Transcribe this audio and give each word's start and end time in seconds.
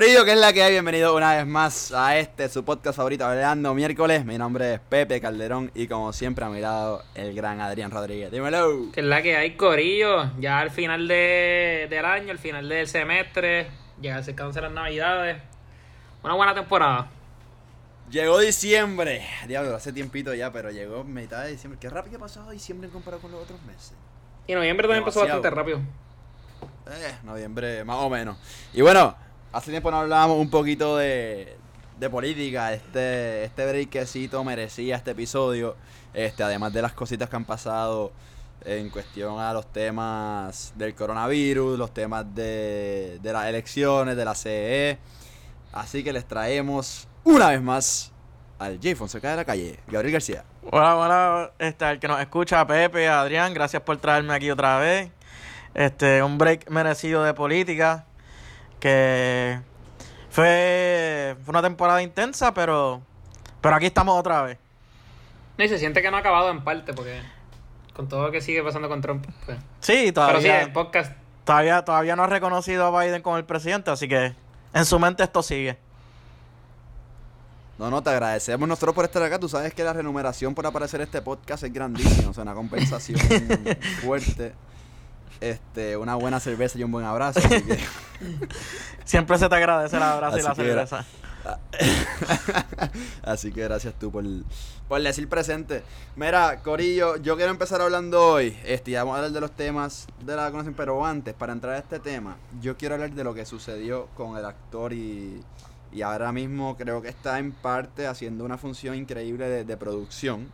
Corillo, 0.00 0.24
que 0.24 0.32
es 0.32 0.38
la 0.38 0.50
que 0.54 0.62
hay, 0.62 0.72
bienvenido 0.72 1.14
una 1.14 1.36
vez 1.36 1.46
más 1.46 1.92
a 1.92 2.16
este, 2.16 2.48
su 2.48 2.64
podcast 2.64 2.96
favorito, 2.96 3.26
Hablando 3.26 3.74
Miércoles. 3.74 4.24
Mi 4.24 4.38
nombre 4.38 4.72
es 4.72 4.80
Pepe 4.80 5.20
Calderón 5.20 5.70
y 5.74 5.88
como 5.88 6.14
siempre 6.14 6.42
a 6.42 6.48
mi 6.48 6.58
lado 6.58 7.04
el 7.14 7.34
gran 7.34 7.60
Adrián 7.60 7.90
Rodríguez. 7.90 8.30
Dímelo. 8.30 8.90
Que 8.92 9.00
es 9.00 9.06
la 9.06 9.20
que 9.20 9.36
hay, 9.36 9.56
Corillo. 9.56 10.30
Ya 10.38 10.58
al 10.60 10.70
final 10.70 11.06
de, 11.06 11.86
del 11.90 12.06
año, 12.06 12.30
al 12.30 12.38
final 12.38 12.66
del 12.66 12.88
semestre, 12.88 13.66
ya 14.00 14.16
acercándose 14.16 14.62
las 14.62 14.72
navidades. 14.72 15.36
Una 16.22 16.32
buena 16.32 16.54
temporada. 16.54 17.10
Llegó 18.10 18.38
diciembre. 18.38 19.26
Diablo, 19.48 19.76
hace 19.76 19.92
tiempito 19.92 20.32
ya, 20.32 20.50
pero 20.50 20.70
llegó 20.70 21.04
mitad 21.04 21.44
de 21.44 21.50
diciembre. 21.50 21.78
Qué 21.78 21.90
rápido 21.90 22.16
ha 22.16 22.20
pasado 22.20 22.50
diciembre 22.52 22.86
en 22.86 22.92
comparado 22.94 23.20
con 23.20 23.32
los 23.32 23.42
otros 23.42 23.60
meses. 23.64 23.92
Y 24.46 24.54
noviembre 24.54 24.88
también 24.88 25.04
pasó 25.04 25.20
bastante 25.20 25.50
rápido. 25.50 25.80
Eh, 26.90 27.14
noviembre, 27.22 27.84
más 27.84 27.98
o 27.98 28.08
menos. 28.08 28.38
Y 28.72 28.80
bueno, 28.80 29.14
hace 29.52 29.70
tiempo 29.70 29.90
no 29.90 29.98
hablábamos 29.98 30.38
un 30.38 30.50
poquito 30.50 30.96
de, 30.96 31.56
de 31.98 32.10
política. 32.10 32.72
Este, 32.72 33.44
este 33.44 33.66
breakcito 33.66 34.42
merecía 34.44 34.96
este 34.96 35.12
episodio. 35.12 35.76
Este, 36.14 36.42
además 36.42 36.72
de 36.72 36.82
las 36.82 36.92
cositas 36.92 37.28
que 37.28 37.36
han 37.36 37.44
pasado 37.44 38.12
en 38.64 38.90
cuestión 38.90 39.38
a 39.40 39.52
los 39.52 39.66
temas 39.72 40.72
del 40.76 40.94
coronavirus, 40.94 41.78
los 41.78 41.94
temas 41.94 42.26
de, 42.34 43.18
de 43.22 43.32
las 43.32 43.46
elecciones, 43.46 44.16
de 44.16 44.24
la 44.24 44.34
CE. 44.34 44.98
Así 45.72 46.02
que 46.02 46.12
les 46.12 46.26
traemos 46.26 47.08
una 47.24 47.50
vez 47.50 47.62
más 47.62 48.12
al 48.58 48.76
J. 48.76 48.94
Fonseca 48.96 49.30
de 49.30 49.36
la 49.36 49.44
calle, 49.44 49.80
Gabriel 49.86 50.12
García. 50.12 50.44
Hola, 50.70 50.96
hola, 50.96 51.52
este, 51.58 51.84
al 51.84 51.98
que 51.98 52.08
nos 52.08 52.20
escucha, 52.20 52.66
Pepe, 52.66 53.08
Adrián, 53.08 53.54
gracias 53.54 53.82
por 53.82 53.96
traerme 53.96 54.34
aquí 54.34 54.50
otra 54.50 54.78
vez. 54.78 55.10
Este, 55.72 56.22
un 56.22 56.36
break 56.36 56.68
merecido 56.68 57.22
de 57.22 57.32
política, 57.32 58.04
que 58.80 59.60
fue, 60.30 61.36
fue 61.44 61.52
una 61.52 61.62
temporada 61.62 62.02
intensa, 62.02 62.52
pero, 62.52 63.00
pero 63.60 63.76
aquí 63.76 63.86
estamos 63.86 64.18
otra 64.18 64.42
vez. 64.42 64.58
No, 65.58 65.64
y 65.64 65.68
se 65.68 65.78
siente 65.78 66.02
que 66.02 66.10
no 66.10 66.16
ha 66.16 66.20
acabado 66.20 66.50
en 66.50 66.64
parte, 66.64 66.92
porque 66.94 67.20
con 67.94 68.08
todo 68.08 68.22
lo 68.26 68.32
que 68.32 68.40
sigue 68.40 68.62
pasando 68.62 68.88
con 68.88 69.00
Trump. 69.00 69.26
pues. 69.46 69.58
Sí, 69.80 69.92
Pero 69.92 70.06
sí, 70.06 70.12
todavía, 70.12 70.62
el 70.62 70.72
podcast. 70.72 71.12
todavía, 71.44 71.84
todavía 71.84 72.16
no 72.16 72.24
ha 72.24 72.26
reconocido 72.26 72.86
a 72.86 73.02
Biden 73.04 73.22
como 73.22 73.36
el 73.36 73.44
presidente, 73.44 73.90
así 73.90 74.08
que 74.08 74.34
en 74.72 74.84
su 74.84 74.98
mente 74.98 75.22
esto 75.22 75.42
sigue. 75.42 75.78
No, 77.78 77.90
no, 77.90 78.02
te 78.02 78.10
agradecemos 78.10 78.68
nosotros 78.68 78.94
por 78.94 79.06
estar 79.06 79.22
acá. 79.22 79.38
Tú 79.38 79.48
sabes 79.48 79.72
que 79.72 79.82
la 79.82 79.94
remuneración 79.94 80.54
por 80.54 80.66
aparecer 80.66 81.00
en 81.00 81.06
este 81.06 81.22
podcast 81.22 81.64
es 81.64 81.72
grandísima. 81.72 82.28
O 82.28 82.34
sea, 82.34 82.42
una 82.42 82.52
compensación 82.52 83.18
fuerte. 84.02 84.52
Este, 85.40 85.96
una 85.96 86.14
buena 86.16 86.40
cerveza 86.40 86.78
y 86.78 86.84
un 86.84 86.92
buen 86.92 87.06
abrazo. 87.06 87.38
así 87.40 87.62
que- 87.62 87.78
Siempre 89.04 89.38
se 89.38 89.48
te 89.48 89.54
agradece 89.54 89.96
el 89.96 90.02
abrazo 90.02 90.38
y 90.38 90.42
la 90.42 90.52
era- 90.52 90.86
cerveza. 90.86 91.04
Así 93.22 93.50
que 93.52 93.62
gracias 93.62 93.94
tú 93.98 94.10
por, 94.10 94.24
por 94.88 95.00
decir 95.02 95.28
presente. 95.28 95.82
Mira, 96.16 96.60
Corillo, 96.62 97.16
yo 97.16 97.36
quiero 97.36 97.50
empezar 97.50 97.80
hablando 97.80 98.22
hoy. 98.32 98.56
Este, 98.64 98.90
y 98.90 98.94
vamos 98.94 99.14
a 99.14 99.16
hablar 99.18 99.32
de 99.32 99.40
los 99.40 99.52
temas 99.52 100.06
de 100.24 100.36
la 100.36 100.50
conocen, 100.50 100.74
pero 100.74 101.04
antes, 101.04 101.34
para 101.34 101.52
entrar 101.52 101.74
a 101.74 101.78
este 101.78 101.98
tema, 101.98 102.36
yo 102.60 102.76
quiero 102.76 102.94
hablar 102.96 103.12
de 103.12 103.24
lo 103.24 103.32
que 103.34 103.46
sucedió 103.46 104.08
con 104.14 104.36
el 104.36 104.44
actor 104.44 104.92
y, 104.92 105.40
y 105.92 106.02
ahora 106.02 106.30
mismo 106.32 106.76
creo 106.76 107.00
que 107.02 107.08
está 107.08 107.38
en 107.38 107.52
parte 107.52 108.06
haciendo 108.06 108.44
una 108.44 108.58
función 108.58 108.94
increíble 108.94 109.48
de, 109.48 109.64
de 109.64 109.76
producción. 109.76 110.48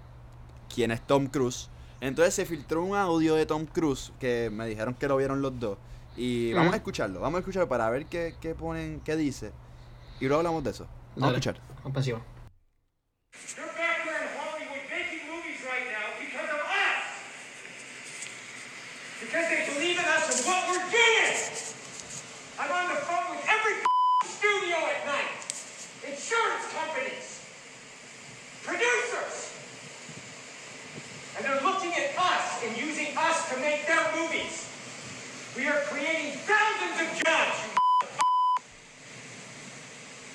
Quien 0.73 0.91
es 0.91 1.01
Tom 1.01 1.27
Cruise. 1.27 1.69
Entonces 2.01 2.35
se 2.35 2.45
filtró 2.47 2.83
un 2.85 2.97
audio 2.97 3.35
de 3.35 3.47
Tom 3.47 3.67
Cruise 3.67 4.13
que 4.21 4.51
me 4.51 4.67
dijeron 4.67 4.95
que 4.95 5.09
lo 5.09 5.17
vieron 5.17 5.41
los 5.43 5.59
dos. 5.59 5.79
Y 6.17 6.53
vamos 6.53 6.73
a 6.73 6.77
escucharlo, 6.77 7.21
vamos 7.21 7.39
a 7.39 7.41
escucharlo 7.41 7.69
para 7.69 7.89
ver 7.91 8.07
qué, 8.07 8.35
qué 8.41 8.55
ponen, 8.55 9.01
qué 9.05 9.17
dice. 9.17 9.53
Y 10.21 10.27
luego 10.27 10.39
hablamos 10.41 10.65
de 10.65 10.71
eso. 10.71 10.87
Vamos 11.17 11.29
a 11.31 11.33
Dale. 11.33 11.39
escuchar. 11.39 11.61
Ofensivo. 11.85 12.21
You're 13.57 13.67
back 13.77 14.01
here 14.05 14.17
in 14.17 14.29
Hollywood 14.39 14.85
making 14.89 15.29
movies 15.29 15.61
right 15.65 15.85
now 15.93 16.09
because 16.19 16.49
of 16.49 16.61
us. 16.65 17.05
Because 19.21 19.49
they 19.49 19.65
believe 19.75 19.99
in 19.99 20.05
us 20.05 20.25
and 20.33 20.47
what 20.49 20.69
we're 20.69 20.89
doing. 20.89 21.37
I'm 22.59 22.73
on 22.73 22.89
the 22.89 23.01
phone 23.05 23.37
with 23.37 23.45
every 23.45 23.77
studio 24.25 24.77
at 24.89 25.05
night. 25.05 25.37
Insurance 26.01 26.65
companies. 26.73 27.45
Producers. 28.65 29.06
And 31.37 31.45
they're 31.45 31.61
looking 31.63 31.93
at 31.93 32.17
us 32.17 32.65
and 32.65 32.77
using 32.77 33.17
us 33.17 33.49
to 33.53 33.57
make 33.61 33.87
their 33.87 34.01
movies. 34.17 34.65
We 35.57 35.67
are 35.69 35.81
creating 35.91 36.33
thousands 36.49 36.97
of 37.01 37.09
jobs, 37.25 37.57
you 37.65 37.71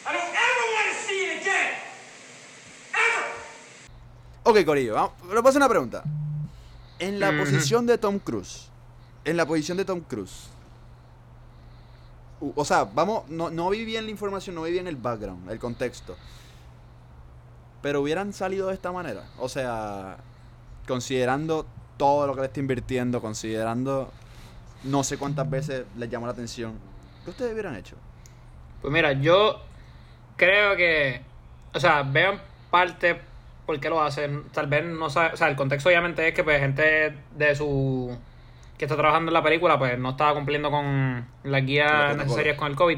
I 0.07 0.13
don't 0.13 0.33
ever 0.33 0.65
want 0.75 0.87
to 0.91 0.95
see 1.07 1.19
it 1.25 1.41
again. 1.41 1.73
Ever. 2.93 3.25
Ok, 4.43 4.65
Corillo, 4.65 4.93
vamos, 4.95 5.11
le 5.23 5.41
puedo 5.41 5.49
hacer 5.49 5.57
una 5.61 5.69
pregunta. 5.69 6.03
En 6.99 7.19
la 7.19 7.29
Ujú. 7.29 7.37
posición 7.39 7.85
de 7.87 7.97
Tom 7.97 8.19
Cruise, 8.19 8.67
en 9.25 9.37
la 9.37 9.45
posición 9.45 9.77
de 9.77 9.85
Tom 9.85 10.01
Cruise, 10.01 10.49
o 12.55 12.65
sea, 12.65 12.83
vamos, 12.85 13.27
no, 13.29 13.49
no 13.51 13.69
vi 13.69 13.85
bien 13.85 14.05
la 14.05 14.11
información, 14.11 14.55
no 14.55 14.63
vi 14.63 14.71
bien 14.71 14.87
el 14.87 14.95
background, 14.95 15.49
el 15.49 15.59
contexto. 15.59 16.15
Pero 17.83 18.01
hubieran 18.01 18.33
salido 18.33 18.67
de 18.67 18.73
esta 18.75 18.91
manera. 18.91 19.23
O 19.39 19.47
sea, 19.49 20.17
considerando 20.91 21.65
todo 21.95 22.27
lo 22.27 22.35
que 22.35 22.41
le 22.41 22.47
está 22.47 22.59
invirtiendo, 22.59 23.21
considerando 23.21 24.11
no 24.83 25.03
sé 25.05 25.17
cuántas 25.17 25.49
veces 25.49 25.85
les 25.97 26.09
llamó 26.09 26.25
la 26.25 26.33
atención. 26.33 26.77
¿Qué 27.23 27.29
ustedes 27.29 27.53
hubieran 27.53 27.75
hecho? 27.75 27.95
Pues 28.81 28.91
mira, 28.91 29.13
yo 29.13 29.61
creo 30.35 30.75
que, 30.75 31.21
o 31.73 31.79
sea, 31.79 32.03
veo 32.03 32.33
en 32.33 32.41
parte 32.69 33.21
por 33.65 33.79
qué 33.79 33.89
lo 33.89 34.01
hacen. 34.01 34.43
Tal 34.51 34.67
vez 34.67 34.83
no 34.83 35.09
sabe, 35.09 35.33
o 35.33 35.37
sea, 35.37 35.47
el 35.47 35.55
contexto 35.55 35.87
obviamente 35.87 36.27
es 36.27 36.33
que 36.33 36.43
pues 36.43 36.59
gente 36.59 37.15
de 37.37 37.55
su 37.55 38.17
que 38.77 38.85
está 38.85 38.97
trabajando 38.97 39.29
en 39.29 39.33
la 39.33 39.43
película 39.43 39.79
pues 39.79 39.97
no 39.97 40.09
estaba 40.09 40.33
cumpliendo 40.33 40.71
con 40.71 41.25
las 41.43 41.65
guías 41.65 42.17
necesarias 42.17 42.57
con 42.57 42.69
el 42.69 42.75
COVID. 42.75 42.97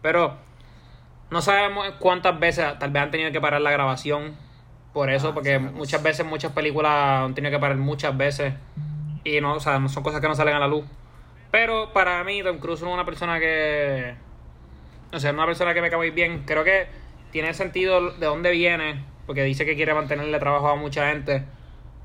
Pero 0.00 0.36
no 1.30 1.42
sabemos 1.42 1.86
cuántas 1.98 2.40
veces 2.40 2.78
tal 2.78 2.90
vez 2.90 3.02
han 3.02 3.10
tenido 3.10 3.32
que 3.32 3.40
parar 3.40 3.60
la 3.60 3.70
grabación 3.70 4.34
por 4.94 5.10
eso, 5.10 5.28
Ah, 5.28 5.34
porque 5.34 5.56
es 5.56 5.60
muchas 5.60 6.02
veces 6.02 6.24
muchas 6.24 6.52
películas 6.52 6.92
han 7.24 7.34
tenido 7.34 7.50
que 7.52 7.58
parar 7.58 7.76
muchas 7.76 8.16
veces 8.16 8.54
y 9.24 9.40
no, 9.42 9.54
o 9.54 9.60
sea, 9.60 9.78
no 9.78 9.88
son 9.90 10.02
cosas 10.02 10.20
que 10.22 10.28
no 10.28 10.34
salen 10.34 10.54
a 10.54 10.58
la 10.60 10.68
luz. 10.68 10.84
Pero 11.50 11.92
para 11.92 12.24
mí 12.24 12.42
Tom 12.42 12.58
Cruise 12.58 12.80
es 12.80 12.86
una 12.86 13.04
persona 13.04 13.38
que 13.38 14.14
o 15.12 15.20
sea, 15.20 15.32
una 15.32 15.46
persona 15.46 15.74
que 15.74 15.80
me 15.80 15.90
cae 15.90 15.96
muy 15.98 16.10
bien. 16.10 16.42
Creo 16.44 16.64
que 16.64 16.86
tiene 17.30 17.54
sentido 17.54 18.10
de 18.12 18.26
dónde 18.26 18.50
viene, 18.50 19.04
porque 19.26 19.42
dice 19.44 19.64
que 19.64 19.76
quiere 19.76 19.94
mantenerle 19.94 20.38
trabajo 20.38 20.68
a 20.68 20.76
mucha 20.76 21.08
gente. 21.08 21.44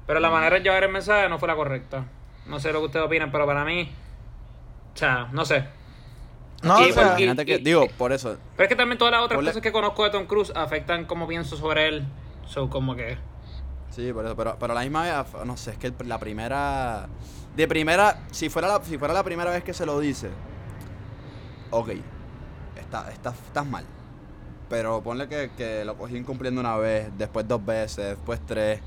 Pero 0.05 0.19
la 0.19 0.29
manera 0.29 0.57
de 0.57 0.61
llevar 0.61 0.83
el 0.83 0.91
mensaje 0.91 1.27
no 1.29 1.39
fue 1.39 1.47
la 1.47 1.55
correcta. 1.55 2.05
No 2.45 2.59
sé 2.59 2.71
lo 2.71 2.79
que 2.79 2.85
ustedes 2.87 3.05
opinan, 3.05 3.31
pero 3.31 3.45
para 3.45 3.63
mí, 3.65 3.91
o 4.93 4.97
sea, 4.97 5.27
no 5.31 5.45
sé. 5.45 5.65
No, 6.61 6.79
Y 6.85 6.89
o 6.89 6.93
sea, 6.93 7.15
que, 7.15 7.55
y- 7.55 7.57
digo, 7.63 7.87
por 7.97 8.11
eso, 8.11 8.37
Pero 8.55 8.63
es 8.65 8.69
que 8.69 8.75
también 8.75 8.97
todas 8.97 9.11
las 9.11 9.21
otras 9.21 9.39
cosas 9.43 9.61
que 9.61 9.71
conozco 9.71 10.03
de 10.03 10.09
Tom 10.09 10.25
Cruise 10.25 10.51
afectan 10.55 11.05
cómo 11.05 11.27
pienso 11.27 11.55
sobre 11.57 11.87
él. 11.87 12.05
So, 12.49 12.69
como 12.69 12.95
que. 12.95 13.17
Sí, 13.91 14.11
por 14.11 14.25
eso, 14.25 14.35
pero, 14.35 14.57
pero 14.59 14.73
la 14.73 14.81
misma 14.81 15.03
vez, 15.03 15.45
no 15.45 15.55
sé, 15.55 15.71
es 15.71 15.77
que 15.77 15.93
la 16.05 16.19
primera. 16.19 17.07
De 17.55 17.67
primera, 17.67 18.23
si 18.31 18.49
fuera 18.49 18.67
la, 18.67 18.83
si 18.83 18.97
fuera 18.97 19.13
la 19.13 19.23
primera 19.23 19.51
vez 19.51 19.63
que 19.63 19.73
se 19.73 19.85
lo 19.85 19.99
dice, 19.99 20.29
ok, 21.71 21.89
está, 22.77 23.11
está, 23.11 23.31
estás 23.31 23.65
mal. 23.65 23.85
Pero 24.69 25.01
ponle 25.01 25.27
que, 25.27 25.51
que 25.57 25.83
lo 25.83 25.97
cogí 25.97 26.17
incumpliendo 26.17 26.61
una 26.61 26.77
vez, 26.77 27.11
después 27.17 27.47
dos 27.47 27.63
veces, 27.63 28.17
después 28.17 28.39
tres. 28.45 28.81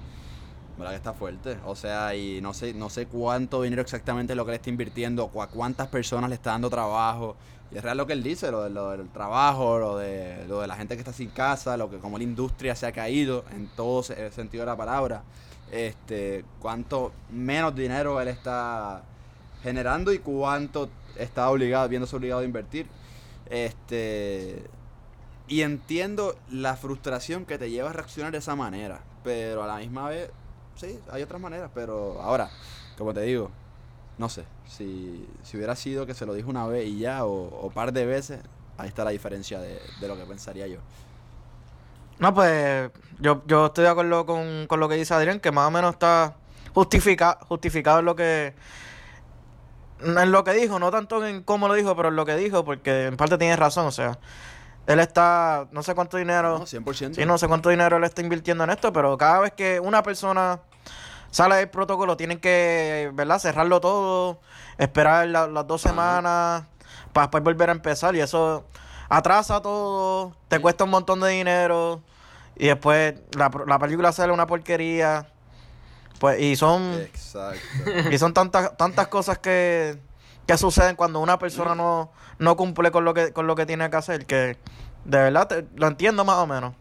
¿Verdad 0.76 0.92
que 0.92 0.96
está 0.96 1.12
fuerte? 1.12 1.58
O 1.66 1.76
sea, 1.76 2.14
y 2.14 2.40
no 2.40 2.54
sé, 2.54 2.72
no 2.72 2.88
sé 2.88 3.06
cuánto 3.06 3.62
dinero 3.62 3.82
exactamente 3.82 4.34
lo 4.34 4.44
que 4.44 4.52
le 4.52 4.56
está 4.56 4.70
invirtiendo, 4.70 5.30
a 5.40 5.46
cuántas 5.48 5.88
personas 5.88 6.30
le 6.30 6.34
está 6.36 6.52
dando 6.52 6.70
trabajo. 6.70 7.36
Y 7.72 7.78
es 7.78 7.82
real 7.82 7.96
lo 7.96 8.06
que 8.06 8.12
él 8.12 8.22
dice, 8.22 8.50
lo, 8.50 8.64
de- 8.64 8.70
lo 8.70 8.90
del 8.90 9.08
trabajo, 9.08 9.78
lo 9.78 9.96
de, 9.96 10.44
lo 10.46 10.60
de 10.60 10.66
la 10.66 10.76
gente 10.76 10.94
que 10.94 11.00
está 11.00 11.12
sin 11.12 11.30
casa, 11.30 11.76
lo 11.76 11.90
que 11.90 11.98
como 11.98 12.18
la 12.18 12.24
industria 12.24 12.74
se 12.76 12.86
ha 12.86 12.92
caído 12.92 13.44
en 13.52 13.68
todo 13.68 14.04
el 14.14 14.32
sentido 14.32 14.62
de 14.62 14.70
la 14.70 14.76
palabra. 14.76 15.22
Este, 15.70 16.44
cuánto 16.60 17.12
menos 17.30 17.74
dinero 17.74 18.20
él 18.20 18.28
está 18.28 19.02
generando 19.62 20.12
y 20.12 20.18
cuánto 20.18 20.90
está 21.16 21.48
obligado, 21.48 21.88
viéndose 21.88 22.14
obligado 22.14 22.42
a 22.42 22.44
invertir. 22.44 22.86
Este, 23.48 24.62
y 25.48 25.62
entiendo 25.62 26.36
la 26.50 26.76
frustración 26.76 27.44
que 27.46 27.58
te 27.58 27.70
lleva 27.70 27.90
a 27.90 27.92
reaccionar 27.92 28.32
de 28.32 28.38
esa 28.38 28.54
manera, 28.56 29.00
pero 29.24 29.62
a 29.62 29.66
la 29.66 29.76
misma 29.76 30.08
vez, 30.08 30.30
sí, 30.76 30.98
hay 31.10 31.22
otras 31.22 31.40
maneras, 31.40 31.70
pero 31.74 32.20
ahora, 32.20 32.50
como 32.98 33.12
te 33.14 33.22
digo, 33.22 33.50
no 34.18 34.28
sé, 34.28 34.44
si, 34.76 35.28
si 35.42 35.56
hubiera 35.56 35.76
sido 35.76 36.06
que 36.06 36.14
se 36.14 36.26
lo 36.26 36.34
dijo 36.34 36.50
una 36.50 36.66
vez 36.66 36.86
y 36.86 36.98
ya, 36.98 37.24
o, 37.24 37.32
o 37.66 37.70
par 37.70 37.92
de 37.92 38.06
veces, 38.06 38.40
ahí 38.78 38.88
está 38.88 39.04
la 39.04 39.10
diferencia 39.10 39.60
de, 39.60 39.80
de 40.00 40.08
lo 40.08 40.16
que 40.16 40.24
pensaría 40.24 40.66
yo. 40.66 40.78
No, 42.18 42.32
pues 42.34 42.90
yo, 43.18 43.42
yo 43.46 43.66
estoy 43.66 43.84
de 43.84 43.90
acuerdo 43.90 44.26
con, 44.26 44.66
con 44.68 44.80
lo 44.80 44.88
que 44.88 44.94
dice 44.96 45.14
Adrián, 45.14 45.40
que 45.40 45.50
más 45.50 45.66
o 45.66 45.70
menos 45.70 45.92
está 45.94 46.36
justifica, 46.74 47.38
justificado 47.48 47.98
en 48.00 48.04
lo 48.04 48.16
que 48.16 48.54
en 50.00 50.32
lo 50.32 50.42
que 50.42 50.52
dijo, 50.52 50.78
no 50.80 50.90
tanto 50.90 51.24
en 51.24 51.42
cómo 51.44 51.68
lo 51.68 51.74
dijo, 51.74 51.94
pero 51.94 52.08
en 52.08 52.16
lo 52.16 52.26
que 52.26 52.34
dijo, 52.36 52.64
porque 52.64 53.06
en 53.06 53.16
parte 53.16 53.38
tiene 53.38 53.54
razón, 53.54 53.86
o 53.86 53.92
sea, 53.92 54.18
él 54.88 54.98
está, 54.98 55.68
no 55.70 55.82
sé 55.84 55.94
cuánto 55.94 56.16
dinero, 56.16 56.58
No, 56.58 56.66
100%. 56.66 57.14
sí, 57.14 57.24
no 57.24 57.38
sé 57.38 57.46
cuánto 57.46 57.68
dinero 57.70 57.96
él 57.98 58.04
está 58.04 58.20
invirtiendo 58.20 58.64
en 58.64 58.70
esto, 58.70 58.92
pero 58.92 59.16
cada 59.16 59.38
vez 59.40 59.52
que 59.52 59.78
una 59.78 60.02
persona 60.02 60.60
sale 61.32 61.56
del 61.56 61.68
protocolo, 61.68 62.16
tienen 62.16 62.38
que, 62.38 63.10
¿verdad? 63.14 63.40
Cerrarlo 63.40 63.80
todo, 63.80 64.40
esperar 64.78 65.26
la- 65.26 65.48
las 65.48 65.66
dos 65.66 65.82
semanas 65.82 66.62
para 67.12 67.26
después 67.26 67.42
volver 67.42 67.70
a 67.70 67.72
empezar 67.72 68.14
y 68.14 68.20
eso 68.20 68.64
atrasa 69.08 69.60
todo, 69.60 70.36
te 70.48 70.60
cuesta 70.60 70.84
un 70.84 70.90
montón 70.90 71.18
de 71.20 71.30
dinero 71.30 72.00
y 72.56 72.68
después 72.68 73.14
la, 73.36 73.50
la 73.66 73.78
película 73.80 74.12
sale 74.12 74.32
una 74.32 74.46
porquería. 74.46 75.26
Pues, 76.20 76.40
y 76.40 76.54
son, 76.54 76.92
Exacto. 77.00 77.58
y 78.10 78.16
son 78.16 78.32
tantas, 78.32 78.76
tantas 78.76 79.08
cosas 79.08 79.38
que, 79.38 79.98
que 80.46 80.56
suceden 80.56 80.94
cuando 80.94 81.18
una 81.18 81.36
persona 81.38 81.74
no, 81.74 82.12
no 82.38 82.56
cumple 82.56 82.92
con 82.92 83.04
lo 83.04 83.12
que, 83.12 83.32
con 83.32 83.48
lo 83.48 83.56
que 83.56 83.66
tiene 83.66 83.90
que 83.90 83.96
hacer, 83.96 84.24
que 84.26 84.56
de 85.04 85.18
verdad 85.18 85.48
te- 85.48 85.66
lo 85.74 85.88
entiendo 85.88 86.24
más 86.24 86.36
o 86.36 86.46
menos. 86.46 86.74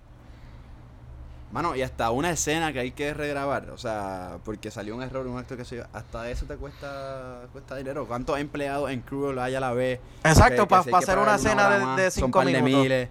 Mano, 1.51 1.75
y 1.75 1.81
hasta 1.81 2.11
una 2.11 2.31
escena 2.31 2.71
que 2.71 2.79
hay 2.79 2.91
que 2.91 3.13
regrabar, 3.13 3.71
o 3.71 3.77
sea, 3.77 4.37
porque 4.45 4.71
salió 4.71 4.95
un 4.95 5.03
error, 5.03 5.27
un 5.27 5.37
acto 5.37 5.57
que 5.57 5.65
se 5.65 5.83
hasta 5.91 6.29
eso 6.29 6.45
te 6.45 6.55
cuesta 6.55 7.41
cuesta 7.51 7.75
dinero. 7.75 8.07
¿Cuántos 8.07 8.39
empleados 8.39 8.89
en 8.89 9.01
Cruel 9.01 9.37
hay 9.37 9.55
a 9.55 9.59
la 9.59 9.73
vez? 9.73 9.99
Exacto, 10.23 10.63
Que- 10.63 10.67
pa- 10.69 10.77
que 10.77 10.83
si 10.83 10.89
hay 10.89 10.91
pa 10.93 10.99
que 10.99 11.03
hacer 11.03 11.17
una 11.17 11.35
escena 11.35 11.69
de- 11.95 12.01
de 12.03 12.11
son 12.11 12.23
cinco 12.27 12.39
par 12.39 12.47
de 12.47 12.61
miles. 12.61 13.09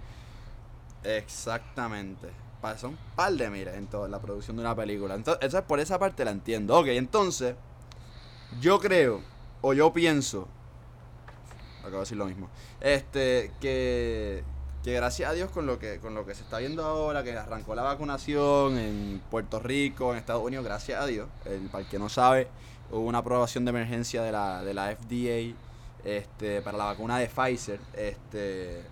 Exactamente. 1.05 2.29
Pa- 2.63 2.77
Son 2.79 2.97
par 3.17 3.33
de 3.33 3.49
miles 3.51 3.75
en 3.75 3.87
toda 3.87 4.09
la 4.09 4.19
producción 4.21 4.57
de 4.57 4.63
una 4.63 4.75
película. 4.75 5.15
Entonces, 5.15 5.63
por 5.63 5.81
esa 5.81 5.99
parte 5.99 6.25
la 6.25 6.31
entiendo. 6.31 6.79
Ok, 6.79 6.87
entonces, 6.89 7.55
yo 8.61 8.79
creo, 8.81 9.21
o 9.63 9.73
yo 9.75 9.93
pienso, 9.93 10.47
acabo 11.81 11.95
de 11.97 12.01
decir 12.01 12.17
lo 12.19 12.27
mismo, 12.27 12.49
este, 12.81 13.53
que, 13.61 14.45
que 14.83 14.95
gracias 14.95 15.31
a 15.31 15.33
Dios 15.35 15.51
con 15.51 15.67
lo 15.67 15.79
que, 15.79 15.99
con 15.99 16.15
lo 16.15 16.25
que 16.25 16.35
se 16.35 16.43
está 16.43 16.59
viendo 16.59 16.85
ahora, 16.85 17.23
que 17.23 17.37
arrancó 17.37 17.75
la 17.75 17.83
vacunación 17.83 18.79
en 18.79 19.21
Puerto 19.31 19.61
Rico, 19.61 20.13
en 20.13 20.19
Estados 20.19 20.43
Unidos, 20.43 20.65
gracias 20.65 21.01
a 21.03 21.07
Dios, 21.07 21.29
el, 21.45 21.69
para 21.69 21.85
el 21.85 21.91
que 21.91 21.99
no 21.99 22.09
sabe, 22.09 22.49
hubo 22.91 23.01
una 23.07 23.19
aprobación 23.19 23.65
de 23.67 23.71
emergencia 23.71 24.23
de 24.23 24.33
la, 24.33 24.63
de 24.65 24.73
la 24.73 24.95
FDA 24.97 25.55
este, 26.05 26.63
para 26.63 26.79
la 26.79 26.85
vacuna 26.85 27.19
de 27.19 27.27
Pfizer. 27.29 27.79
Este, 27.93 28.83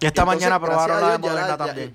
Y 0.00 0.06
esta 0.06 0.22
entonces, 0.22 0.26
mañana 0.26 0.56
aprobaron 0.56 1.00
la 1.00 1.06
de 1.06 1.12
ya 1.12 1.18
Moderna 1.18 1.48
ya- 1.48 1.56
también. 1.56 1.94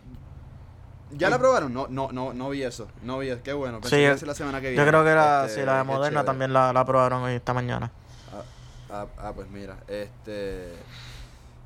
¿Ya 1.13 1.29
la 1.29 1.35
aprobaron? 1.35 1.73
No, 1.73 1.87
no, 1.89 2.09
no, 2.13 2.33
no 2.33 2.49
vi 2.51 2.63
eso. 2.63 2.87
No 3.03 3.19
vi 3.19 3.27
eso. 3.31 3.41
Qué 3.43 3.51
bueno. 3.51 3.81
Pensé 3.81 3.97
Sí, 3.97 4.01
que 4.15 4.21
yo- 4.21 4.27
la 4.27 4.33
semana 4.33 4.61
que 4.61 4.67
Yo 4.67 4.71
viene. 4.75 4.87
creo 4.87 5.03
que 5.03 5.13
la, 5.13 5.43
Este, 5.45 5.59
sí, 5.59 5.65
la 5.65 5.79
de 5.79 5.83
Moderna 5.83 6.23
también 6.23 6.53
la, 6.53 6.71
la 6.71 6.79
aprobaron 6.79 7.21
hoy 7.23 7.33
esta 7.33 7.53
mañana. 7.53 7.91
Ah, 8.31 8.43
ah, 8.91 9.05
ah, 9.17 9.31
pues 9.35 9.49
mira, 9.49 9.75
este. 9.89 10.71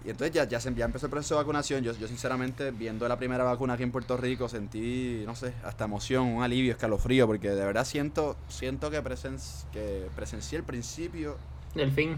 Y 0.05 0.11
entonces 0.11 0.35
ya, 0.35 0.43
ya, 0.43 0.59
se, 0.59 0.73
ya 0.75 0.85
empezó 0.85 1.07
el 1.07 1.09
proceso 1.09 1.33
de 1.35 1.41
vacunación. 1.41 1.83
Yo, 1.83 1.91
yo, 1.93 2.07
sinceramente, 2.07 2.69
viendo 2.69 3.07
la 3.07 3.17
primera 3.17 3.43
vacuna 3.43 3.73
aquí 3.73 3.81
en 3.81 3.91
Puerto 3.91 4.15
Rico, 4.17 4.47
sentí, 4.47 5.23
no 5.25 5.35
sé, 5.35 5.53
hasta 5.63 5.85
emoción, 5.85 6.27
un 6.27 6.43
alivio, 6.43 6.71
escalofrío, 6.73 7.25
porque 7.25 7.49
de 7.49 7.65
verdad 7.65 7.85
siento 7.85 8.35
siento 8.47 8.91
que, 8.91 9.01
presen, 9.01 9.37
que 9.71 10.07
presencié 10.15 10.59
el 10.59 10.63
principio 10.63 11.37
Del 11.73 11.91
fin. 11.91 12.17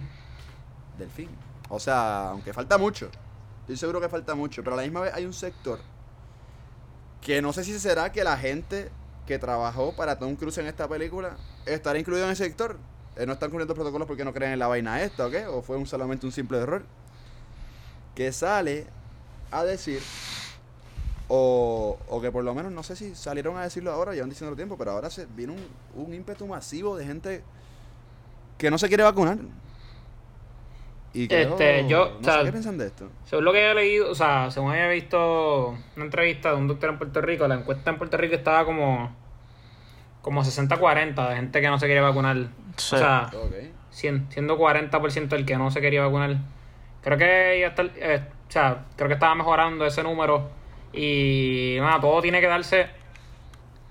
del 0.97 1.09
fin. 1.09 1.29
O 1.69 1.79
sea, 1.79 2.31
aunque 2.31 2.51
falta 2.51 2.77
mucho. 2.77 3.09
Estoy 3.61 3.77
seguro 3.77 4.01
que 4.01 4.09
falta 4.09 4.35
mucho. 4.35 4.63
Pero 4.63 4.73
a 4.73 4.77
la 4.77 4.83
misma 4.83 5.01
vez 5.01 5.13
hay 5.13 5.25
un 5.25 5.33
sector 5.33 5.79
que 7.21 7.41
no 7.41 7.53
sé 7.53 7.63
si 7.63 7.77
será 7.79 8.11
que 8.11 8.23
la 8.23 8.37
gente 8.37 8.89
que 9.25 9.39
trabajó 9.39 9.93
para 9.95 10.19
Tom 10.19 10.35
Cruise 10.35 10.57
en 10.57 10.67
esta 10.67 10.87
película 10.87 11.37
estará 11.65 11.97
incluido 11.99 12.25
en 12.25 12.31
ese 12.31 12.43
sector. 12.45 12.77
Eh, 13.15 13.25
no 13.25 13.33
están 13.33 13.49
cumpliendo 13.49 13.73
protocolos 13.75 14.07
porque 14.07 14.23
no 14.25 14.33
creen 14.33 14.53
en 14.53 14.59
la 14.59 14.67
vaina 14.67 15.01
esta, 15.01 15.25
¿o 15.25 15.29
qué? 15.29 15.45
O 15.47 15.61
fue 15.61 15.77
un, 15.77 15.87
solamente 15.87 16.25
un 16.25 16.31
simple 16.31 16.57
error. 16.59 16.83
Que 18.17 18.31
sale 18.31 18.87
a 19.51 19.63
decir, 19.63 20.01
o, 21.27 21.97
o 22.09 22.21
que 22.21 22.31
por 22.31 22.43
lo 22.43 22.53
menos, 22.55 22.71
no 22.71 22.81
sé 22.83 22.95
si 22.95 23.13
salieron 23.15 23.57
a 23.57 23.61
decirlo 23.63 23.91
ahora, 23.91 24.13
llevan 24.13 24.29
diciendo 24.29 24.55
tiempo, 24.55 24.77
pero 24.77 24.91
ahora 24.91 25.09
se 25.09 25.27
viene 25.35 25.53
un, 25.53 26.03
un 26.03 26.13
ímpetu 26.13 26.47
masivo 26.47 26.97
de 26.97 27.05
gente 27.05 27.43
que 28.57 28.71
no 28.71 28.77
se 28.77 28.87
quiere 28.87 29.03
vacunar. 29.03 29.37
Y 31.13 31.27
creo- 31.27 31.51
Este, 31.51 31.87
yo, 31.87 32.11
no 32.13 32.19
o 32.19 32.23
sea, 32.23 32.39
sé 32.39 32.45
qué 32.45 32.51
piensan 32.51 32.77
de 32.77 32.87
esto. 32.87 33.09
Según 33.25 33.45
lo 33.45 33.51
que 33.51 33.59
había 33.59 33.73
leído, 33.75 34.11
o 34.11 34.15
sea, 34.15 34.51
según 34.51 34.71
había 34.71 34.87
visto 34.89 35.69
una 35.95 36.05
entrevista 36.05 36.49
de 36.51 36.55
un 36.57 36.67
doctor 36.67 36.89
en 36.91 36.97
Puerto 36.97 37.21
Rico, 37.21 37.47
la 37.47 37.55
encuesta 37.55 37.89
en 37.89 37.97
Puerto 37.97 38.17
Rico 38.17 38.35
estaba 38.35 38.65
como 38.65 39.15
como 40.21 40.43
60-40 40.43 41.29
de 41.29 41.35
gente 41.37 41.61
que 41.61 41.67
no 41.69 41.79
se 41.79 41.87
quería 41.87 42.01
vacunar. 42.01 42.35
Sí. 42.75 42.95
O 42.95 42.97
sea, 42.97 43.29
Ok. 43.33 43.53
cien- 43.93 44.29
siendo 44.29 44.57
40% 44.57 45.35
el 45.37 45.45
que 45.45 45.57
no 45.57 45.71
se 45.71 45.79
quería 45.81 46.01
vacunar. 46.03 46.37
Creo 47.01 47.17
que 47.17 47.59
ya 47.61 47.67
está, 47.67 47.83
eh, 47.83 48.21
o 48.47 48.51
sea, 48.51 48.85
creo 48.95 49.07
que 49.07 49.13
estaba 49.13 49.35
mejorando 49.35 49.85
ese 49.85 50.03
número 50.03 50.49
y 50.93 51.77
nada, 51.79 52.01
todo 52.01 52.21
tiene 52.21 52.41
que 52.41 52.47
darse 52.47 52.87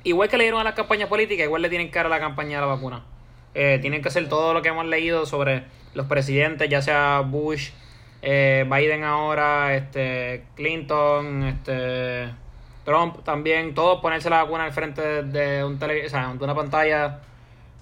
igual 0.06 0.28
que 0.28 0.36
le 0.36 0.44
dieron 0.44 0.60
a 0.60 0.64
las 0.64 0.74
campañas 0.74 1.08
políticas, 1.08 1.44
igual 1.44 1.62
le 1.62 1.68
tienen 1.68 1.90
que 1.90 1.98
dar 1.98 2.06
a 2.06 2.08
la 2.08 2.20
campaña 2.20 2.60
de 2.60 2.66
la 2.66 2.72
vacuna. 2.72 3.02
Eh, 3.54 3.78
tienen 3.80 4.02
que 4.02 4.08
hacer 4.08 4.28
todo 4.28 4.54
lo 4.54 4.62
que 4.62 4.68
hemos 4.68 4.86
leído 4.86 5.26
sobre 5.26 5.64
los 5.94 6.06
presidentes, 6.06 6.68
ya 6.68 6.80
sea 6.80 7.22
Bush, 7.26 7.70
eh, 8.22 8.64
Biden 8.70 9.02
ahora, 9.02 9.74
este 9.74 10.44
Clinton, 10.54 11.42
este 11.42 12.28
Trump 12.84 13.24
también, 13.24 13.74
todos 13.74 14.00
ponerse 14.00 14.30
la 14.30 14.44
vacuna 14.44 14.64
al 14.64 14.72
frente 14.72 15.24
de 15.24 15.64
un 15.64 15.78
tele, 15.78 16.06
o 16.06 16.08
sea, 16.08 16.32
de 16.32 16.44
una 16.44 16.54
pantalla 16.54 17.20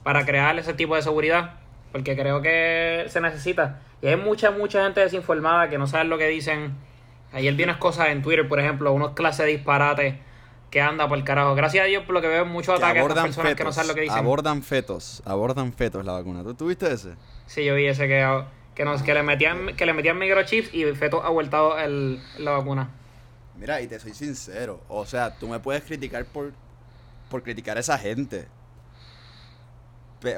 para 0.03 0.25
crear 0.25 0.59
ese 0.59 0.73
tipo 0.73 0.95
de 0.97 1.03
seguridad, 1.03 1.55
porque 1.95 2.17
creo 2.17 2.43
que 2.43 3.05
se 3.07 3.21
necesita. 3.21 3.79
Y 4.03 4.09
hay 4.09 4.17
mucha, 4.17 4.51
mucha 4.51 4.83
gente 4.83 5.01
desinformada 5.01 5.71
que 5.71 5.79
no 5.79 5.87
saben 5.87 6.09
lo 6.09 6.19
que 6.19 6.27
dicen. 6.27 6.75
Ayer 7.33 7.55
vi 7.55 7.63
unas 7.63 7.77
cosas 7.77 8.09
en 8.09 8.21
Twitter, 8.21 8.49
por 8.49 8.59
ejemplo, 8.59 8.93
unos 8.93 9.13
clases 9.13 9.47
de 9.47 9.53
disparates 9.53 10.17
que 10.73 10.81
anda 10.81 11.07
por 11.07 11.17
el 11.19 11.23
carajo. 11.23 11.55
Gracias 11.55 11.85
a 11.85 11.87
Dios 11.87 12.03
por 12.03 12.15
lo 12.15 12.21
que 12.21 12.27
veo 12.27 12.45
muchos 12.47 12.81
Que 12.81 12.85
ataques 12.85 13.01
a 13.01 13.07
personas 13.07 13.35
fetos. 13.35 13.55
que 13.55 13.63
no 13.63 13.73
saben 13.73 13.89
lo 13.89 13.95
que 13.95 14.01
dicen. 14.01 14.19
Abordan 14.19 14.65
fetos. 14.65 15.23
Abordan 15.25 15.73
fetos 15.73 16.05
la 16.05 16.15
vacuna. 16.15 16.43
¿Tú 16.43 16.55
tuviste 16.55 16.93
ese? 16.93 17.11
Sí, 17.47 17.65
yo 17.65 17.77
vi 17.77 17.87
ese 17.87 18.09
que, 18.09 18.43
que, 18.75 18.85
nos, 18.85 19.05
que 19.05 19.15
le 19.15 19.23
metían 19.23 19.77
que 19.77 19.87
le 19.87 19.93
metían 19.93 20.19
microchips 20.19 20.75
y 20.75 20.85
feto 20.97 21.23
ha 21.23 21.29
vuelto 21.29 21.79
el, 21.79 22.21
la 22.39 22.51
vacuna. 22.51 22.91
Mira, 23.57 23.81
y 23.81 23.87
te 23.87 24.01
soy 24.01 24.15
sincero. 24.15 24.81
O 24.89 25.07
sea, 25.07 25.39
tú 25.39 25.47
me 25.47 25.61
puedes 25.61 25.85
criticar 25.85 26.25
por, 26.25 26.51
por 27.31 27.45
criticar 27.45 27.77
a 27.77 27.81
esa 27.81 27.97
gente. 27.99 28.49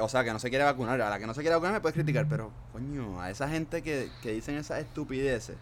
O 0.00 0.08
sea, 0.08 0.24
que 0.24 0.32
no 0.32 0.38
se 0.38 0.50
quiere 0.50 0.64
vacunar. 0.64 1.00
A 1.00 1.10
la 1.10 1.18
que 1.18 1.26
no 1.26 1.34
se 1.34 1.40
quiere 1.40 1.54
vacunar 1.54 1.74
me 1.74 1.80
puedes 1.80 1.94
criticar. 1.94 2.26
Pero, 2.28 2.50
coño, 2.72 3.20
a 3.20 3.30
esa 3.30 3.48
gente 3.48 3.82
que, 3.82 4.08
que 4.22 4.32
dicen 4.32 4.56
esas 4.56 4.80
estupideces. 4.80 5.56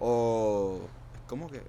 O. 0.00 0.80
Es 1.14 1.20
como 1.28 1.50
que. 1.50 1.62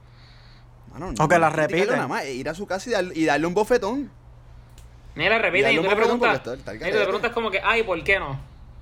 Mano, 0.91 1.13
O 1.19 1.27
que 1.27 1.39
las 1.39 1.53
repiten. 1.53 1.89
Nada 1.91 2.07
más, 2.07 2.25
ir 2.25 2.47
a 2.49 2.53
su 2.53 2.65
casa 2.67 2.89
y, 2.89 2.93
dar- 2.93 3.15
y 3.17 3.25
darle 3.25 3.47
un 3.47 3.53
bofetón. 3.53 4.09
Mira, 5.15 5.37
repiten 5.39 5.71
Y 5.71 5.75
y 5.75 5.77
tú 5.77 5.83
le 5.89 5.95
preguntas. 5.95 6.35
está- 6.35 6.53
está 6.55 6.75
y 6.75 6.79
tú 6.79 6.85
le 6.97 7.03
preguntas 7.05 7.31
como 7.31 7.49
que, 7.51 7.61
ay, 7.63 7.83
¿por 7.83 8.03
qué 8.03 8.19
no? 8.19 8.39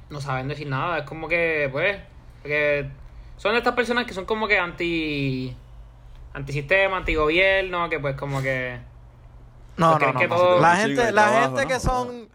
No 0.10 0.20
saben 0.22 0.48
decir 0.48 0.68
nada. 0.68 1.00
Es 1.00 1.04
como 1.06 1.28
que, 1.28 1.70
pues. 1.72 1.98
Porque 2.42 2.90
son 3.38 3.54
de 3.54 3.60
estas 3.60 3.74
personas 3.74 4.06
que 4.06 4.14
son 4.14 4.26
como 4.26 4.48
que 4.48 4.58
anti. 4.60 5.56
Antisistema, 6.34 6.98
antigobierno, 6.98 7.90
que 7.90 8.00
pues 8.00 8.16
como 8.16 8.42
que. 8.42 8.80
No, 9.78 9.98
Pues 9.98 10.08
no, 10.08 10.14
no. 10.14 10.20
que 10.20 10.28
no. 10.28 10.36
todo- 10.36 10.60
La 10.62 10.76
gente, 10.78 11.12
la 11.12 11.24
trabajo, 11.30 11.42
gente 11.56 11.62
¿no? 11.64 11.68
que 11.68 11.80
son, 11.80 12.30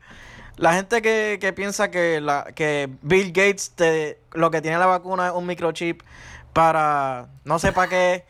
la 0.58 0.74
gente 0.74 1.00
que, 1.02 1.38
que 1.40 1.52
piensa 1.52 1.90
que 1.90 2.20
la, 2.20 2.44
que 2.54 2.90
Bill 3.02 3.28
Gates 3.28 3.72
te, 3.74 4.20
lo 4.32 4.50
que 4.50 4.60
tiene 4.60 4.76
la 4.78 4.86
vacuna 4.86 5.28
es 5.28 5.32
un 5.32 5.46
microchip 5.46 6.02
para, 6.52 7.28
no 7.44 7.58
sé 7.58 7.72
para 7.72 7.88
qué, 7.88 8.24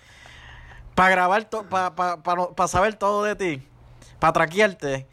para 0.94 1.10
grabar, 1.10 1.48
para 1.50 1.94
pa, 1.94 2.22
pa- 2.22 2.54
pa 2.54 2.68
saber 2.68 2.94
todo 2.94 3.24
de 3.24 3.34
ti, 3.36 3.62
para 4.18 4.32
traquearte. 4.32 5.06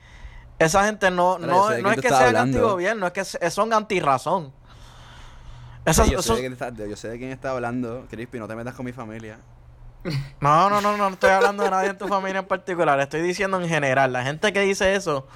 Esa 0.60 0.86
gente 0.86 1.12
no, 1.12 1.38
no, 1.40 1.70
no 1.82 1.90
es 1.92 1.96
que 2.02 2.08
sean 2.10 2.22
antigobierno, 2.58 3.08
es 3.08 3.14
que 3.14 3.50
son 3.52 3.74
antirrazón. 3.74 4.54
Esas- 5.86 6.08
Sí, 6.08 6.12
yo, 6.14 6.22
sé 6.22 6.28
esos- 6.28 6.36
de 6.38 6.42
quién 6.42 6.54
está, 6.54 6.70
yo 6.74 6.96
sé 6.96 7.10
de 7.10 7.18
quién 7.18 7.32
está 7.32 7.52
hablando. 7.52 8.06
Crispy, 8.10 8.40
no 8.40 8.48
te 8.48 8.56
metas 8.56 8.74
con 8.74 8.86
mi 8.86 8.94
familia. 8.94 9.38
No, 10.40 10.70
no, 10.70 10.82
no, 10.82 10.98
no 10.98 11.08
estoy 11.10 11.32
hablando 11.32 11.64
de 11.64 11.72
nadie 11.72 11.90
en 11.90 11.98
tu 11.98 12.08
familia 12.08 12.40
en 12.40 12.46
particular. 12.48 13.00
Estoy 13.00 13.22
diciendo 13.22 13.60
en 13.60 13.68
general. 13.68 14.14
La 14.14 14.24
gente 14.24 14.52
que 14.54 14.62
dice 14.62 14.96
eso 14.96 15.28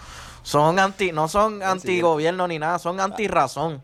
son 0.41 0.79
anti, 0.79 1.11
no 1.11 1.27
son 1.27 1.61
anti-gobierno 1.61 2.47
ni 2.47 2.59
nada, 2.59 2.79
son 2.79 2.99
anti-razón. 2.99 3.81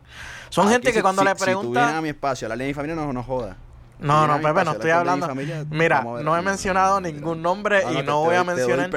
Son 0.48 0.68
gente 0.68 0.92
que 0.92 1.02
cuando 1.02 1.22
le 1.22 1.30
Si 1.30 1.36
tú 1.36 1.44
vienes 1.44 1.58
a 1.58 1.60
preguntan. 1.60 2.02
mi 2.02 2.08
espacio, 2.10 2.46
a 2.46 2.46
hablarle 2.46 2.64
de 2.64 2.70
mi 2.70 2.74
familia, 2.74 2.96
no, 2.96 3.12
no 3.12 3.22
joda. 3.22 3.56
No, 3.98 4.26
no, 4.26 4.40
Pepe, 4.40 4.64
no 4.64 4.72
estoy 4.72 4.90
hablando. 4.90 5.34
Mira, 5.70 6.02
no 6.02 6.36
he 6.36 6.42
mencionado 6.42 7.00
ningún 7.00 7.42
nombre 7.42 7.82
y 7.92 8.02
no 8.02 8.20
voy 8.20 8.36
a 8.36 8.44
mencionar. 8.44 8.90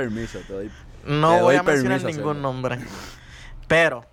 No 1.05 1.39
voy 1.39 1.55
a 1.55 1.63
mencionar 1.63 2.03
ningún 2.03 2.41
nombre. 2.41 2.79
Pero, 3.67 4.05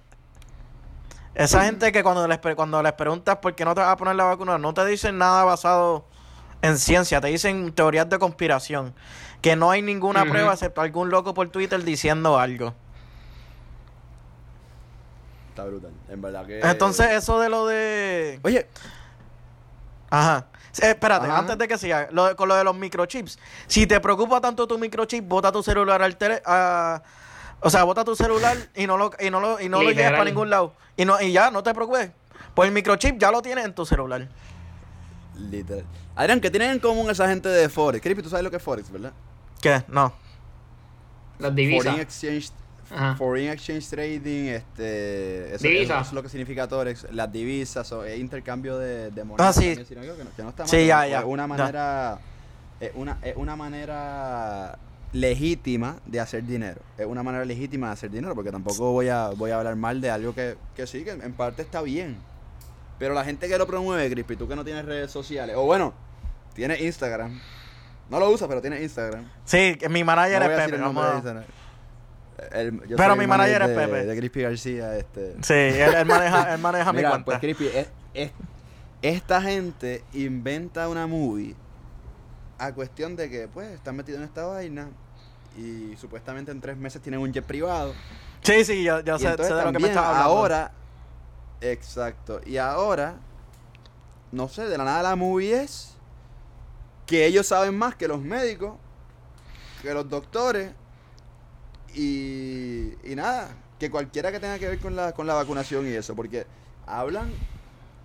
esa 1.35 1.65
gente 1.65 1.93
que 1.93 2.03
cuando 2.03 2.27
les, 2.29 2.39
cuando 2.55 2.83
les 2.83 2.93
preguntas 2.93 3.37
por 3.37 3.55
qué 3.55 3.65
no 3.65 3.75
te 3.75 3.81
vas 3.81 3.91
a 3.91 3.97
poner 3.97 4.17
la 4.17 4.25
vacuna, 4.25 4.59
no 4.59 4.75
te 4.75 4.85
dicen 4.87 5.19
nada 5.19 5.45
basado 5.45 6.07
en 6.63 6.79
ciencia, 6.79 7.21
te 7.21 7.29
dicen 7.29 7.73
teorías 7.73 8.09
de 8.09 8.19
conspiración. 8.19 8.95
Que 9.43 9.57
no 9.57 9.71
hay 9.71 9.83
ninguna 9.83 10.25
prueba 10.25 10.53
excepto 10.53 10.81
algún 10.81 11.11
loco 11.11 11.35
por 11.35 11.49
Twitter 11.49 11.83
diciendo 11.85 12.39
algo. 12.39 12.75
Está 15.57 15.65
brutal. 15.65 15.91
En 16.11 16.21
verdad 16.21 16.47
que. 16.47 16.61
Entonces, 16.61 17.13
eso 17.13 17.41
de 17.41 17.49
lo 17.49 17.67
de. 17.67 18.39
Oye, 18.43 18.67
Ajá. 20.11 20.47
Eh, 20.83 20.91
espérate, 20.91 21.27
Ajá. 21.27 21.39
antes 21.39 21.57
de 21.57 21.67
que 21.67 21.79
siga, 21.79 22.09
lo 22.13 22.27
de- 22.27 22.37
con 22.37 22.47
lo 22.49 22.55
de 22.55 22.63
los 22.63 22.77
microchips. 22.77 23.39
Si 23.67 23.87
te 23.87 23.99
preocupa 23.99 24.39
tanto 24.43 24.67
tu 24.67 24.79
microchip, 24.79 25.27
bota 25.27 25.51
tu 25.51 25.63
celular 25.63 26.03
al 26.03 26.17
tele, 26.19 26.43
a- 26.45 27.03
o 27.61 27.71
sea, 27.71 27.85
bota 27.85 28.05
tu 28.05 28.15
celular 28.15 28.55
y 28.75 28.87
no 28.87 28.99
lo 28.99 29.11
y 29.19 29.31
no 29.31 29.41
lo 29.41 29.59
y 29.59 29.71
no 29.71 29.83
lo 29.83 29.91
lleves 29.91 30.11
para 30.11 30.25
ningún 30.27 30.51
lado. 30.51 30.75
Y 30.95 31.07
no 31.07 31.19
y 31.21 31.33
ya, 31.33 31.51
no 31.51 31.63
te 31.63 31.73
preocupes. 31.73 32.11
Pues 32.55 32.69
el 32.69 32.75
microchip 32.75 33.19
ya 33.19 33.31
lo 33.31 33.41
tienes 33.41 33.65
en 33.65 33.75
tu 33.75 33.87
celular. 33.87 34.29
Literal. 35.37 35.85
Adrián, 36.15 36.41
¿qué 36.41 36.51
tienen 36.51 36.73
en 36.73 36.79
común 36.79 37.11
esa 37.11 37.27
gente 37.29 37.49
de 37.49 37.69
Forex? 37.71 38.03
Creepy, 38.03 38.23
tú 38.23 38.29
sabes 38.29 38.45
lo 38.45 38.51
que 38.51 38.59
es 38.59 38.63
Forex, 38.63 38.91
¿verdad? 38.91 39.13
¿Qué? 39.63 39.83
No. 39.89 40.13
Las 41.39 41.55
divisas. 41.55 41.85
Foreign 41.85 42.01
Exchange, 42.03 42.51
Ajá. 42.91 43.17
foreign 43.17 43.51
exchange 43.51 43.89
Trading, 43.89 44.45
este, 44.47 45.55
eso, 45.55 45.67
Divisa. 45.67 45.95
eso 46.01 46.09
es 46.09 46.13
lo 46.13 46.23
que 46.23 46.29
significa 46.29 46.69
Forex, 46.69 47.07
las 47.11 47.33
divisas, 47.33 47.91
o, 47.93 48.05
es 48.05 48.19
intercambio 48.19 48.79
de, 48.79 49.11
de 49.11 49.25
moneda. 49.25 49.49
Ah, 49.49 49.53
sí. 49.53 49.61
también, 49.75 49.87
si 49.87 49.95
no 49.95 50.01
me 50.01 50.07
equivoco, 50.07 50.19
que 50.19 50.25
no, 50.31 50.37
que 50.37 50.43
no 50.43 50.49
está 50.51 50.63
mal, 50.63 50.71
Sí, 50.71 50.87
ya, 50.87 51.05
es 51.07 51.11
ya, 51.13 51.25
Una 51.27 51.47
manera, 51.47 52.19
es 52.81 52.91
una, 52.95 53.19
es 53.23 53.37
una 53.37 53.57
manera 53.57 54.79
legítima 55.13 55.97
de 56.07 56.21
hacer 56.21 56.45
dinero. 56.45 56.81
Es 56.99 57.07
una 57.07 57.23
manera 57.23 57.45
legítima 57.45 57.89
de 57.89 57.93
hacer 57.95 58.11
dinero, 58.11 58.35
porque 58.35 58.51
tampoco 58.51 58.93
voy 58.93 59.09
a, 59.09 59.31
voy 59.31 59.51
a 59.51 59.59
hablar 59.59 59.77
mal 59.77 60.01
de 60.01 60.11
algo 60.11 60.35
que, 60.35 60.57
que 60.75 60.87
sí, 60.87 61.05
que 61.05 61.11
en 61.11 61.33
parte 61.33 61.63
está 61.63 61.83
bien. 61.83 62.17
Pero 62.99 63.15
la 63.15 63.25
gente 63.25 63.49
que 63.49 63.59
lo 63.59 63.67
promueve, 63.67 64.09
Crispy, 64.11 64.37
tú 64.37 64.49
que 64.49 64.57
no 64.57 64.65
tienes 64.65 64.85
redes 64.85 65.11
sociales, 65.11 65.57
o 65.57 65.65
bueno, 65.65 65.93
tienes 66.55 66.81
Instagram. 66.81 67.39
No 68.09 68.21
lo 68.21 68.31
usas, 68.31 68.47
pero 68.49 68.61
tienes 68.61 68.83
Instagram. 68.83 69.29
Sí, 69.45 69.77
mi 69.91 70.05
manager 70.05 70.39
No 70.39 70.45
es 70.51 70.51
Pepe. 70.51 70.77
el 70.77 71.45
El- 72.53 72.87
yo 72.87 72.97
Pero 72.97 73.17
mi 73.17 73.27
manager 73.27 73.63
es 73.63 73.69
Pepe. 73.69 74.05
De 74.05 74.17
Crispy 74.17 74.43
García, 74.43 74.97
este. 74.97 75.35
Sí, 75.43 75.55
él, 75.55 75.95
él 75.95 76.07
maneja, 76.07 76.55
él 76.55 76.61
maneja 76.61 76.93
mi 76.93 77.01
cuenta. 77.03 77.25
pues 77.25 77.39
Crispy, 77.39 77.67
es- 77.69 77.89
es- 78.15 78.33
esta 79.03 79.41
gente 79.43 80.03
inventa 80.13 80.89
una 80.89 81.07
movie 81.07 81.55
a 82.59 82.73
cuestión 82.73 83.17
de 83.17 83.29
que, 83.31 83.49
pues, 83.49 83.69
están 83.73 83.97
metidos 83.97 84.19
en 84.21 84.25
esta 84.27 84.45
vaina 84.47 84.89
y 85.57 85.95
supuestamente 85.97 86.51
en 86.51 86.61
tres 86.61 86.77
meses 86.77 87.01
tienen 87.03 87.21
un 87.21 87.33
jet 87.33 87.45
privado. 87.45 87.95
sí, 88.43 88.65
sí, 88.65 88.83
yo, 88.83 89.01
yo 89.01 89.19
sé, 89.19 89.25
sé 89.37 89.55
de 89.55 89.65
lo 89.65 89.73
que 89.73 89.79
me 89.79 89.89
estás 89.89 90.05
hablando. 90.05 90.25
ahora, 90.31 90.73
exacto, 91.61 92.41
y 92.45 92.57
ahora, 92.59 93.17
no 94.33 94.49
sé, 94.49 94.67
de 94.67 94.77
la 94.79 94.85
nada 94.85 95.03
la 95.03 95.17
movie 95.17 95.63
es 95.63 95.95
que 97.07 97.25
ellos 97.27 97.47
saben 97.47 97.77
más 97.79 97.95
que 97.95 98.09
los 98.09 98.21
médicos, 98.21 98.75
que 99.83 99.93
los 99.95 100.09
doctores 100.09 100.73
y, 101.97 102.95
y 103.05 103.17
nada, 103.17 103.49
que 103.79 103.91
cualquiera 103.91 104.31
que 104.31 104.39
tenga 104.39 104.59
que 104.59 104.69
ver 104.69 104.79
con 104.79 104.95
la, 104.95 105.13
con 105.13 105.27
la 105.27 105.35
vacunación 105.35 105.87
y 105.89 105.93
eso, 105.93 106.15
porque 106.15 106.47
hablan 106.87 107.33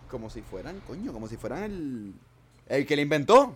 como 0.09 0.29
si 0.29 0.41
fueran, 0.41 0.79
coño, 0.87 1.13
como 1.13 1.27
si 1.27 1.37
fueran 1.37 1.63
el, 1.63 2.13
el 2.67 2.85
que 2.85 2.95
le 2.95 3.01
inventó. 3.01 3.55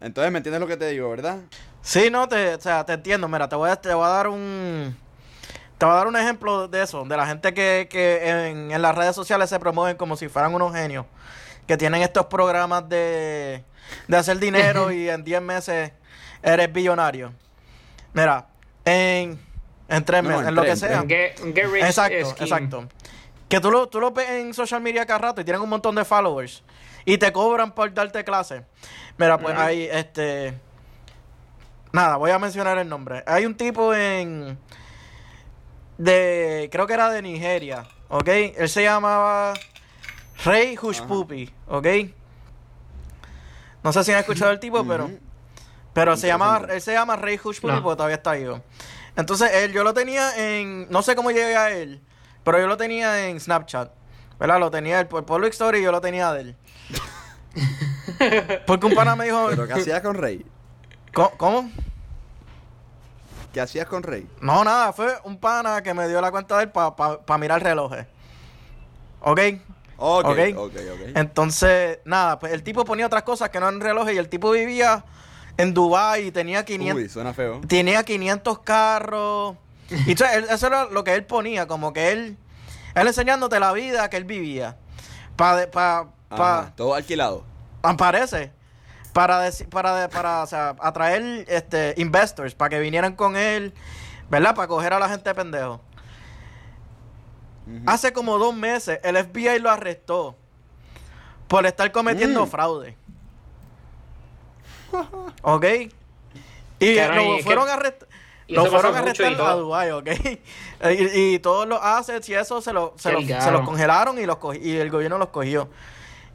Entonces, 0.00 0.32
¿me 0.32 0.38
entiendes 0.38 0.60
lo 0.60 0.66
que 0.66 0.76
te 0.76 0.88
digo, 0.88 1.08
verdad? 1.10 1.38
Sí, 1.80 2.10
no, 2.10 2.28
te, 2.28 2.54
o 2.54 2.60
sea, 2.60 2.84
te 2.84 2.94
entiendo. 2.94 3.28
Mira, 3.28 3.48
te 3.48 3.56
voy 3.56 3.70
a, 3.70 3.76
te 3.76 3.92
voy 3.94 4.04
a 4.04 4.08
dar 4.08 4.28
un. 4.28 4.96
Te 5.78 5.86
voy 5.86 5.94
a 5.94 5.96
dar 5.96 6.06
un 6.06 6.16
ejemplo 6.16 6.68
de 6.68 6.82
eso, 6.82 7.04
de 7.04 7.16
la 7.16 7.26
gente 7.26 7.52
que, 7.54 7.88
que 7.90 8.28
en, 8.28 8.70
en 8.70 8.82
las 8.82 8.94
redes 8.94 9.16
sociales 9.16 9.50
se 9.50 9.58
promueven 9.58 9.96
como 9.96 10.16
si 10.16 10.28
fueran 10.28 10.54
unos 10.54 10.72
genios, 10.72 11.06
que 11.66 11.76
tienen 11.76 12.02
estos 12.02 12.26
programas 12.26 12.88
de, 12.88 13.64
de 14.06 14.16
hacer 14.16 14.38
dinero 14.38 14.92
y 14.92 15.08
en 15.08 15.24
10 15.24 15.42
meses 15.42 15.92
eres 16.42 16.72
billonario. 16.72 17.32
Mira, 18.12 18.46
en, 18.84 19.38
en 19.88 20.04
3 20.04 20.22
No, 20.22 20.28
meses, 20.28 20.42
en 20.42 20.48
en 20.48 20.54
lo 20.54 20.62
que 20.62 20.68
tres, 20.68 20.80
sea. 20.80 21.02
Un 21.02 21.08
get, 21.08 21.40
un 21.40 21.54
get 21.54 21.66
rich 21.66 21.84
Exacto, 21.84 22.30
scheme. 22.30 22.44
exacto. 22.44 22.88
Que 23.48 23.60
tú 23.60 23.70
lo, 23.70 23.88
tú 23.88 24.00
lo 24.00 24.10
ves 24.12 24.30
en 24.30 24.54
social 24.54 24.80
media 24.80 25.04
cada 25.06 25.18
rato 25.18 25.40
y 25.40 25.44
tienen 25.44 25.60
un 25.62 25.68
montón 25.68 25.94
de 25.94 26.04
followers 26.04 26.62
y 27.04 27.18
te 27.18 27.32
cobran 27.32 27.72
por 27.72 27.92
darte 27.92 28.24
clase. 28.24 28.64
Mira, 29.18 29.38
pues 29.38 29.56
hay 29.58 29.84
este. 29.92 30.54
Nada, 31.92 32.16
voy 32.16 32.30
a 32.30 32.38
mencionar 32.38 32.78
el 32.78 32.88
nombre. 32.88 33.22
Hay 33.26 33.44
un 33.44 33.54
tipo 33.54 33.94
en. 33.94 34.58
De. 35.98 36.68
Creo 36.72 36.86
que 36.86 36.94
era 36.94 37.10
de 37.10 37.20
Nigeria, 37.20 37.84
¿ok? 38.08 38.28
Él 38.56 38.68
se 38.68 38.82
llamaba. 38.82 39.52
Rey 40.44 40.76
Hushpupi, 40.80 41.52
¿ok? 41.68 41.86
No 43.84 43.92
sé 43.92 44.02
si 44.02 44.12
han 44.12 44.18
escuchado 44.20 44.50
el 44.50 44.58
tipo. 44.60 44.84
Pero 44.86 45.10
se 46.16 46.26
llama, 46.26 46.62
él 46.70 46.80
se 46.80 46.92
llama 46.92 47.16
Rey 47.16 47.38
Hushpupi 47.42 47.72
No. 47.74 47.82
porque 47.82 47.96
todavía 47.96 48.16
está 48.16 48.32
vivo. 48.32 48.60
Entonces, 49.16 49.50
él, 49.52 49.72
yo 49.72 49.84
lo 49.84 49.92
tenía 49.94 50.36
en. 50.36 50.88
No 50.90 51.02
sé 51.02 51.14
cómo 51.14 51.30
llegué 51.30 51.56
a 51.56 51.70
él, 51.70 52.00
pero 52.44 52.58
yo 52.58 52.66
lo 52.66 52.76
tenía 52.76 53.28
en 53.28 53.38
Snapchat. 53.40 53.90
¿Verdad? 54.38 54.58
Lo 54.58 54.70
tenía 54.70 54.98
él 55.00 55.06
por 55.06 55.24
Public 55.24 55.52
Story 55.52 55.78
y 55.78 55.82
yo 55.82 55.92
lo 55.92 56.00
tenía 56.00 56.32
de 56.32 56.40
él. 56.40 56.56
Porque 58.66 58.86
un 58.86 58.94
pana 58.94 59.14
me 59.14 59.26
dijo. 59.26 59.46
Pero 59.50 59.66
¿qué 59.66 59.74
hacías 59.74 60.00
con 60.00 60.14
Rey? 60.14 60.44
¿Cómo? 61.12 61.30
cómo? 61.36 61.70
¿Qué 63.52 63.60
hacías 63.60 63.86
con 63.86 64.02
Rey? 64.02 64.26
No, 64.40 64.64
nada, 64.64 64.92
fue 64.94 65.14
un 65.24 65.38
pana 65.38 65.82
que 65.82 65.92
me 65.92 66.08
dio 66.08 66.20
la 66.20 66.30
cuenta 66.30 66.56
de 66.56 66.64
él 66.64 66.70
para 66.70 67.38
mirar 67.38 67.62
relojes. 67.62 68.06
¿Ok? 69.20 69.40
Ok, 69.98 70.24
Ok. 70.26 70.38
ok, 70.56 70.72
ok. 70.74 71.00
Entonces, 71.14 71.98
nada, 72.04 72.38
pues 72.38 72.52
el 72.52 72.62
tipo 72.62 72.84
ponía 72.84 73.06
otras 73.06 73.22
cosas 73.24 73.50
que 73.50 73.60
no 73.60 73.68
eran 73.68 73.80
relojes 73.80 74.14
y 74.14 74.18
el 74.18 74.28
tipo 74.28 74.50
vivía 74.50 75.04
en 75.56 75.74
Dubai 75.74 76.26
y 76.26 76.30
tenía 76.32 76.64
500, 76.64 77.02
Uy, 77.02 77.08
suena 77.08 77.32
feo. 77.34 77.60
tenía 77.68 78.02
500 78.04 78.58
carros. 78.60 79.56
Y 80.06 80.12
eso 80.12 80.66
era 80.66 80.86
lo 80.86 81.04
que 81.04 81.14
él 81.14 81.24
ponía, 81.24 81.66
como 81.66 81.92
que 81.92 82.12
él, 82.12 82.36
él 82.94 83.06
enseñándote 83.06 83.60
la 83.60 83.72
vida 83.72 84.08
que 84.08 84.16
él 84.16 84.24
vivía. 84.24 84.76
Pa, 85.36 85.66
pa, 85.70 86.08
Ajá, 86.30 86.72
todo 86.76 86.94
alquilado. 86.94 87.44
pa- 87.82 87.96
parece. 87.96 88.52
Para, 89.12 89.42
para, 89.70 90.08
para 90.08 90.42
o 90.42 90.46
sea, 90.46 90.74
atraer 90.80 91.44
este, 91.48 91.92
investors, 91.98 92.54
para 92.54 92.70
que 92.70 92.78
vinieran 92.80 93.14
con 93.14 93.36
él, 93.36 93.74
¿verdad? 94.30 94.54
Para 94.54 94.68
coger 94.68 94.94
a 94.94 94.98
la 94.98 95.08
gente 95.10 95.28
de 95.28 95.34
pendejo. 95.34 95.82
Hace 97.86 98.12
como 98.12 98.38
dos 98.38 98.54
meses 98.56 98.98
el 99.04 99.16
FBI 99.16 99.58
lo 99.60 99.70
arrestó 99.70 100.36
por 101.46 101.64
estar 101.66 101.92
cometiendo 101.92 102.44
Mm. 102.46 102.48
fraude. 102.48 102.96
¿Ok? 105.42 105.64
Y 106.78 106.96
Caray, 106.96 107.36
lo 107.38 107.42
fueron 107.44 107.64
que- 107.66 107.70
a 107.70 107.74
arrestar. 107.74 108.08
Lo 108.48 108.66
fueron 108.66 108.94
a 108.96 108.98
arrestar 108.98 109.40
a. 109.40 109.54
Dubái, 109.54 109.90
¿ok? 109.92 110.08
y, 110.98 111.34
y 111.34 111.38
todos 111.38 111.66
los 111.66 111.78
assets 111.82 112.28
y 112.28 112.34
eso 112.34 112.60
se, 112.60 112.72
lo- 112.72 112.94
se, 112.98 113.12
los- 113.12 113.24
se 113.24 113.50
los 113.50 113.62
congelaron 113.62 114.18
y, 114.18 114.26
los 114.26 114.38
y 114.60 114.76
el 114.76 114.90
gobierno 114.90 115.16
los 115.18 115.28
cogió. 115.28 115.68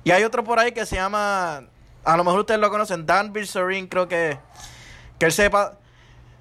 Y 0.03 0.11
hay 0.11 0.23
otro 0.23 0.43
por 0.43 0.57
ahí 0.57 0.71
que 0.71 0.85
se 0.85 0.95
llama, 0.95 1.63
a 2.05 2.17
lo 2.17 2.23
mejor 2.23 2.39
ustedes 2.39 2.59
lo 2.61 2.69
conocen, 2.69 3.05
Dan 3.05 3.33
Bilzerian, 3.33 3.87
creo 3.87 4.07
que, 4.07 4.39
que 5.19 5.25
él 5.25 5.31
sepa, 5.33 5.73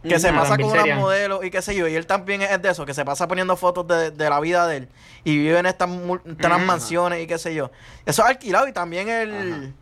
que 0.04 0.20
se 0.20 0.28
Ujú. 0.30 0.38
pasa 0.38 0.50
con 0.56 0.61
unos 0.66 0.73
Bilzerian. 0.75 0.99
modelos 1.00 1.44
y 1.44 1.50
qué 1.50 1.61
sé 1.61 1.75
yo, 1.75 1.88
y 1.88 1.96
él 1.96 2.06
también 2.06 2.42
es 2.42 2.62
de 2.62 2.70
eso, 2.70 2.87
que 2.87 2.94
se 2.94 3.04
pasa 3.04 3.26
poniendo 3.26 3.56
fotos 3.56 3.88
de, 3.88 4.12
de 4.12 4.30
la 4.30 4.38
vida 4.38 4.68
de 4.68 4.76
él 4.76 4.88
y 5.25 5.37
vive 5.37 5.58
en 5.58 5.66
estas, 5.66 5.90
estas 5.90 6.52
Ujú. 6.52 6.61
mansiones 6.64 7.25
y 7.25 7.26
qué 7.26 7.38
sé 7.38 7.54
yo. 7.54 7.73
Eso 8.06 8.23
es 8.23 8.28
alquilado 8.28 8.68
y 8.68 8.73
también 8.73 9.08
el, 9.08 9.75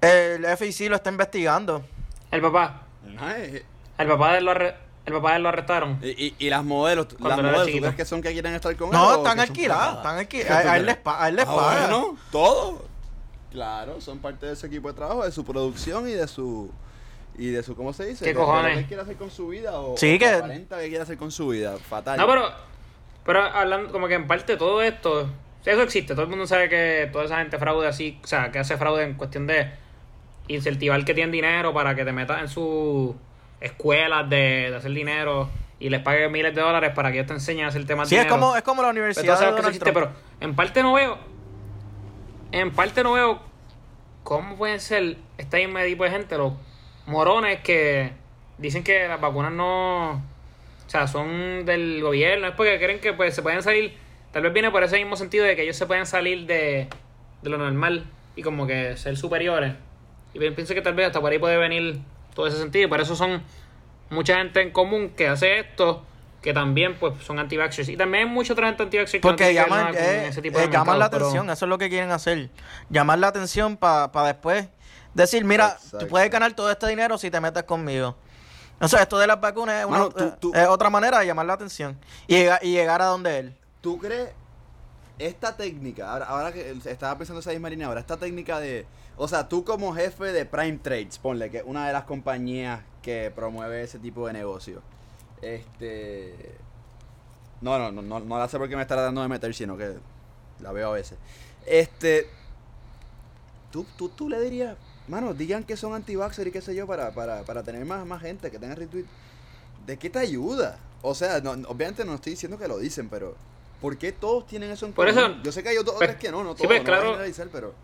el 0.00 0.46
FIC 0.56 0.88
lo 0.90 0.96
está 0.96 1.10
investigando. 1.10 1.84
El 2.30 2.40
papá. 2.40 2.82
Ay, 3.18 3.62
El 3.98 4.08
papá 4.08 4.32
de 4.32 4.38
él 4.38 4.44
lo, 4.44 4.52
arre- 4.52 4.74
el 5.06 5.12
papá 5.14 5.30
de 5.30 5.36
él 5.38 5.42
lo 5.42 5.48
arrestaron. 5.48 5.98
Y, 6.02 6.08
y, 6.26 6.34
y 6.38 6.50
las 6.50 6.62
modelos, 6.64 7.08
las 7.20 7.36
modelos, 7.38 7.60
¿tú 7.62 7.66
chiquito. 7.66 7.82
crees 7.86 7.96
que 7.96 8.04
son 8.04 8.22
que 8.22 8.32
quieren 8.32 8.54
estar 8.54 8.74
con 8.76 8.88
él? 8.88 8.92
No, 8.92 9.16
están 9.16 9.40
alquiladas, 9.40 9.96
están 9.96 10.14
¿Qué 10.26 10.42
alquiladas. 10.42 10.66
A, 10.66 10.72
a 10.72 10.76
él 10.76 10.86
les, 10.86 10.96
pa- 10.96 11.24
a 11.24 11.28
él 11.28 11.36
les 11.36 11.46
Ah, 11.48 11.54
paga. 11.56 11.80
bueno, 11.88 12.16
todo. 12.30 12.84
Claro, 13.50 14.00
son 14.00 14.18
parte 14.18 14.46
de 14.46 14.56
su 14.56 14.66
equipo 14.66 14.88
de 14.88 14.94
trabajo, 14.94 15.24
de 15.24 15.32
su 15.32 15.44
producción 15.44 16.06
y 16.08 16.12
de 16.12 16.28
su 16.28 16.70
y 17.38 17.50
de 17.50 17.62
su 17.62 17.74
¿cómo 17.76 17.92
se 17.92 18.04
dice? 18.04 18.24
¿Qué 18.24 18.30
De- 18.30 18.34
de 18.34 18.40
lo 18.40 18.46
cojones? 18.46 18.78
que 18.78 18.84
quiere 18.86 19.02
hacer 19.02 19.16
con 19.16 19.30
su 19.30 19.48
vida 19.48 19.78
o, 19.80 19.96
Sí, 19.96 20.16
o 20.16 20.18
que- 20.18 20.28
aparenta 20.28 20.78
que 20.78 20.88
quiere 20.88 21.02
hacer 21.02 21.16
con 21.16 21.30
su 21.30 21.48
vida, 21.48 21.76
fatal. 21.78 22.18
No, 22.18 22.26
pero, 22.26 22.50
pero 23.24 23.42
hablando 23.42 23.90
como 23.90 24.06
que 24.08 24.14
en 24.14 24.26
parte 24.26 24.56
todo 24.56 24.82
esto, 24.82 25.30
eso 25.64 25.82
existe, 25.82 26.12
todo 26.14 26.24
el 26.24 26.28
mundo 26.28 26.46
sabe 26.46 26.68
que 26.68 27.08
toda 27.12 27.24
esa 27.24 27.38
gente 27.38 27.56
fraude 27.58 27.86
así, 27.88 28.20
o 28.22 28.26
sea, 28.26 28.50
que 28.52 28.58
hace 28.58 28.76
fraude 28.76 29.04
en 29.04 29.14
cuestión 29.14 29.46
de 29.46 29.70
incentivar 30.48 31.04
que 31.04 31.14
tienen 31.14 31.30
dinero 31.32 31.72
para 31.72 31.94
que 31.94 32.04
te 32.04 32.12
metas 32.12 32.40
en 32.40 32.48
sus 32.48 33.14
escuelas 33.60 34.28
de, 34.30 34.70
de 34.70 34.76
hacer 34.76 34.92
dinero 34.92 35.48
y 35.80 35.90
les 35.90 36.00
pague 36.00 36.28
miles 36.28 36.54
de 36.54 36.60
dólares 36.60 36.92
para 36.94 37.10
que 37.10 37.18
ellos 37.18 37.26
te 37.28 37.34
enseñen 37.34 37.66
a 37.66 37.68
hacer 37.68 37.84
temas 37.86 38.08
Sí, 38.08 38.16
es 38.16 38.22
dinero. 38.22 38.40
como, 38.40 38.56
es 38.56 38.62
como 38.62 38.82
la 38.82 38.88
Pero 38.88 39.00
universidad 39.00 39.26
todos 39.34 39.40
de 39.40 39.46
Donald 39.46 39.66
existe, 39.68 39.92
Trump. 39.92 40.08
pero 40.08 40.20
en 40.40 40.56
parte 40.56 40.82
no 40.82 40.92
veo. 40.94 41.18
En 42.52 42.70
parte 42.72 43.02
no 43.02 43.12
veo 43.12 43.40
cómo 44.24 44.56
pueden 44.56 44.80
ser 44.80 45.16
este 45.36 45.58
mismo 45.66 45.80
tipo 45.84 46.04
de 46.04 46.10
gente, 46.10 46.36
los 46.36 46.52
morones 47.06 47.60
que 47.60 48.12
dicen 48.58 48.82
que 48.82 49.06
las 49.08 49.20
vacunas 49.20 49.52
no. 49.52 50.12
O 50.14 50.90
sea, 50.90 51.06
son 51.06 51.66
del 51.66 52.00
gobierno. 52.02 52.46
Es 52.48 52.54
porque 52.54 52.78
creen 52.78 53.00
que 53.00 53.12
pues 53.12 53.34
se 53.34 53.42
pueden 53.42 53.62
salir. 53.62 53.94
Tal 54.32 54.42
vez 54.42 54.52
viene 54.52 54.70
por 54.70 54.82
ese 54.82 54.96
mismo 54.98 55.16
sentido 55.16 55.44
de 55.44 55.54
que 55.56 55.62
ellos 55.62 55.76
se 55.76 55.86
pueden 55.86 56.06
salir 56.06 56.46
de, 56.46 56.88
de 57.42 57.50
lo 57.50 57.58
normal 57.58 58.04
y 58.36 58.42
como 58.42 58.66
que 58.66 58.96
ser 58.96 59.16
superiores. 59.16 59.74
Y 60.34 60.38
pi- 60.38 60.50
pienso 60.50 60.74
que 60.74 60.82
tal 60.82 60.94
vez 60.94 61.06
hasta 61.06 61.20
por 61.20 61.30
ahí 61.32 61.38
puede 61.38 61.56
venir 61.56 62.00
todo 62.34 62.46
ese 62.46 62.58
sentido. 62.58 62.86
Y 62.86 62.88
por 62.88 63.00
eso 63.00 63.16
son 63.16 63.42
mucha 64.10 64.36
gente 64.36 64.60
en 64.62 64.70
común 64.70 65.10
que 65.10 65.28
hace 65.28 65.58
esto 65.60 66.04
que 66.42 66.54
también 66.54 66.94
pues 66.98 67.14
son 67.24 67.38
anti-vaxxers. 67.40 67.88
Y 67.88 67.96
también 67.96 68.28
hay 68.28 68.32
mucha 68.32 68.52
otra 68.52 68.68
gente 68.68 68.82
anti-vaxxers 68.84 69.20
que 69.20 69.28
Porque 69.28 69.46
no 69.46 69.50
llaman, 69.52 69.94
eh, 69.96 70.28
ese 70.28 70.40
tipo 70.40 70.58
de 70.58 70.66
eh, 70.66 70.68
llaman 70.70 70.98
la 70.98 71.10
pero- 71.10 71.26
atención, 71.26 71.50
eso 71.50 71.64
es 71.64 71.68
lo 71.68 71.78
que 71.78 71.88
quieren 71.88 72.10
hacer. 72.12 72.48
Llamar 72.90 73.18
la 73.18 73.28
atención 73.28 73.76
para 73.76 74.08
después 74.26 74.68
decir, 75.14 75.44
mira, 75.44 75.70
Exacto. 75.76 75.98
tú 75.98 76.08
puedes 76.08 76.30
ganar 76.30 76.52
todo 76.52 76.70
este 76.70 76.86
dinero 76.86 77.18
si 77.18 77.30
te 77.30 77.40
metes 77.40 77.64
conmigo. 77.64 78.16
O 78.80 78.86
sea, 78.86 79.02
esto 79.02 79.18
de 79.18 79.26
las 79.26 79.40
vacunas 79.40 79.80
es, 79.80 79.86
una- 79.86 79.98
Mano, 79.98 80.10
tú- 80.10 80.32
tú- 80.38 80.52
es 80.54 80.68
otra 80.68 80.88
manera 80.90 81.18
de 81.18 81.26
llamar 81.26 81.46
la 81.46 81.54
atención 81.54 81.98
y, 82.28 82.36
y 82.62 82.70
llegar 82.72 83.02
a 83.02 83.06
donde 83.06 83.38
él. 83.40 83.56
¿Tú 83.80 83.98
crees 83.98 84.30
esta 85.18 85.56
técnica, 85.56 86.10
ahora, 86.24 86.52
que 86.52 86.70
estaba 86.84 87.18
pensando 87.18 87.40
esa 87.40 87.50
misma 87.50 87.70
línea 87.70 87.86
ahora, 87.86 88.00
esta 88.00 88.16
técnica 88.16 88.60
de, 88.60 88.86
o 89.16 89.26
sea, 89.26 89.48
tú 89.48 89.64
como 89.64 89.92
jefe 89.94 90.26
de 90.26 90.46
Prime 90.46 90.78
Trades, 90.78 91.18
ponle 91.18 91.50
que 91.50 91.58
es 91.58 91.64
una 91.66 91.86
de 91.86 91.92
las 91.92 92.04
compañías 92.04 92.82
que 93.02 93.32
promueve 93.34 93.82
ese 93.82 93.98
tipo 93.98 94.26
de 94.26 94.32
negocio, 94.32 94.82
este, 95.42 96.54
no, 97.60 97.78
no, 97.78 97.90
no, 97.90 98.02
no, 98.02 98.20
no 98.20 98.38
la 98.38 98.48
sé 98.48 98.58
porque 98.58 98.76
me 98.76 98.82
está 98.82 98.94
tratando 98.94 99.22
de 99.22 99.28
meter, 99.28 99.54
sino 99.54 99.76
que 99.76 99.94
la 100.60 100.72
veo 100.72 100.90
a 100.90 100.92
veces, 100.92 101.18
este, 101.66 102.28
tú, 103.72 103.84
tú, 103.96 104.08
tú 104.08 104.28
le 104.28 104.40
dirías, 104.40 104.76
mano, 105.08 105.34
digan 105.34 105.64
que 105.64 105.76
son 105.76 105.94
anti 105.94 106.14
y 106.14 106.50
qué 106.50 106.60
sé 106.60 106.74
yo, 106.74 106.86
para, 106.86 107.10
para, 107.12 107.42
para 107.42 107.62
tener 107.62 107.84
más, 107.84 108.06
más 108.06 108.22
gente, 108.22 108.50
que 108.50 108.58
tenga 108.58 108.74
retweet, 108.74 109.06
¿de 109.86 109.96
qué 109.96 110.10
te 110.10 110.18
ayuda? 110.18 110.78
O 111.02 111.14
sea, 111.14 111.38
obviamente 111.38 112.04
no 112.04 112.14
estoy 112.14 112.32
diciendo 112.32 112.58
que 112.58 112.68
lo 112.68 112.78
dicen, 112.78 113.08
pero 113.08 113.36
¿por 113.80 113.96
qué 113.98 114.12
todos 114.12 114.46
tienen 114.46 114.70
eso 114.70 114.86
en 114.86 114.92
Por 114.92 115.06
común? 115.08 115.20
eso- 115.32 115.42
Yo 115.42 115.52
sé 115.52 115.62
que 115.62 115.68
hay 115.70 115.76
otros 115.76 115.96
pues, 115.98 116.16
que 116.16 116.30
no, 116.30 116.42
no 116.42 116.50
sí, 116.56 116.62
todos, 116.62 116.66
pues, 116.68 116.80
no 116.80 116.84
claro. 116.84 117.18
pero 117.52 117.74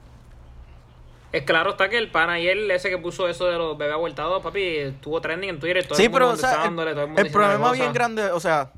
Es 1.33 1.43
claro 1.43 1.71
está 1.71 1.89
que 1.89 1.99
el 1.99 2.11
pana 2.11 2.35
ayer, 2.35 2.57
ese 2.71 2.91
que 2.91 2.99
puso 2.99 3.29
eso 3.29 3.47
de 3.47 3.59
los 3.59 3.77
bebés 3.77 3.95
avueltados, 3.95 4.43
papi, 4.43 4.63
estuvo 4.77 5.21
trending 5.21 5.51
en 5.51 5.59
Twitter. 5.61 5.85
Todo 5.87 5.97
Sí, 5.97 6.05
el 6.05 6.11
mundo 6.11 6.19
pero 6.27 6.31
o 6.33 6.37
sea, 6.37 6.65
el, 6.65 6.75
todo 6.77 6.89
el 6.91 7.07
mundo 7.09 7.23
el 7.23 7.31
problema 7.33 7.73
bien 7.73 7.93
grande, 7.93 8.31
o 8.31 8.39
sea, 8.41 8.71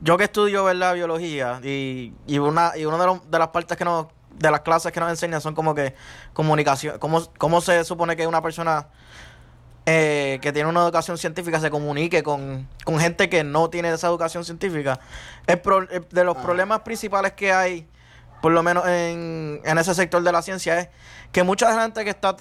yo 0.00 0.16
que 0.18 0.24
estudio 0.24 0.64
¿verdad? 0.64 0.94
biología 0.94 1.60
y, 1.64 2.12
y 2.26 2.38
una 2.38 2.76
y 2.76 2.84
una 2.84 2.98
de, 2.98 3.06
los- 3.06 3.30
de 3.30 3.38
las 3.38 3.48
partes 3.48 3.76
que 3.76 3.84
nos 3.84 4.06
de 4.38 4.50
las 4.52 4.60
clases 4.60 4.92
que 4.92 5.00
nos 5.00 5.08
enseñan 5.10 5.40
son 5.40 5.54
como 5.54 5.74
que 5.74 5.94
comunicación, 6.32 6.98
cómo, 7.00 7.26
cómo 7.38 7.60
se 7.60 7.82
supone 7.84 8.14
que 8.16 8.24
una 8.26 8.40
persona 8.40 8.86
eh, 9.90 10.38
que 10.42 10.52
tiene 10.52 10.68
una 10.68 10.82
educación 10.82 11.16
científica 11.16 11.60
se 11.60 11.70
comunique 11.70 12.22
con, 12.22 12.68
con 12.84 12.98
gente 13.00 13.30
que 13.30 13.42
no 13.42 13.70
tiene 13.70 13.90
esa 13.90 14.06
educación 14.08 14.44
científica. 14.44 15.00
El 15.46 15.60
pro- 15.62 15.88
el- 15.90 16.06
de 16.10 16.24
los 16.24 16.36
Ajá. 16.36 16.44
problemas 16.44 16.80
principales 16.80 17.32
que 17.32 17.52
hay, 17.54 17.88
por 18.42 18.52
lo 18.52 18.62
menos 18.62 18.86
en, 18.86 19.62
en 19.64 19.78
ese 19.78 19.94
sector 19.94 20.22
de 20.22 20.30
la 20.30 20.42
ciencia, 20.42 20.78
es 20.78 20.88
que 21.32 21.42
mucha 21.42 21.80
gente 21.80 22.04
que 22.04 22.10
está 22.10 22.36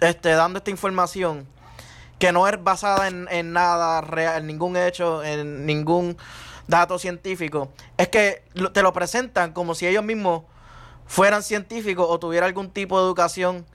este, 0.00 0.30
dando 0.30 0.58
esta 0.58 0.70
información 0.70 1.48
que 2.20 2.30
no 2.30 2.46
es 2.46 2.62
basada 2.62 3.08
en, 3.08 3.26
en 3.30 3.52
nada 3.52 4.00
real, 4.00 4.42
en 4.42 4.46
ningún 4.46 4.76
hecho, 4.76 5.24
en 5.24 5.66
ningún 5.66 6.16
dato 6.68 6.96
científico, 6.98 7.72
es 7.96 8.06
que 8.08 8.44
te 8.72 8.82
lo 8.82 8.92
presentan 8.92 9.52
como 9.52 9.74
si 9.74 9.86
ellos 9.88 10.04
mismos 10.04 10.42
fueran 11.06 11.42
científicos 11.42 12.06
o 12.08 12.18
tuvieran 12.20 12.46
algún 12.46 12.70
tipo 12.70 13.00
de 13.00 13.04
educación 13.06 13.66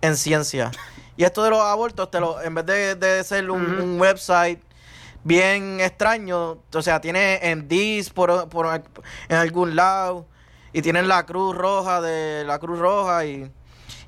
en 0.00 0.16
ciencia. 0.16 0.72
Y 1.20 1.24
esto 1.24 1.42
de 1.44 1.50
los 1.50 1.60
abortos, 1.60 2.10
te 2.10 2.18
lo, 2.18 2.40
en 2.40 2.54
vez 2.54 2.64
de, 2.64 2.94
de 2.94 3.22
ser 3.24 3.50
un, 3.50 3.60
un 3.78 4.00
website 4.00 4.58
bien 5.22 5.78
extraño, 5.78 6.62
o 6.72 6.80
sea, 6.82 7.02
tiene 7.02 7.38
en 7.50 7.68
DIS 7.68 8.08
por, 8.08 8.48
por- 8.48 8.82
en 9.28 9.36
algún 9.36 9.76
lado 9.76 10.26
y 10.72 10.80
tienen 10.80 11.08
la 11.08 11.26
cruz 11.26 11.54
roja 11.54 12.00
de 12.00 12.42
la 12.46 12.58
cruz 12.58 12.78
roja 12.78 13.26
y, 13.26 13.52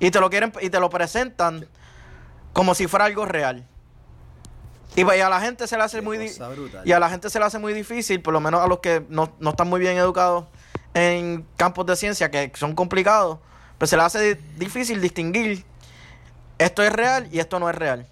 y 0.00 0.10
te 0.10 0.20
lo 0.20 0.30
quieren 0.30 0.54
y 0.62 0.70
te 0.70 0.80
lo 0.80 0.88
presentan 0.88 1.68
como 2.54 2.74
si 2.74 2.86
fuera 2.86 3.04
algo 3.04 3.26
real. 3.26 3.68
Y, 4.96 5.04
pues, 5.04 5.18
y 5.18 5.20
a 5.20 5.28
la 5.28 5.42
gente 5.42 5.66
se 5.66 5.76
le 5.76 5.82
hace 5.82 5.98
Qué 5.98 6.02
muy 6.02 6.16
brutal. 6.16 6.82
y 6.82 6.92
a 6.92 6.98
la 6.98 7.10
gente 7.10 7.28
se 7.28 7.38
le 7.38 7.44
hace 7.44 7.58
muy 7.58 7.74
difícil, 7.74 8.22
por 8.22 8.32
lo 8.32 8.40
menos 8.40 8.62
a 8.62 8.66
los 8.68 8.78
que 8.78 9.04
no, 9.10 9.34
no 9.38 9.50
están 9.50 9.68
muy 9.68 9.80
bien 9.80 9.98
educados 9.98 10.46
en 10.94 11.46
campos 11.58 11.84
de 11.84 11.94
ciencia 11.94 12.30
que 12.30 12.50
son 12.54 12.74
complicados, 12.74 13.38
pues 13.76 13.90
se 13.90 13.98
le 13.98 14.02
hace 14.02 14.34
di- 14.34 14.40
difícil 14.56 14.98
distinguir 15.02 15.66
esto 16.62 16.82
es 16.82 16.92
real 16.92 17.28
y 17.32 17.38
esto 17.38 17.58
no 17.58 17.68
es 17.70 17.74
real. 17.76 18.06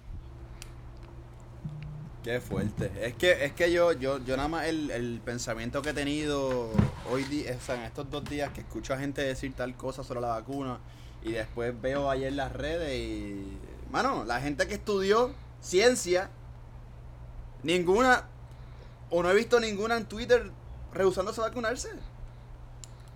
Qué 2.23 2.39
fuerte. 2.39 2.91
Es 3.01 3.15
que, 3.15 3.45
es 3.45 3.53
que 3.53 3.71
yo, 3.71 3.93
yo, 3.93 4.19
yo 4.19 4.37
nada 4.37 4.47
más 4.47 4.65
el, 4.67 4.91
el 4.91 5.21
pensamiento 5.25 5.81
que 5.81 5.89
he 5.89 5.93
tenido 5.93 6.69
hoy 7.11 7.23
día, 7.23 7.55
o 7.57 7.65
sea, 7.65 7.75
en 7.75 7.81
estos 7.81 8.09
dos 8.11 8.23
días 8.25 8.51
que 8.51 8.61
escucho 8.61 8.93
a 8.93 8.97
gente 8.97 9.23
decir 9.23 9.53
tal 9.55 9.75
cosa 9.75 10.03
sobre 10.03 10.21
la 10.21 10.27
vacuna 10.27 10.77
y 11.23 11.31
después 11.31 11.79
veo 11.81 12.09
ayer 12.11 12.33
las 12.33 12.51
redes 12.51 12.93
y. 12.95 13.57
Mano, 13.91 14.23
la 14.23 14.39
gente 14.39 14.67
que 14.67 14.75
estudió 14.75 15.33
ciencia, 15.61 16.29
ninguna, 17.63 18.25
o 19.09 19.21
no 19.23 19.29
he 19.31 19.35
visto 19.35 19.59
ninguna 19.59 19.97
en 19.97 20.05
Twitter 20.05 20.49
rehusándose 20.93 21.41
a 21.41 21.45
vacunarse. 21.45 21.89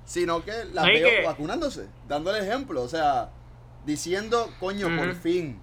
Sino 0.06 0.44
que 0.44 0.66
la 0.74 0.82
No, 0.84 0.90
y 0.90 1.00
veo 1.02 1.10
que- 1.10 1.26
vacunándose, 1.26 1.88
dando 2.08 2.36
el 2.36 2.44
ejemplo, 2.44 2.82
o 2.84 2.88
sea, 2.90 3.30
diciendo, 3.86 4.50
coño, 4.60 4.96
por 4.96 5.14
fin, 5.16 5.60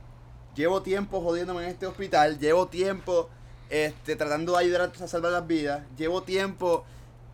llevo 0.55 0.83
tiempo 0.83 1.21
jodiéndome 1.21 1.65
en 1.65 1.71
este 1.71 1.87
hospital, 1.87 2.39
llevo 2.39 2.67
tiempo 2.67 3.29
este, 3.69 4.17
tratando 4.17 4.53
de 4.53 4.59
ayudar 4.59 4.93
a 5.01 5.07
salvar 5.07 5.33
las 5.33 5.47
vidas, 5.47 5.83
llevo 5.97 6.23
tiempo 6.23 6.85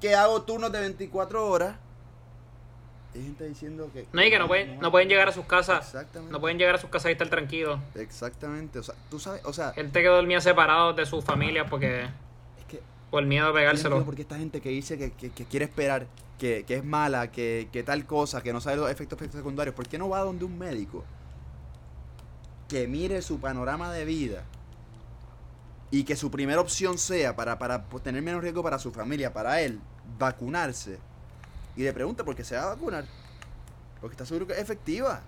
que 0.00 0.14
hago 0.14 0.42
turnos 0.42 0.72
de 0.72 0.80
24 0.80 1.46
horas. 1.46 1.76
Hay 3.14 3.22
gente 3.22 3.44
diciendo 3.48 3.90
que... 3.92 4.06
No, 4.12 4.22
y 4.22 4.30
que 4.30 4.38
no 4.38 4.46
pueden, 4.46 4.78
no 4.80 4.90
pueden 4.90 5.08
llegar 5.08 5.28
a 5.28 5.32
sus 5.32 5.46
casas. 5.46 5.86
Exactamente. 5.86 6.32
No 6.32 6.40
pueden 6.40 6.58
llegar 6.58 6.74
a 6.74 6.78
sus 6.78 6.90
casas 6.90 7.08
y 7.08 7.12
estar 7.12 7.28
tranquilos. 7.28 7.80
Exactamente, 7.94 8.78
o 8.78 8.82
sea, 8.82 8.94
tú 9.10 9.18
sabes, 9.18 9.44
o 9.44 9.52
sea, 9.52 9.72
Gente 9.72 10.02
que 10.02 10.08
dormía 10.08 10.40
separados 10.40 10.94
de 10.94 11.06
sus 11.06 11.24
familias 11.24 11.66
porque 11.68 12.06
por 13.10 13.24
miedo 13.24 13.48
a 13.48 13.52
pegárselo. 13.54 14.04
por 14.04 14.14
qué 14.14 14.22
esta 14.22 14.36
gente 14.36 14.60
que 14.60 14.68
dice 14.70 14.98
que, 14.98 15.12
que- 15.12 15.30
que 15.30 15.44
quiere 15.46 15.64
esperar, 15.64 16.06
que, 16.38 16.64
que 16.66 16.74
es 16.76 16.84
mala, 16.84 17.30
que, 17.32 17.68
que 17.72 17.82
tal 17.82 18.04
cosa, 18.06 18.42
que 18.42 18.52
no 18.52 18.60
sabe 18.60 18.76
los 18.76 18.90
efectos 18.90 19.18
secundarios, 19.32 19.74
¿por 19.74 19.88
qué 19.88 19.98
no 19.98 20.08
va 20.08 20.20
donde 20.20 20.44
un 20.44 20.58
médico 20.58 21.04
que 22.68 22.86
mire 22.86 23.22
su 23.22 23.40
panorama 23.40 23.92
de 23.92 24.04
vida 24.04 24.44
y 25.90 26.04
que 26.04 26.16
su 26.16 26.30
primera 26.30 26.60
opción 26.60 26.98
sea 26.98 27.34
para, 27.34 27.58
para 27.58 27.82
tener 28.02 28.20
menos 28.22 28.42
riesgo 28.42 28.62
para 28.62 28.78
su 28.78 28.92
familia, 28.92 29.32
para 29.32 29.60
él, 29.62 29.80
vacunarse? 30.18 30.98
Y 31.76 31.82
le 31.82 31.92
pregunta 31.92 32.24
por 32.24 32.34
qué 32.36 32.44
se 32.44 32.56
va 32.56 32.64
a 32.64 32.66
vacunar. 32.74 33.04
Porque 34.00 34.14
está 34.14 34.26
seguro 34.26 34.46
que 34.46 34.52
es 34.52 34.58
efectiva. 34.58 35.22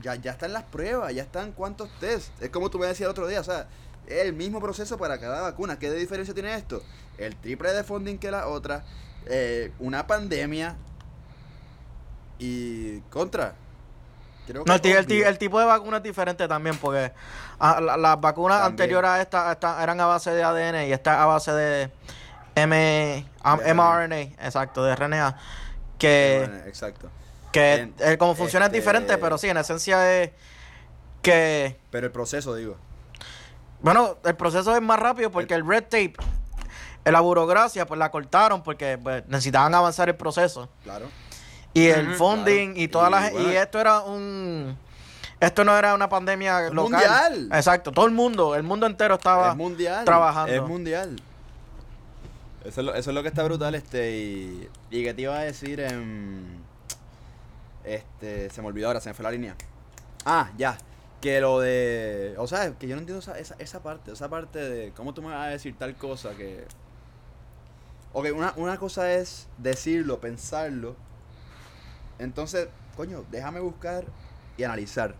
Ya, 0.00 0.14
ya 0.14 0.30
están 0.32 0.52
las 0.52 0.62
pruebas, 0.62 1.12
ya 1.14 1.22
están 1.22 1.52
cuántos 1.52 1.90
test. 2.00 2.30
Es 2.40 2.50
como 2.50 2.70
tú 2.70 2.78
me 2.78 2.86
decías 2.86 3.06
el 3.06 3.10
otro 3.10 3.26
día, 3.26 3.40
o 3.40 3.44
sea, 3.44 3.66
el 4.06 4.32
mismo 4.32 4.60
proceso 4.60 4.98
para 4.98 5.18
cada 5.18 5.40
vacuna. 5.42 5.78
¿Qué 5.78 5.90
de 5.90 5.98
diferencia 5.98 6.34
tiene 6.34 6.54
esto? 6.54 6.82
El 7.18 7.36
triple 7.36 7.72
de 7.72 7.84
funding 7.84 8.18
que 8.18 8.30
la 8.30 8.48
otra, 8.48 8.84
eh, 9.26 9.72
una 9.78 10.06
pandemia 10.06 10.76
y 12.38 13.00
contra. 13.10 13.54
Creo 14.46 14.64
No, 14.66 14.74
el, 14.74 15.38
tipo 15.38 15.60
de 15.60 15.66
vacuna 15.66 15.98
es 15.98 16.02
diferente 16.02 16.48
también, 16.48 16.76
porque 16.78 17.12
ah, 17.60 17.80
la- 17.80 17.96
las 17.96 18.20
vacunas 18.20 18.58
También. 18.58 18.72
anteriores 18.72 19.08
a 19.10 19.20
esta, 19.22 19.52
esta 19.52 19.82
eran 19.82 20.00
a 20.00 20.06
base 20.06 20.32
de 20.32 20.42
ADN 20.42 20.88
y 20.88 20.92
esta 20.92 21.22
a 21.22 21.26
base 21.26 21.52
de 21.52 21.90
M, 22.56 23.24
De 23.64 23.74
mRNA, 23.74 24.16
exacto, 24.44 24.82
de 24.84 24.96
RNA. 24.96 25.36
Que, 25.96 26.42
Exacto. 26.66 27.08
que 27.52 27.74
En- 27.74 27.94
eh, 28.00 28.18
como 28.18 28.34
funciona 28.34 28.66
este- 28.66 28.78
es 28.78 28.82
diferente, 28.84 29.16
pero 29.18 29.38
sí, 29.38 29.48
en 29.48 29.58
esencia 29.58 30.20
es 30.22 30.30
que, 31.22 31.78
Pero 31.92 32.06
el 32.08 32.12
proceso, 32.12 32.56
digo. 32.56 32.76
Bueno, 33.82 34.16
el 34.24 34.36
proceso 34.36 34.74
es 34.74 34.82
más 34.82 34.98
rápido 34.98 35.30
porque 35.30 35.54
el 35.54 35.66
red 35.66 35.82
tape, 35.84 36.14
la 37.04 37.20
burocracia, 37.20 37.86
pues 37.86 37.98
la 37.98 38.10
cortaron 38.10 38.62
porque 38.62 38.98
pues, 38.98 39.26
necesitaban 39.28 39.74
avanzar 39.74 40.08
el 40.08 40.16
proceso. 40.16 40.68
Claro. 40.84 41.06
Y 41.74 41.86
el 41.86 42.14
funding 42.14 42.68
Claro. 42.74 42.80
y 42.82 42.88
todas 42.88 43.08
Y 43.08 43.12
las 43.12 43.32
bueno. 43.32 43.52
y 43.52 43.56
esto 43.56 43.80
era 43.80 44.00
un 44.00 44.76
esto 45.40 45.64
no 45.64 45.76
era 45.76 45.94
una 45.94 46.08
pandemia 46.08 46.66
Es 46.66 46.72
local. 46.72 46.92
mundial. 46.92 47.48
Exacto, 47.52 47.90
todo 47.90 48.06
el 48.06 48.12
mundo, 48.12 48.54
el 48.54 48.62
mundo 48.62 48.86
entero 48.86 49.14
estaba 49.16 49.50
es 49.50 49.56
mundial. 49.56 50.04
trabajando. 50.04 50.52
Es 50.52 50.62
mundial. 50.62 51.16
Eso 52.64 52.80
es, 52.80 52.86
lo, 52.86 52.94
eso 52.94 53.10
es 53.10 53.14
lo 53.14 53.22
que 53.22 53.28
está 53.28 53.42
brutal, 53.42 53.74
este, 53.74 54.16
y, 54.16 54.68
y 54.92 55.02
que 55.02 55.12
te 55.14 55.22
iba 55.22 55.34
a 55.36 55.40
decir, 55.40 55.80
em, 55.80 56.44
este, 57.84 58.50
se 58.50 58.62
me 58.62 58.68
olvidó 58.68 58.86
ahora, 58.86 59.00
se 59.00 59.08
me 59.08 59.14
fue 59.14 59.24
la 59.24 59.32
línea. 59.32 59.56
Ah, 60.24 60.48
ya, 60.56 60.78
que 61.22 61.40
lo 61.40 61.60
de, 61.60 62.34
o 62.36 62.46
sea, 62.46 62.72
que 62.78 62.86
yo 62.88 62.96
no 62.96 63.00
entiendo 63.00 63.20
esa, 63.20 63.38
esa, 63.38 63.54
esa 63.58 63.82
parte, 63.82 64.12
esa 64.12 64.28
parte 64.28 64.58
de 64.58 64.92
cómo 64.92 65.14
tú 65.14 65.22
me 65.22 65.28
vas 65.28 65.46
a 65.46 65.50
decir 65.50 65.74
tal 65.78 65.94
cosa 65.96 66.30
que... 66.34 66.66
Ok, 68.12 68.26
una, 68.34 68.52
una 68.56 68.76
cosa 68.76 69.10
es 69.14 69.48
decirlo, 69.56 70.20
pensarlo, 70.20 70.96
entonces, 72.18 72.68
coño, 72.96 73.24
déjame 73.30 73.60
buscar 73.60 74.04
y 74.58 74.64
analizar. 74.64 75.14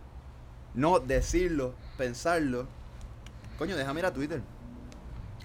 No 0.75 0.99
decirlo, 1.01 1.73
pensarlo, 1.97 2.67
coño, 3.59 3.77
déjame 3.77 4.01
ir 4.01 4.07
a 4.07 4.13
Twitter 4.13 4.43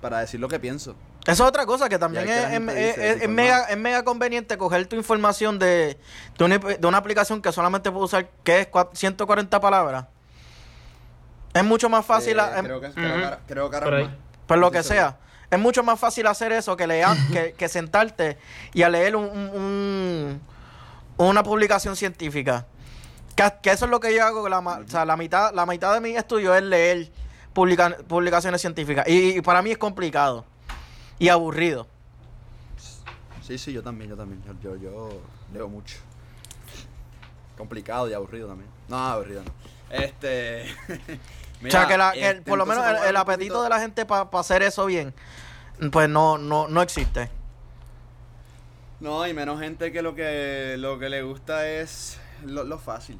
para 0.01 0.19
decir 0.19 0.39
lo 0.39 0.47
que 0.49 0.59
pienso. 0.59 0.95
Eso 1.25 1.43
es 1.43 1.49
otra 1.49 1.65
cosa 1.65 1.87
que 1.89 1.99
también 1.99 2.27
es, 2.27 2.45
que 3.19 3.27
mega, 3.27 3.63
es 3.65 3.77
mega 3.77 4.03
conveniente 4.03 4.57
coger 4.57 4.87
tu 4.87 4.95
información 4.95 5.59
de, 5.59 5.97
de, 6.37 6.43
una, 6.45 6.57
de 6.57 6.87
una 6.87 6.97
aplicación 6.97 7.41
que 7.41 7.51
solamente 7.51 7.91
puede 7.91 8.05
usar, 8.05 8.29
que 8.43 8.61
es 8.61 8.71
cua- 8.71 8.89
140 8.93 9.59
palabras. 9.59 10.05
Es 11.53 11.63
mucho 11.63 11.89
más 11.89 12.05
fácil, 12.05 12.37
Eh, 12.37 12.41
a- 12.41 12.59
em- 12.59 12.65
creo 12.65 12.81
que, 12.81 12.91
creo 12.91 13.15
que, 13.31 13.37
creo 13.47 13.69
que 13.69 14.03
más. 14.03 14.11
pues 14.45 14.59
lo 14.59 14.71
que 14.71 14.83
sea. 14.83 15.17
Es 15.49 15.57
mucho 15.59 15.81
más 15.83 15.99
fácil 15.99 16.27
hacer 16.27 16.51
eso 16.51 16.75
que 16.77 16.85
leer, 16.87 17.07
que, 17.31 17.53
que 17.53 17.69
sentarte 17.69 18.37
y 18.73 18.83
a 18.83 18.89
leer 18.89 19.15
un, 19.15 19.25
un- 19.25 19.49
un- 19.55 20.41
una 21.17 21.43
publicación 21.43 21.95
científica. 21.95 22.65
Que, 23.35 23.51
que 23.61 23.71
eso 23.71 23.85
es 23.85 23.91
lo 23.91 23.99
que 23.99 24.13
yo 24.13 24.23
hago. 24.25 24.49
La, 24.49 24.61
ma- 24.61 24.79
o 24.85 24.87
sea, 24.89 25.05
la 25.05 25.15
mitad, 25.15 25.53
la 25.53 25.65
mitad 25.65 25.93
de 25.93 26.01
mi 26.01 26.15
estudio 26.15 26.53
es 26.55 26.63
leer 26.63 27.09
publica- 27.53 27.97
publicaciones 28.07 28.61
científicas. 28.61 29.07
Y, 29.07 29.37
y 29.37 29.41
para 29.41 29.61
mí 29.61 29.71
es 29.71 29.77
complicado 29.77 30.45
y 31.19 31.29
aburrido. 31.29 31.87
Sí, 33.41 33.57
sí, 33.57 33.71
yo 33.71 33.81
también, 33.81 34.09
yo 34.09 34.17
también. 34.17 34.43
Yo, 34.61 34.75
yo, 34.75 34.75
yo 34.77 35.09
leo 35.53 35.67
mucho. 35.69 35.97
Complicado 37.57 38.09
y 38.09 38.13
aburrido 38.13 38.47
también. 38.47 38.69
No, 38.87 38.97
aburrido 38.97 39.43
no. 39.43 39.51
Este. 39.89 40.65
o 41.65 41.69
sea, 41.69 41.87
que, 41.87 41.97
la- 41.97 42.11
que 42.13 42.29
este, 42.29 42.41
por 42.41 42.57
lo 42.57 42.65
menos 42.65 42.85
el, 43.05 43.15
apetito 43.15 43.55
poquito- 43.55 43.63
de 43.63 43.69
la 43.69 43.79
gente 43.79 44.05
para 44.05 44.29
hacer 44.33 44.61
eso 44.63 44.85
bien, 44.85 45.13
pues 45.91 46.09
no, 46.09 46.37
no, 46.37 46.67
no 46.67 46.81
existe. 46.81 47.29
No, 48.99 49.27
y 49.27 49.33
menos 49.33 49.59
gente 49.59 49.91
que 49.91 50.01
lo 50.01 50.15
que 50.15 50.75
lo 50.79 50.97
que 50.97 51.09
le 51.09 51.21
gusta 51.21 51.67
es 51.67 52.19
lo, 52.43 52.63
lo 52.63 52.79
fácil. 52.79 53.19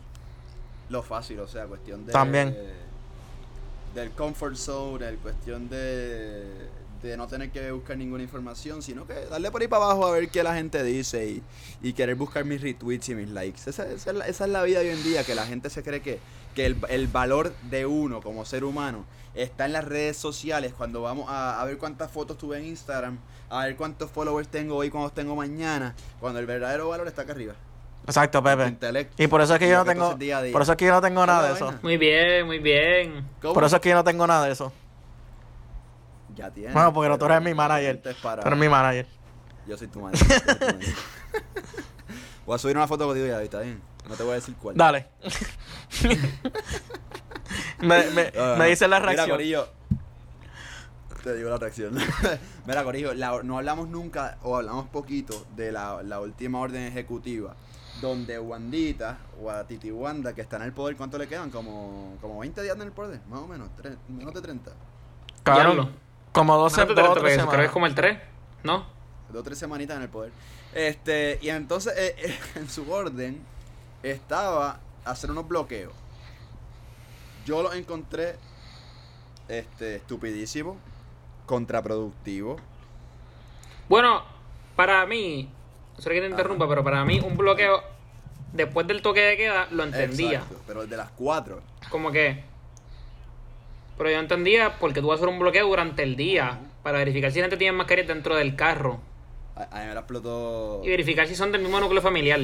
Lo 0.90 1.04
fácil, 1.04 1.40
o 1.40 1.48
sea, 1.48 1.66
cuestión 1.66 2.06
de. 2.06 2.14
También. 2.14 2.58
del 3.94 4.12
comfort 4.12 4.56
zone, 4.56 5.08
el 5.08 5.18
cuestión 5.18 5.70
de, 5.70 6.68
de 7.02 7.18
no 7.18 7.28
tener 7.28 7.52
que 7.52 7.72
buscar 7.72 7.98
ninguna 7.98 8.24
información, 8.24 8.82
sino 8.82 9.06
que 9.06 9.14
darle 9.26 9.52
por 9.52 9.62
ahí 9.62 9.68
para 9.68 9.86
abajo 9.86 10.08
a 10.08 10.12
ver 10.12 10.30
qué 10.30 10.44
la 10.44 10.56
gente 10.56 10.84
dice 10.84 11.28
y, 11.28 11.44
y 11.82 11.94
querer 11.94 12.16
buscar 12.16 12.46
mis 12.46 12.62
retweets 12.62 13.10
y 13.10 13.16
mis 13.16 13.30
likes. 13.30 13.70
Esa, 13.70 13.86
esa 13.92 14.12
es 14.12 14.16
la, 14.16 14.28
esa 14.28 14.46
es 14.46 14.52
la 14.52 14.64
vida 14.64 14.80
hoy 14.80 14.90
en 14.90 15.04
día, 15.04 15.24
que 15.24 15.36
la 15.36 15.46
gente 15.46 15.70
se 15.70 15.84
cree 15.84 16.02
que, 16.02 16.20
que 16.56 16.66
el, 16.66 16.78
el 16.90 17.08
valor 17.08 17.54
de 17.70 17.86
uno 17.86 18.22
como 18.22 18.46
ser 18.46 18.64
humano 18.64 19.06
está 19.36 19.66
en 19.66 19.74
las 19.74 19.86
redes 19.86 20.18
sociales, 20.18 20.74
cuando 20.76 21.02
vamos 21.02 21.30
a, 21.30 21.62
a 21.62 21.66
ver 21.66 21.78
cuántas 21.78 22.12
fotos 22.12 22.38
tuve 22.38 22.58
en 22.58 22.66
Instagram, 22.66 23.20
a 23.50 23.66
ver 23.66 23.76
cuántos 23.76 24.10
followers 24.10 24.48
tengo 24.50 24.76
hoy, 24.76 24.90
cuántos 24.90 25.14
tengo 25.14 25.36
mañana, 25.36 25.96
cuando 26.20 26.40
el 26.40 26.46
verdadero 26.46 26.90
valor 26.90 27.08
está 27.08 27.22
acá 27.22 27.34
arriba. 27.34 27.54
Exacto, 28.06 28.42
Pepe. 28.42 28.78
Y 29.18 29.28
por 29.28 29.42
eso 29.42 29.54
es 29.54 29.60
que 29.60 29.68
yo 29.68 29.80
no 29.80 29.86
tengo, 29.86 30.16
día 30.16 30.38
a 30.38 30.42
día. 30.42 30.54
por 30.54 30.62
eso 30.62 30.72
es 30.72 30.78
que 30.78 30.86
yo 30.86 30.94
no 30.94 31.02
tengo 31.02 31.26
nada 31.26 31.50
de 31.50 31.54
eso. 31.56 31.74
Muy 31.82 31.98
bien, 31.98 32.46
muy 32.46 32.60
bien. 32.60 33.28
¿Cómo? 33.42 33.54
Por 33.54 33.66
eso 33.66 33.76
es 33.76 33.82
que 33.82 33.90
yo 33.90 33.96
no 33.96 34.04
tengo 34.04 34.26
nada 34.26 34.46
de 34.46 34.54
eso. 34.54 34.72
Ya 36.38 36.52
tienes. 36.52 36.74
Bueno, 36.74 36.94
porque 36.94 37.10
no, 37.10 37.18
tú 37.18 37.26
eres 37.26 37.42
mi 37.42 37.54
manager. 37.54 38.02
para- 38.22 38.42
Tú 38.44 38.48
eres 38.48 38.60
mi 38.60 38.70
manager. 38.70 39.08
Yo 39.68 39.78
soy 39.78 39.88
tu 39.88 40.00
manager. 40.00 40.28
yo 40.28 40.36
soy 40.36 40.56
tu 40.58 40.66
manager. 40.66 40.96
voy 42.46 42.56
a 42.56 42.58
subir 42.60 42.78
una 42.78 42.88
foto 42.88 43.06
contigo 43.06 43.26
ya, 43.28 43.42
¿está 43.42 43.60
bien? 43.62 43.82
No 44.08 44.16
te 44.16 44.24
voy 44.24 44.32
a 44.34 44.36
decir 44.36 44.56
cuál. 44.56 44.78
Dale. 44.78 45.08
me, 47.82 48.04
me, 48.12 48.32
me 48.58 48.68
dice 48.70 48.88
la 48.88 49.00
Mira, 49.00 49.12
reacción. 49.14 49.30
Corillo. 49.38 49.68
Te 51.24 51.36
digo 51.36 51.50
la 51.50 51.58
reacción. 51.58 51.98
Mira, 52.66 52.84
Corillo, 52.84 53.14
la- 53.14 53.42
no 53.44 53.58
hablamos 53.58 53.90
nunca, 53.90 54.38
o 54.44 54.56
hablamos 54.58 54.88
poquito, 54.88 55.46
de 55.56 55.72
la, 55.72 56.02
la 56.04 56.20
última 56.22 56.60
orden 56.60 56.84
ejecutiva. 56.84 57.56
Donde 58.02 58.38
Wandita, 58.38 59.18
o 59.42 59.50
a 59.50 59.66
Titi 59.66 59.92
Wanda, 59.92 60.34
que 60.34 60.42
está 60.42 60.58
en 60.58 60.62
el 60.64 60.72
poder, 60.72 60.96
¿cuánto 60.96 61.18
le 61.18 61.28
quedan? 61.28 61.50
Como, 61.50 62.16
como 62.22 62.40
20 62.40 62.62
días 62.62 62.76
en 62.76 62.84
el 62.84 62.92
poder, 62.92 63.20
más 63.28 63.40
o 63.40 63.48
menos, 63.48 63.70
tre- 63.76 63.98
menos 64.08 64.34
de 64.36 64.42
30. 64.42 64.72
Cabrón, 65.44 65.66
Diablo. 65.76 65.90
Como 66.32 66.56
12, 66.58 66.78
No 66.86 66.92
o 66.92 66.96
trato, 66.96 66.96
tres 66.96 67.08
porque 67.14 67.22
creo 67.22 67.24
que 67.24 67.30
es 67.32 67.42
semanas. 67.50 67.72
como 67.72 67.86
el 67.86 67.96
3, 67.96 68.18
¿no? 68.64 68.86
dos 69.30 69.42
o 69.42 69.44
tres 69.44 69.58
semanitas 69.58 69.98
en 69.98 70.04
el 70.04 70.10
poder. 70.10 70.32
Este, 70.74 71.40
y 71.42 71.50
entonces 71.50 71.94
eh, 71.98 72.16
eh, 72.18 72.40
en 72.56 72.70
su 72.70 72.92
orden 72.92 73.42
estaba 74.04 74.80
hacer 75.06 75.32
unos 75.32 75.48
bloqueos. 75.48 75.94
Yo 77.46 77.64
los 77.64 77.76
encontré 77.76 78.36
este 79.48 79.96
estupidísimo, 79.96 80.78
contraproductivo. 81.46 82.58
Bueno, 83.88 84.24
para 84.76 85.06
mí, 85.06 85.50
no 85.96 86.02
sé 86.02 86.10
que 86.10 86.22
te 86.22 86.28
interrumpa, 86.28 86.68
pero 86.68 86.84
para 86.84 87.06
mí 87.06 87.20
un 87.22 87.38
bloqueo 87.38 87.82
después 88.54 88.86
del 88.88 89.02
toque 89.02 89.22
de 89.22 89.38
queda 89.38 89.68
lo 89.72 89.84
entendía. 89.84 90.40
Exacto, 90.40 90.62
pero 90.68 90.86
de 90.86 90.98
las 90.98 91.10
cuatro. 91.12 91.62
Como 91.90 92.12
que. 92.12 92.44
Pero 93.98 94.12
yo 94.12 94.20
entendía 94.20 94.78
porque 94.80 95.02
tú 95.02 95.08
vas 95.08 95.16
a 95.20 95.24
hacer 95.24 95.30
un 95.34 95.40
bloqueo 95.40 95.68
durante 95.68 96.04
el 96.04 96.16
día 96.16 96.60
para 96.84 97.00
verificar 97.00 97.32
si 97.32 97.40
la 97.40 97.46
gente 97.46 97.58
tiene 97.58 97.76
mascarillas 97.76 98.08
dentro 98.08 98.36
del 98.36 98.56
carro 98.56 99.00
A, 99.56 99.64
a 99.64 99.80
mí 99.82 99.88
me 99.88 99.94
la 99.94 100.00
explotó. 100.02 100.82
y 100.84 100.90
verificar 100.90 101.28
si 101.28 101.36
son 101.36 101.52
del 101.52 101.62
mismo 101.62 101.80
núcleo 101.80 102.02
familiar. 102.02 102.40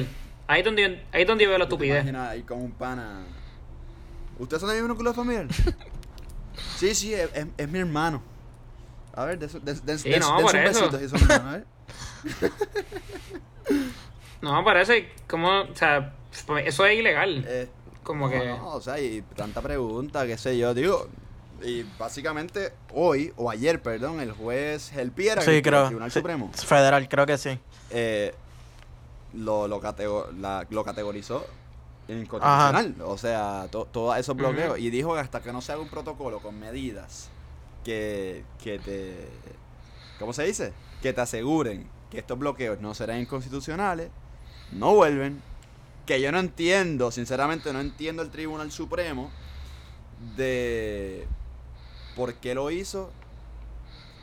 Ahí 0.46 0.60
es 0.60 0.64
donde, 0.64 0.82
yo- 0.82 0.96
ahí 1.12 1.22
es 1.22 1.26
donde 1.28 1.44
yo 1.44 1.50
veo 1.50 1.58
la 1.58 1.68
¿Tú 1.68 1.78
te 1.78 1.86
estupidez. 1.86 2.14
ahí 2.16 2.42
con 2.42 2.60
un 2.60 2.72
pana? 2.72 3.24
¿Ustedes 4.38 4.60
son 4.60 4.68
del 4.70 4.78
mismo 4.80 4.88
núcleo 4.94 5.14
familiar? 5.14 5.46
sí, 6.76 6.94
sí, 6.94 7.14
es, 7.14 7.30
es- 7.34 7.46
es 7.56 7.68
mi 7.68 7.78
hermano. 7.78 8.20
A 9.14 9.24
ver, 9.26 9.38
de 9.38 9.46
eso, 9.46 9.60
de, 9.60 9.74
de, 9.74 9.96
Sí, 9.98 10.10
de- 10.10 10.18
no, 10.20 10.38
por 10.40 10.56
eso. 10.56 10.90
besito 10.90 11.16
hermanos, 11.16 11.46
a 11.46 11.52
ver. 11.52 11.66
No, 14.42 14.64
parece 14.64 15.08
como. 15.28 15.48
O 15.62 15.74
sea, 15.74 16.12
eso 16.64 16.84
es 16.86 16.98
ilegal. 16.98 17.44
Eh, 17.46 17.68
Como 18.02 18.26
no, 18.26 18.32
que- 18.32 18.44
no, 18.48 18.66
o 18.74 18.80
sea, 18.80 19.00
y 19.00 19.22
tanta 19.36 19.62
pregunta, 19.62 20.26
qué 20.26 20.36
sé 20.36 20.58
yo, 20.58 20.74
digo. 20.74 21.08
Y 21.62 21.84
básicamente 21.98 22.72
hoy, 22.92 23.32
o 23.36 23.50
ayer, 23.50 23.80
perdón, 23.80 24.20
el 24.20 24.32
juez 24.32 24.90
Gelpiera, 24.90 25.40
Sí, 25.42 25.52
el 25.52 25.62
creo. 25.62 25.86
Tribunal 25.86 26.10
sí. 26.10 26.18
Supremo, 26.20 26.50
Federal, 26.52 27.08
creo 27.08 27.26
que 27.26 27.38
sí. 27.38 27.58
eh, 27.90 28.34
lo, 29.34 29.66
lo, 29.68 29.80
catego- 29.80 30.30
la- 30.38 30.66
lo 30.70 30.84
categorizó 30.84 31.46
inconstitucional. 32.08 32.94
O 33.04 33.16
sea, 33.16 33.66
to- 33.70 33.86
todos 33.86 34.16
esos 34.18 34.36
bloqueos. 34.36 34.78
Y 34.78 34.90
dijo 34.90 35.14
que 35.14 35.20
hasta 35.20 35.40
que 35.40 35.52
no 35.52 35.60
se 35.60 35.72
haga 35.72 35.80
un 35.80 35.88
protocolo 35.88 36.40
con 36.40 36.58
medidas 36.58 37.28
que, 37.84 38.44
que 38.62 38.78
te. 38.78 39.28
¿Cómo 40.18 40.32
se 40.32 40.44
dice? 40.44 40.72
Que 41.02 41.12
te 41.12 41.20
aseguren 41.22 41.88
que 42.10 42.18
estos 42.18 42.38
bloqueos 42.38 42.80
no 42.80 42.94
serán 42.94 43.20
inconstitucionales, 43.20 44.10
no 44.72 44.94
vuelven. 44.94 45.40
Que 46.06 46.20
yo 46.20 46.30
no 46.30 46.38
entiendo, 46.38 47.10
sinceramente 47.10 47.72
no 47.72 47.80
entiendo 47.80 48.22
el 48.22 48.28
Tribunal 48.30 48.70
Supremo 48.70 49.30
de 50.36 51.26
por 52.16 52.34
qué 52.34 52.54
lo 52.54 52.70
hizo 52.70 53.10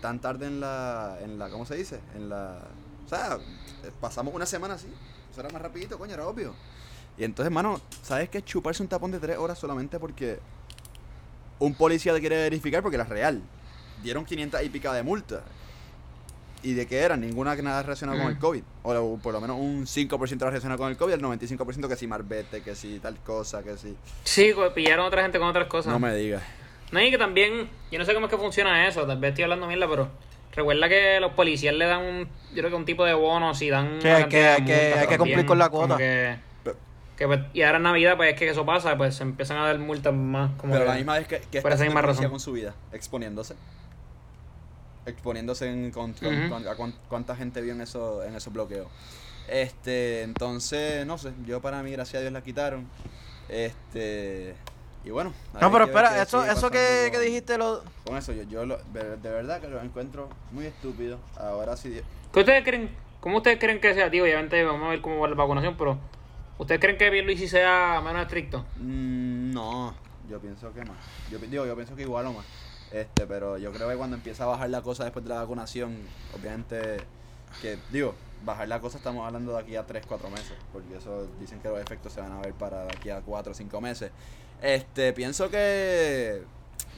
tan 0.02 0.20
tarde 0.20 0.48
en 0.48 0.60
la, 0.60 1.18
en 1.22 1.38
la, 1.38 1.50
¿cómo 1.50 1.66
se 1.66 1.76
dice? 1.76 2.00
En 2.16 2.30
la, 2.30 2.60
o 3.06 3.10
sea, 3.10 3.38
pasamos 4.00 4.34
una 4.34 4.46
semana 4.46 4.76
así, 4.76 4.88
eso 5.32 5.40
era 5.42 5.50
más 5.50 5.62
rapidito, 5.62 5.98
coño, 6.00 6.14
era 6.14 6.26
obvio. 6.28 6.54
Y 7.18 7.24
entonces, 7.24 7.48
hermano, 7.48 7.80
¿sabes 8.02 8.30
qué? 8.30 8.42
Chuparse 8.42 8.82
un 8.82 8.90
tapón 8.90 9.12
de 9.12 9.20
tres 9.20 9.38
horas 9.38 9.60
solamente 9.60 10.00
porque 10.00 10.40
un 11.60 11.76
policía 11.76 12.14
te 12.14 12.20
quiere 12.20 12.38
verificar 12.38 12.82
porque 12.82 12.96
era 12.96 13.04
real. 13.04 13.42
Dieron 14.02 14.26
500 14.26 14.64
y 14.64 14.70
pica 14.70 14.92
de 14.94 15.04
multa. 15.04 15.44
¿Y 16.64 16.74
de 16.74 16.88
qué 16.88 17.00
eran? 17.00 17.22
Ninguna 17.22 17.56
que 17.56 17.62
nada 17.64 17.82
relacionada 17.84 18.20
con 18.20 18.30
el 18.32 18.38
Mm. 18.38 18.40
COVID. 18.40 18.64
O 18.84 19.18
por 19.22 19.34
lo 19.34 19.42
menos 19.42 19.60
un 19.60 19.86
5% 19.86 20.40
relacionado 20.40 20.78
con 20.80 20.90
el 20.90 20.98
COVID, 20.98 21.14
el 21.14 21.22
95% 21.22 21.88
que 21.88 21.96
si 21.96 22.08
marbete, 22.08 22.62
que 22.62 22.76
si 22.76 23.00
tal 23.00 23.18
cosa, 23.20 23.62
que 23.64 23.78
si... 23.78 23.96
Sí, 24.24 24.54
co- 24.54 24.72
pillaron 24.74 25.06
a 25.06 25.08
otra 25.08 25.22
gente 25.24 25.38
con 25.40 25.48
otras 25.48 25.68
cosas. 25.68 25.92
No 25.92 26.00
me 26.00 26.16
digas. 26.16 26.42
No, 26.92 27.00
y 27.02 27.10
que 27.12 27.18
también, 27.18 27.70
yo 27.92 28.00
no 28.00 28.06
sé 28.06 28.14
cómo 28.14 28.26
es 28.28 28.32
que 28.32 28.38
funciona 28.38 28.88
eso, 28.88 29.06
tal 29.08 29.18
vez 29.20 29.30
estoy 29.30 29.44
hablando 29.44 29.68
mierda, 29.68 29.88
pero 29.88 30.10
recuerda 30.54 30.90
que 30.90 31.20
los 31.22 31.32
policías 31.34 31.74
le 31.74 31.86
dan 31.86 32.02
un, 32.04 32.28
yo 32.54 32.58
creo 32.58 32.70
que 32.70 32.76
un 32.76 32.86
tipo 32.86 33.06
de 33.06 33.14
bonos 33.14 33.62
y 33.62 33.70
dan... 33.70 34.00
Que 34.00 34.12
hay 34.12 34.24
que- 34.26 34.30
que 34.30 34.62
multas 34.74 34.98
hay 35.00 35.08
que 35.08 35.18
cumplir 35.18 35.46
con 35.46 35.58
la 35.58 35.70
cuota. 35.70 35.98
que- 35.98 36.38
pues, 37.28 37.40
y 37.54 37.62
ahora 37.62 37.78
en 37.78 37.84
Navidad, 37.84 38.18
pues 38.18 38.34
es 38.34 38.40
que 38.40 38.50
eso 38.50 38.66
pasa, 38.66 38.98
pues 38.98 39.16
se 39.16 39.22
empiezan 39.24 39.58
a 39.58 39.68
dar 39.68 39.78
multas 39.78 40.12
más 40.12 40.50
como 40.58 40.74
Pero 40.74 40.86
que- 40.86 40.90
la 40.92 40.96
misma 40.98 41.20
vez 41.20 41.28
que, 41.28 41.40
que 41.52 41.62
por 41.62 41.72
esa 41.72 41.84
misma 41.84 42.02
razón. 42.02 42.30
con 42.32 42.40
su 42.40 42.52
vida, 42.52 42.74
exponiéndose. 42.92 43.54
Exponiéndose 45.06 45.68
en, 45.70 45.92
con, 45.92 46.14
con- 46.14 46.40
Ujú. 46.46 46.50
con- 46.50 46.68
a 46.68 46.76
cuán- 46.76 46.94
cuánta 47.10 47.36
gente 47.36 47.62
vio 47.62 47.74
en, 47.74 47.82
eso, 47.82 48.24
en 48.24 48.36
esos 48.36 48.52
bloqueos. 48.52 48.88
Este, 49.48 50.24
entonces, 50.24 51.06
no 51.06 51.18
sé, 51.18 51.32
yo 51.46 51.62
para 51.62 51.82
mí, 51.84 51.92
gracias 51.92 52.18
a 52.20 52.22
Dios 52.22 52.34
la 52.34 52.42
quitaron. 52.42 52.88
Este, 53.50 54.56
y 55.04 55.10
bueno. 55.10 55.34
No, 55.60 55.72
pero 55.72 55.86
espera, 55.86 56.22
eso, 56.22 56.46
eso 56.46 56.70
que, 56.70 57.10
que 57.12 57.20
dijiste 57.20 57.58
lo... 57.58 57.84
Con 58.06 58.18
eso, 58.18 58.34
yo, 58.34 58.44
yo 58.44 58.66
lo- 58.66 58.78
de, 58.94 59.18
de 59.18 59.30
verdad 59.30 59.60
que 59.62 59.68
lo 59.68 59.82
encuentro 59.82 60.30
muy 60.52 60.66
estúpido. 60.66 61.18
Ahora 61.38 61.76
sí, 61.78 62.02
¿Qué 62.34 62.40
ustedes 62.40 62.64
creen? 62.64 62.96
¿Cómo 63.20 63.38
ustedes 63.38 63.60
creen 63.60 63.80
que 63.82 63.94
sea, 63.94 64.10
tío? 64.10 64.24
Obviamente 64.24 64.64
vamos 64.64 64.84
a 64.88 64.90
ver 64.90 65.02
cómo 65.02 65.20
va 65.20 65.28
la 65.28 65.36
vacunación, 65.36 65.76
pero 65.78 65.98
¿ustedes 66.58 66.80
creen 66.80 66.98
que 66.98 67.10
Pierluisi 67.12 67.48
sea 67.48 68.02
menos 68.04 68.22
estricto? 68.24 68.66
Mm, 68.78 69.52
no, 69.54 69.94
yo 70.30 70.40
pienso 70.40 70.74
que 70.74 70.84
más. 70.86 70.98
Yo 71.30 71.38
digo, 71.40 71.66
yo 71.66 71.76
pienso 71.76 71.96
que 71.96 72.04
igual 72.04 72.28
o 72.28 72.34
más. 72.34 72.46
Este, 72.92 73.26
pero 73.26 73.58
yo 73.58 73.72
creo 73.72 73.90
que 73.90 73.96
cuando 73.96 74.16
empieza 74.18 74.44
a 74.44 74.48
bajar 74.48 74.70
la 74.70 74.82
cosa 74.82 75.04
después 75.04 75.24
de 75.24 75.30
la 75.30 75.36
vacunación, 75.42 75.98
obviamente 76.38 76.98
que 77.62 77.78
digo, 77.92 78.16
bajar 78.46 78.68
la 78.68 78.80
cosa 78.80 78.98
estamos 78.98 79.26
hablando 79.26 79.54
de 79.54 79.60
aquí 79.60 79.76
a 79.76 79.86
3, 79.86 80.06
4 80.08 80.30
meses, 80.30 80.54
porque 80.74 80.98
eso 80.98 81.28
dicen 81.40 81.60
que 81.60 81.68
los 81.70 81.80
efectos 81.80 82.14
se 82.14 82.22
van 82.22 82.32
a 82.32 82.40
ver 82.42 82.54
para 82.54 82.84
de 82.86 82.92
aquí 82.98 83.10
a 83.10 83.22
4 83.22 83.52
o 83.52 83.56
5 83.56 83.82
meses. 83.82 84.12
Este, 84.62 85.14
pienso 85.14 85.50
que 85.50 86.44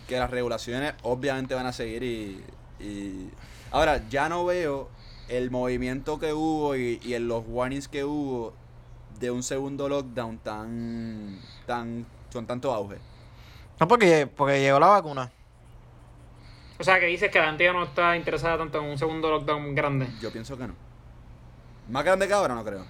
que 0.08 0.20
las 0.20 0.30
regulaciones 0.30 0.94
obviamente 1.04 1.56
van 1.56 1.66
a 1.66 1.74
seguir 1.74 2.04
y, 2.04 2.44
y 2.80 3.30
ahora 3.72 4.02
ya 4.10 4.28
no 4.28 4.46
veo 4.46 4.90
el 5.30 5.50
movimiento 5.50 6.20
que 6.20 6.34
hubo 6.34 6.76
y, 6.76 7.00
y 7.04 7.14
en 7.14 7.28
los 7.28 7.44
warnings 7.48 7.88
que 7.88 8.04
hubo 8.04 8.54
de 9.20 9.32
un 9.32 9.44
segundo 9.44 9.88
lockdown 9.88 10.40
tan 10.40 11.40
tan 11.66 12.06
con 12.32 12.46
tanto 12.46 12.74
auge. 12.74 12.98
No, 13.80 13.88
porque, 13.88 14.28
porque 14.28 14.60
llegó 14.60 14.80
la 14.80 14.88
vacuna. 14.88 15.32
O 16.80 16.84
sea, 16.84 17.00
que 17.00 17.06
dices 17.06 17.32
que 17.32 17.40
la 17.40 17.46
gente 17.46 17.64
ya 17.64 17.74
no 17.74 17.84
está 17.84 18.18
interesada 18.18 18.58
tanto 18.58 18.80
en 18.80 18.86
un 18.86 18.98
segundo 18.98 19.30
lockdown 19.30 19.76
grande. 19.76 20.08
Yo 20.20 20.32
pienso 20.32 20.58
que 20.58 20.68
no. 20.68 20.76
Más 21.90 22.04
grande 22.04 22.28
que 22.28 22.34
ahora, 22.34 22.56
no 22.56 22.64
creo. 22.64 22.86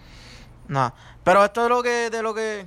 No. 0.67 0.93
Pero 1.23 1.43
esto 1.43 1.63
es 1.63 1.69
lo 1.69 1.83
que, 1.83 2.09
de 2.09 2.23
lo 2.23 2.33
que. 2.33 2.65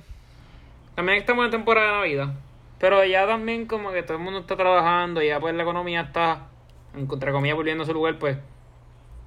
También 0.97 1.19
estamos 1.19 1.45
en 1.45 1.51
temporada 1.51 1.89
de 1.89 1.93
Navidad. 1.93 2.33
Pero 2.79 3.05
ya 3.05 3.27
también 3.27 3.67
como 3.67 3.91
que 3.91 4.01
todo 4.01 4.17
el 4.17 4.23
mundo 4.23 4.39
está 4.39 4.55
trabajando 4.57 5.21
ya 5.21 5.39
pues 5.39 5.53
la 5.53 5.61
economía 5.61 6.01
está, 6.01 6.47
entre 6.95 7.31
comillas, 7.31 7.55
volviendo 7.55 7.83
a 7.83 7.85
su 7.85 7.93
lugar, 7.93 8.17
pues... 8.17 8.39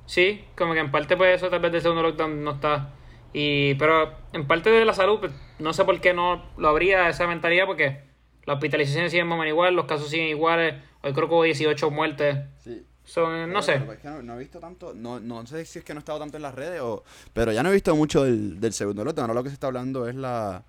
Sí, 0.04 0.44
como 0.56 0.72
que 0.72 0.80
en 0.80 0.90
parte 0.90 1.16
pues 1.16 1.36
eso 1.36 1.48
tal 1.48 1.60
vez 1.60 1.70
del 1.70 1.80
segundo 1.80 2.02
lockdown 2.02 2.42
no 2.42 2.50
está. 2.50 2.90
Y, 3.32 3.76
pero 3.76 4.12
en 4.32 4.48
parte 4.48 4.68
de 4.68 4.84
la 4.84 4.94
salud, 4.94 5.20
pues, 5.20 5.30
no 5.60 5.72
sé 5.72 5.84
por 5.84 6.00
qué 6.00 6.12
no 6.12 6.44
lo 6.56 6.70
habría 6.70 7.08
esa 7.08 7.28
mentalidad, 7.28 7.66
porque 7.66 8.02
las 8.46 8.54
hospitalizaciones 8.54 9.12
siguen 9.12 9.28
más 9.28 9.46
igual, 9.46 9.76
los 9.76 9.84
casos 9.84 10.10
siguen 10.10 10.26
iguales. 10.26 10.74
Hoy 11.02 11.12
creo 11.12 11.28
que 11.28 11.34
hubo 11.34 11.44
18 11.44 11.88
muertes. 11.92 12.36
Sí. 12.64 12.84
Son, 13.04 13.52
no 13.52 13.62
sé. 13.62 13.74
Pero 13.74 13.92
es 13.92 13.98
que 14.00 14.08
no, 14.08 14.22
no 14.22 14.34
he 14.34 14.38
visto 14.40 14.58
tanto, 14.58 14.92
no, 14.92 15.20
no 15.20 15.46
sé 15.46 15.64
si 15.64 15.78
es 15.78 15.84
que 15.84 15.94
no 15.94 15.98
he 15.98 16.02
estado 16.02 16.18
tanto 16.18 16.36
en 16.36 16.42
las 16.42 16.54
redes 16.56 16.80
o... 16.80 17.04
Pero 17.32 17.52
ya 17.52 17.62
no 17.62 17.68
he 17.68 17.72
visto 17.72 17.94
mucho 17.94 18.24
del, 18.24 18.58
del 18.58 18.72
segundo 18.72 19.04
lote, 19.04 19.20
ahora 19.20 19.34
lo 19.34 19.44
que 19.44 19.50
se 19.50 19.54
está 19.54 19.68
hablando 19.68 20.08
es 20.08 20.16
la... 20.16 20.64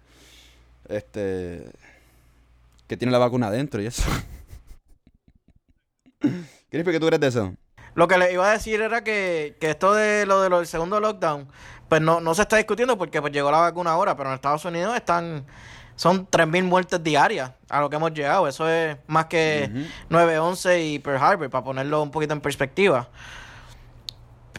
Este... 0.87 1.71
Que 2.87 2.97
tiene 2.97 3.11
la 3.11 3.19
vacuna 3.19 3.47
adentro 3.47 3.81
y 3.81 3.85
eso. 3.87 4.03
Crispy, 6.69 6.91
¿qué 6.91 6.99
tú 6.99 7.07
crees 7.07 7.21
de 7.21 7.27
eso? 7.27 7.53
Lo 7.95 8.07
que 8.07 8.17
le 8.17 8.31
iba 8.31 8.47
a 8.47 8.53
decir 8.53 8.81
era 8.81 9.03
que, 9.03 9.57
que 9.59 9.71
esto 9.71 9.93
de 9.93 10.25
lo 10.25 10.41
de 10.41 10.49
lo 10.49 10.57
del 10.57 10.67
segundo 10.67 10.99
lockdown, 10.99 11.47
pues 11.89 12.01
no, 12.01 12.21
no 12.21 12.33
se 12.33 12.43
está 12.43 12.57
discutiendo 12.57 12.97
porque 12.97 13.21
pues 13.21 13.33
llegó 13.33 13.51
la 13.51 13.59
vacuna 13.59 13.91
ahora, 13.91 14.15
pero 14.15 14.29
en 14.29 14.35
Estados 14.35 14.63
Unidos 14.65 14.95
están 14.95 15.45
son 15.95 16.25
3.000 16.27 16.63
muertes 16.63 17.03
diarias 17.03 17.51
a 17.69 17.79
lo 17.81 17.89
que 17.89 17.97
hemos 17.97 18.13
llegado. 18.13 18.47
Eso 18.47 18.67
es 18.67 18.97
más 19.07 19.25
que 19.25 19.69
Ujú. 20.09 20.15
9-11 20.15 20.93
y 20.93 20.99
Pearl 20.99 21.21
Harbor, 21.21 21.49
para 21.49 21.63
ponerlo 21.63 22.01
un 22.01 22.11
poquito 22.11 22.33
en 22.33 22.41
perspectiva. 22.41 23.07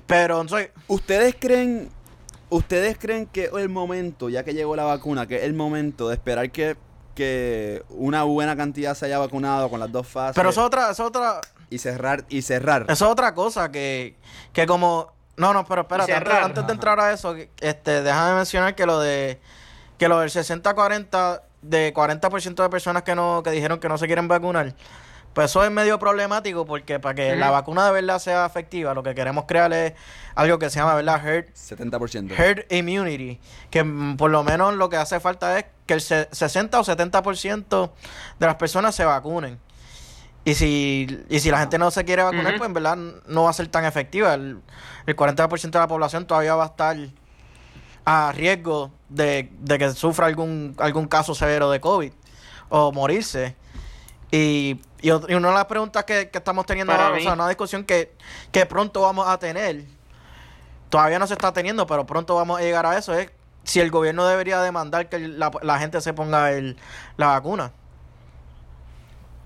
Pero 0.07 0.47
soy, 0.47 0.69
¿Ustedes 0.89 1.35
creen, 1.39 1.91
ustedes 2.53 2.99
creen 2.99 3.27
que 3.27 3.51
el 3.57 3.69
momento, 3.69 4.29
ya 4.29 4.45
que 4.45 4.55
llegó 4.55 4.77
la 4.77 4.85
vacuna, 4.85 5.27
que 5.27 5.37
es 5.37 5.43
el 5.45 5.55
momento 5.55 6.09
de 6.09 6.15
esperar 6.15 6.51
que, 6.51 6.77
que 7.15 7.83
una 7.91 8.23
buena 8.25 8.57
cantidad 8.57 8.95
se 8.95 9.07
haya 9.07 9.19
vacunado 9.19 9.69
con 9.71 9.81
las 9.81 9.91
dos 9.91 10.07
fases 10.07 10.35
pero 10.35 10.51
eso 10.51 10.61
es 10.61 10.67
otra, 10.67 10.91
es 10.91 11.01
otra, 11.01 11.41
y 11.71 11.79
cerrar 11.79 12.25
y 12.29 12.43
cerrar? 12.43 12.83
eso 12.89 13.07
es 13.07 13.11
otra 13.11 13.35
cosa 13.35 13.71
que, 13.73 14.17
que 14.53 14.67
como 14.67 15.13
no, 15.37 15.55
no, 15.55 15.65
pero 15.65 15.83
espérate, 15.83 16.13
antes, 16.15 16.33
antes 16.35 16.67
de 16.67 16.73
entrar 16.75 17.01
a 17.01 17.13
eso, 17.13 17.35
que- 17.35 17.51
este, 17.61 18.03
déjame 18.03 18.37
mencionar 18.37 18.75
que 18.75 18.85
lo 18.87 19.01
de 19.01 19.41
que 19.99 20.09
lo 20.09 20.21
del 20.21 20.31
60-40 20.31 21.41
de 21.63 21.95
40% 21.95 22.63
de 22.63 22.69
personas 22.69 23.03
que 23.03 23.15
no 23.15 23.43
que 23.43 23.51
dijeron 23.51 23.79
que 23.79 23.89
no 23.89 23.97
se 23.97 24.07
quieren 24.07 24.29
vacunar. 24.29 24.75
Pues 25.33 25.51
eso 25.51 25.65
es 25.65 25.71
medio 25.71 25.99
problemático 25.99 26.67
porque 26.67 27.01
para 27.01 27.15
que 27.15 27.37
la 27.37 27.51
vacuna 27.51 27.87
de 27.87 27.93
verdad 27.93 28.19
sea 28.19 28.45
efectiva, 28.45 28.93
lo 28.93 29.03
que 29.03 29.15
queremos 29.15 29.45
crear 29.47 29.73
es 29.73 29.95
algo 30.35 30.59
que 30.59 30.69
se 30.69 30.79
llama, 30.79 30.95
¿verdad? 30.95 31.27
Herd 31.27 31.47
70%. 31.55 32.31
herd 32.39 32.71
immunity, 32.71 33.41
que 33.71 33.83
por 34.19 34.31
lo 34.31 34.43
menos 34.45 34.75
lo 34.75 34.91
que 34.91 34.97
hace 34.99 35.21
falta 35.21 35.59
es 35.59 35.65
que 35.87 35.95
el 35.95 36.01
se- 36.03 36.29
60 36.33 36.79
o 36.81 36.85
70% 36.85 37.93
de 38.39 38.47
las 38.47 38.57
personas 38.57 38.95
se 38.95 39.05
vacunen. 39.07 39.59
Y 40.45 40.55
si, 40.55 41.25
y 41.31 41.41
si 41.41 41.51
la 41.51 41.61
gente 41.61 41.79
no 41.79 41.91
se 41.91 42.05
quiere 42.05 42.23
vacunar, 42.25 42.59
pues 42.59 42.67
en 42.69 42.75
verdad 42.75 42.97
no 43.27 43.45
va 43.45 43.51
a 43.51 43.53
ser 43.55 43.69
tan 43.69 43.85
efectiva. 43.85 44.35
El, 44.35 44.61
el 45.07 45.17
40% 45.17 45.71
de 45.71 45.79
la 45.79 45.87
población 45.87 46.27
todavía 46.27 46.57
va 46.57 46.65
a 46.65 46.67
estar 46.67 46.97
a 48.05 48.33
riesgo 48.33 48.91
de, 49.09 49.51
de 49.61 49.79
que 49.79 49.91
sufra 49.93 50.27
algún, 50.27 50.75
algún 50.79 51.07
caso 51.07 51.35
severo 51.35 51.71
de 51.71 51.81
COVID 51.81 52.13
o 52.71 52.91
morirse. 52.93 53.55
Y, 54.33 54.81
y, 55.03 55.09
y 55.09 55.35
una 55.35 55.49
de 55.49 55.55
las 55.55 55.65
preguntas 55.67 56.05
que, 56.05 56.31
que 56.31 56.39
estamos 56.39 56.65
teniendo 56.65 56.93
Para 56.93 57.07
ahora, 57.09 57.19
o 57.19 57.21
sea, 57.23 57.33
una 57.35 57.49
discusión 57.49 57.85
que, 57.85 58.13
que 58.51 58.65
pronto 58.67 59.03
vamos 59.03 59.29
a 59.29 59.39
tener, 59.39 59.85
todavía 60.89 61.19
no 61.19 61.27
se 61.27 61.35
está 61.35 61.53
teniendo, 61.53 61.87
pero 61.87 62.07
pronto 62.07 62.35
vamos 62.37 62.59
a 62.61 62.63
llegar 62.63 62.87
a 62.87 62.97
eso, 62.97 63.15
es 63.15 63.31
si 63.65 63.81
el 63.81 63.91
gobierno 63.91 64.27
debería 64.27 64.61
demandar 64.61 65.09
que 65.09 65.19
la, 65.19 65.51
la 65.63 65.79
gente 65.79 66.01
se 66.01 66.13
ponga 66.15 66.53
el, 66.53 66.77
la 67.17 67.27
vacuna. 67.29 67.73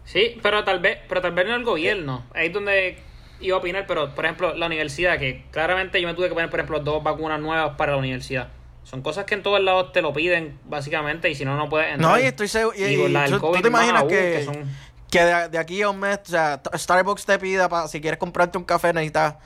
Sí, 0.05 0.38
pero 0.42 0.62
tal 0.64 0.79
vez, 0.81 0.99
pero 1.09 1.21
tal 1.21 1.33
vez 1.33 1.47
no 1.47 1.55
el 1.57 1.64
gobierno. 1.64 2.25
Ahí 2.35 2.47
es 2.47 2.53
donde 2.53 2.99
iba 3.40 3.57
a 3.57 3.59
opinar, 3.61 3.87
pero 3.87 4.14
por 4.14 4.25
ejemplo, 4.25 4.55
la 4.55 4.66
universidad, 4.66 5.19
que 5.19 5.45
claramente 5.51 6.01
yo 6.01 6.07
me 6.09 6.14
tuve 6.14 6.29
que 6.29 6.35
poner, 6.35 6.49
por 6.49 6.61
ejemplo, 6.61 6.81
dos 6.81 7.03
vacunas 7.03 7.40
nuevas 7.40 7.77
para 7.77 7.92
la 7.92 7.99
universidad. 7.99 8.49
Son 8.85 9.03
cosas 9.03 9.25
que 9.25 9.35
en 9.35 9.42
todos 9.42 9.61
lados 9.61 9.90
te 9.92 10.01
lo 10.01 10.12
piden, 10.12 10.61
básicamente, 10.64 11.29
y 11.29 11.35
si 11.35 11.45
no, 11.45 11.57
no 11.57 11.69
puedes 11.69 11.92
entrar. 11.92 12.12
No, 12.12 12.19
y 12.19 12.27
estoy 12.27 12.47
seguro. 12.47 12.77
Y, 12.79 12.85
Y 12.85 13.09
la 13.09 13.23
del 13.23 13.40
tú- 13.40 13.53
te 13.61 13.66
imaginas 13.66 14.03
aún, 14.03 14.09
que, 14.09 14.14
que 14.38 14.45
son- 14.45 14.71
que 15.19 15.25
de, 15.25 15.49
de 15.49 15.59
aquí 15.59 15.83
a 15.83 15.91
un 15.91 15.99
mes, 16.01 16.19
o 16.27 16.31
sea, 16.31 16.61
Starbucks 16.75 17.25
te 17.27 17.39
pida, 17.39 17.69
para 17.69 17.89
si 17.89 18.01
quieres 18.01 18.19
comprarte 18.19 18.59
un 18.59 18.65
café, 18.65 18.93
necesitas 18.93 19.37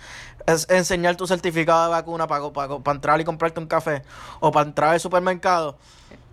es- 0.46 0.68
enseñar 0.70 1.16
tu 1.16 1.26
certificado 1.26 1.84
de 1.84 1.90
vacuna 1.90 2.26
para, 2.26 2.50
para, 2.50 2.94
entrar 2.94 3.20
y 3.20 3.24
comprarte 3.24 3.60
un 3.60 3.66
café. 3.66 4.02
O 4.40 4.50
para 4.50 4.66
entrar 4.68 4.90
al 4.94 5.00
supermercado. 5.00 5.76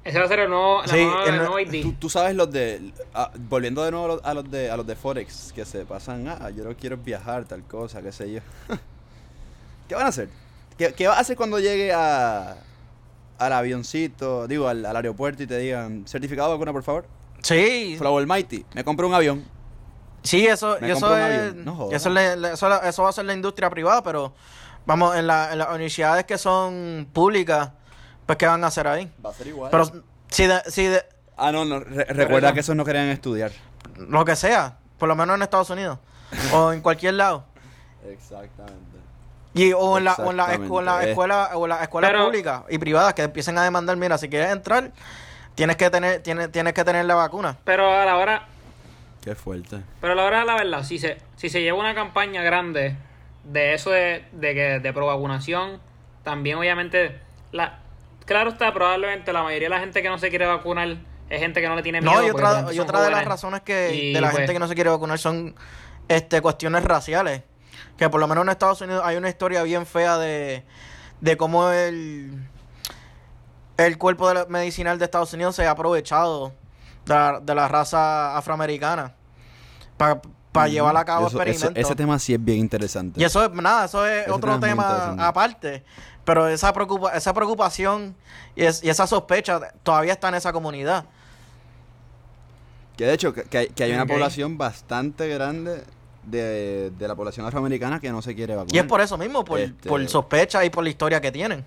Ese 0.04 0.20
va 0.20 0.26
a 0.26 0.28
ser 0.30 0.40
el 0.40 0.50
nuevo, 0.50 0.82
Sí, 0.88 0.96
nueva- 1.04 1.24
el 1.24 1.28
el 1.30 1.36
nue- 1.36 1.38
nuevo 1.44 1.60
ID. 1.60 1.82
Tú, 1.82 1.94
tú 1.94 2.10
sabes 2.10 2.34
los 2.36 2.50
de 2.50 2.94
ah, 3.14 3.30
volviendo 3.50 3.84
de 3.84 3.92
nuevo 3.92 4.06
a 4.06 4.08
los, 4.08 4.22
a 4.24 4.34
los 4.34 4.50
de 4.50 4.72
a 4.72 4.78
los 4.78 4.88
de 4.88 4.96
Forex 4.96 5.52
que 5.54 5.66
se 5.66 5.84
pasan, 5.86 6.28
ah, 6.30 6.50
yo 6.50 6.64
no 6.64 6.74
quiero 6.78 6.96
viajar 6.98 7.44
tal 7.46 7.64
cosa, 7.64 8.02
qué 8.02 8.12
sé 8.14 8.32
yo. 8.32 8.40
¿Qué 9.90 9.96
van 9.96 10.06
a 10.06 10.10
hacer? 10.10 10.30
¿Qué, 10.78 10.94
qué 10.94 11.08
vas 11.08 11.18
a 11.18 11.22
hacer 11.22 11.36
cuando 11.36 11.60
llegue 11.60 11.92
a 11.94 12.56
al 13.40 13.54
avioncito, 13.54 14.48
digo, 14.48 14.68
al, 14.68 14.84
al 14.86 14.96
aeropuerto 14.96 15.44
y 15.44 15.48
te 15.48 15.58
digan, 15.60 16.06
certificado 16.08 16.48
de 16.50 16.56
vacuna, 16.56 16.72
por 16.72 16.84
favor? 16.84 17.06
Sí, 17.48 17.96
Flower 17.98 18.28
Mighty, 18.28 18.66
me 18.74 18.84
compré 18.84 19.06
un 19.06 19.14
avión. 19.14 19.46
sí, 20.24 20.46
eso, 20.46 20.78
Me 20.82 20.92
eso, 20.92 21.16
es. 21.18 21.56
No 21.56 21.90
eso, 21.92 22.10
le- 22.10 22.36
le- 22.36 22.54
eso, 22.54 22.82
eso 22.84 23.04
va 23.04 23.10
a 23.10 23.14
ser 23.14 23.24
la 23.26 23.34
industria 23.34 23.70
privada, 23.70 24.04
pero 24.04 24.34
vamos, 24.86 25.16
en, 25.16 25.28
la- 25.28 25.54
en 25.54 25.60
las 25.60 25.70
universidades 25.70 26.26
que 26.26 26.38
son 26.38 27.08
públicas, 27.14 27.70
pues 28.26 28.38
¿qué 28.38 28.48
van 28.48 28.64
a 28.64 28.68
hacer 28.68 28.88
ahí? 28.88 29.10
Va 29.26 29.30
a 29.30 29.34
ser 29.34 29.48
igual. 29.48 29.72
Pero 29.72 29.86
si, 30.30 30.46
de- 30.48 30.62
si 30.68 30.86
de- 30.88 31.04
ah, 31.38 31.52
no, 31.54 31.64
no, 31.64 31.80
re- 31.80 32.04
recuerda 32.06 32.54
que 32.54 32.60
esos 32.60 32.76
no 32.76 32.84
querían 32.84 33.08
estudiar. 33.08 33.52
lo 33.96 34.26
que 34.26 34.36
sea, 34.36 34.78
por 34.98 35.08
lo 35.08 35.16
menos 35.16 35.36
en 35.38 35.42
Estados 35.44 35.70
Unidos 35.70 36.00
o 36.54 36.74
en 36.74 36.82
cualquier 36.82 37.14
lado. 37.14 37.46
Exactamente. 38.10 38.98
Y, 39.54 39.72
o 39.74 39.98
en 39.98 40.04
la, 40.04 40.14
o 40.16 40.30
en 40.32 40.38
la, 40.38 40.44
Exactamente, 40.44 40.74
o 40.74 40.80
en 40.80 40.86
la 40.86 41.04
escuela, 41.04 41.50
o 41.56 41.66
en 41.66 41.70
las 41.70 41.82
escuelas 41.82 42.12
públicas 42.26 42.62
y 42.70 42.78
privadas 42.78 43.14
que 43.14 43.24
empiecen 43.24 43.58
a 43.58 43.64
demandar, 43.64 43.96
mira, 43.98 44.18
si 44.18 44.28
quieres 44.30 44.52
entrar, 44.52 44.92
tienes 45.58 45.76
que 45.76 45.90
tener, 45.90 46.22
tienes, 46.22 46.52
tienes 46.52 46.74
que 46.74 46.84
tener 46.86 47.04
la 47.06 47.16
vacuna. 47.16 47.58
Pero 47.66 47.92
a 47.92 48.06
la 48.06 48.16
hora, 48.18 48.46
Qué 49.22 49.34
fuerte. 49.36 49.82
pero 50.00 50.14
a 50.14 50.16
la 50.16 50.24
hora 50.24 50.40
de 50.42 50.46
la 50.46 50.56
verdad, 50.56 50.84
si 50.84 51.00
se, 51.00 51.18
si 51.36 51.50
se 51.50 51.62
lleva 51.62 51.78
una 51.78 51.96
campaña 51.96 52.44
grande 52.44 52.96
de 53.44 53.74
eso 53.74 53.90
de, 53.90 54.24
de 54.32 54.54
que 54.54 54.80
de 54.80 54.94
pro 54.94 55.08
vacunación, 55.08 55.82
también 56.24 56.58
obviamente 56.58 57.20
la 57.52 57.80
claro 58.26 58.52
está, 58.52 58.72
probablemente 58.72 59.34
la 59.34 59.42
mayoría 59.42 59.68
de 59.68 59.76
la 59.76 59.80
gente 59.80 60.02
que 60.02 60.10
no 60.10 60.20
se 60.20 60.30
quiere 60.30 60.46
vacunar 60.46 60.98
es 61.30 61.40
gente 61.40 61.60
que 61.60 61.68
no 61.68 61.76
le 61.76 61.82
tiene 61.82 62.02
miedo. 62.02 62.14
No, 62.14 62.26
y 62.26 62.30
otra, 62.30 62.68
y 62.72 62.80
otra 62.80 63.02
de 63.02 63.10
las 63.10 63.26
razones 63.26 63.62
que 63.62 63.94
Y, 63.94 64.14
de 64.14 64.22
la 64.22 64.28
pues, 64.30 64.38
gente 64.38 64.54
que 64.54 64.60
no 64.60 64.68
se 64.68 64.76
quiere 64.76 64.92
vacunar 64.92 65.18
son 65.18 65.56
este 66.08 66.40
cuestiones 66.42 66.84
raciales. 66.84 67.42
Que 67.98 68.10
por 68.10 68.20
lo 68.20 68.28
menos 68.28 68.44
en 68.44 68.50
Estados 68.50 68.80
Unidos 68.82 69.02
hay 69.04 69.18
una 69.18 69.28
historia 69.28 69.64
bien 69.64 69.88
fea 69.88 70.18
de, 70.20 70.64
de 71.20 71.36
cómo 71.36 71.72
el, 71.72 72.32
el 73.78 73.98
cuerpo 73.98 74.32
medicinal 74.50 74.98
de 75.00 75.06
Estados 75.06 75.34
Unidos 75.34 75.56
se 75.56 75.66
ha 75.68 75.72
aprovechado 75.72 76.54
de 77.06 77.14
la, 77.14 77.40
de 77.40 77.56
la 77.56 77.68
raza 77.68 78.36
afroamericana 78.38 79.14
para 79.98 80.68
llevar 80.68 80.98
a 80.98 81.06
cabo 81.06 81.28
Eso- 81.28 81.38
experimentos. 81.42 81.84
ese 81.86 81.96
tema 81.96 82.18
sí 82.20 82.34
es 82.34 82.44
bien 82.44 82.60
interesante. 82.60 83.20
Y 83.22 83.24
eso 83.24 83.44
es 83.46 83.52
nada, 83.52 83.86
eso 83.86 84.06
es 84.06 84.24
Ese 84.24 84.32
otro 84.32 84.60
tema 84.60 85.16
aparte. 85.20 85.84
Pero 86.26 86.48
esa 86.48 86.74
preocupa, 86.74 87.12
esa 87.16 87.34
preocupación 87.34 88.16
y, 88.56 88.64
es- 88.66 88.84
y 88.84 88.90
esa 88.90 89.08
sospecha 89.08 89.60
todavía 89.84 90.14
está 90.14 90.28
en 90.30 90.36
esa 90.36 90.52
comunidad. 90.52 91.06
Que 92.98 93.06
de 93.06 93.14
hecho, 93.14 93.34
que, 93.34 93.44
que 93.44 93.58
hay, 93.60 93.68
que 93.70 93.84
hay 93.84 93.92
una 93.94 94.06
población 94.08 94.58
bastante 94.58 95.28
grande 95.30 95.84
de, 96.24 96.90
de 96.98 97.08
la 97.08 97.16
población 97.16 97.46
afroamericana 97.46 98.00
que 98.00 98.12
no 98.12 98.22
se 98.22 98.34
quiere 98.36 98.56
vacunar. 98.56 98.76
Y 98.76 98.80
es 98.80 98.86
por 98.86 99.00
eso 99.02 99.18
mismo, 99.18 99.46
por, 99.46 99.60
Este- 99.60 99.88
por 99.88 100.06
sospecha 100.10 100.66
y 100.66 100.70
por 100.72 100.84
la 100.84 100.90
historia 100.90 101.22
que 101.22 101.32
tienen. 101.32 101.64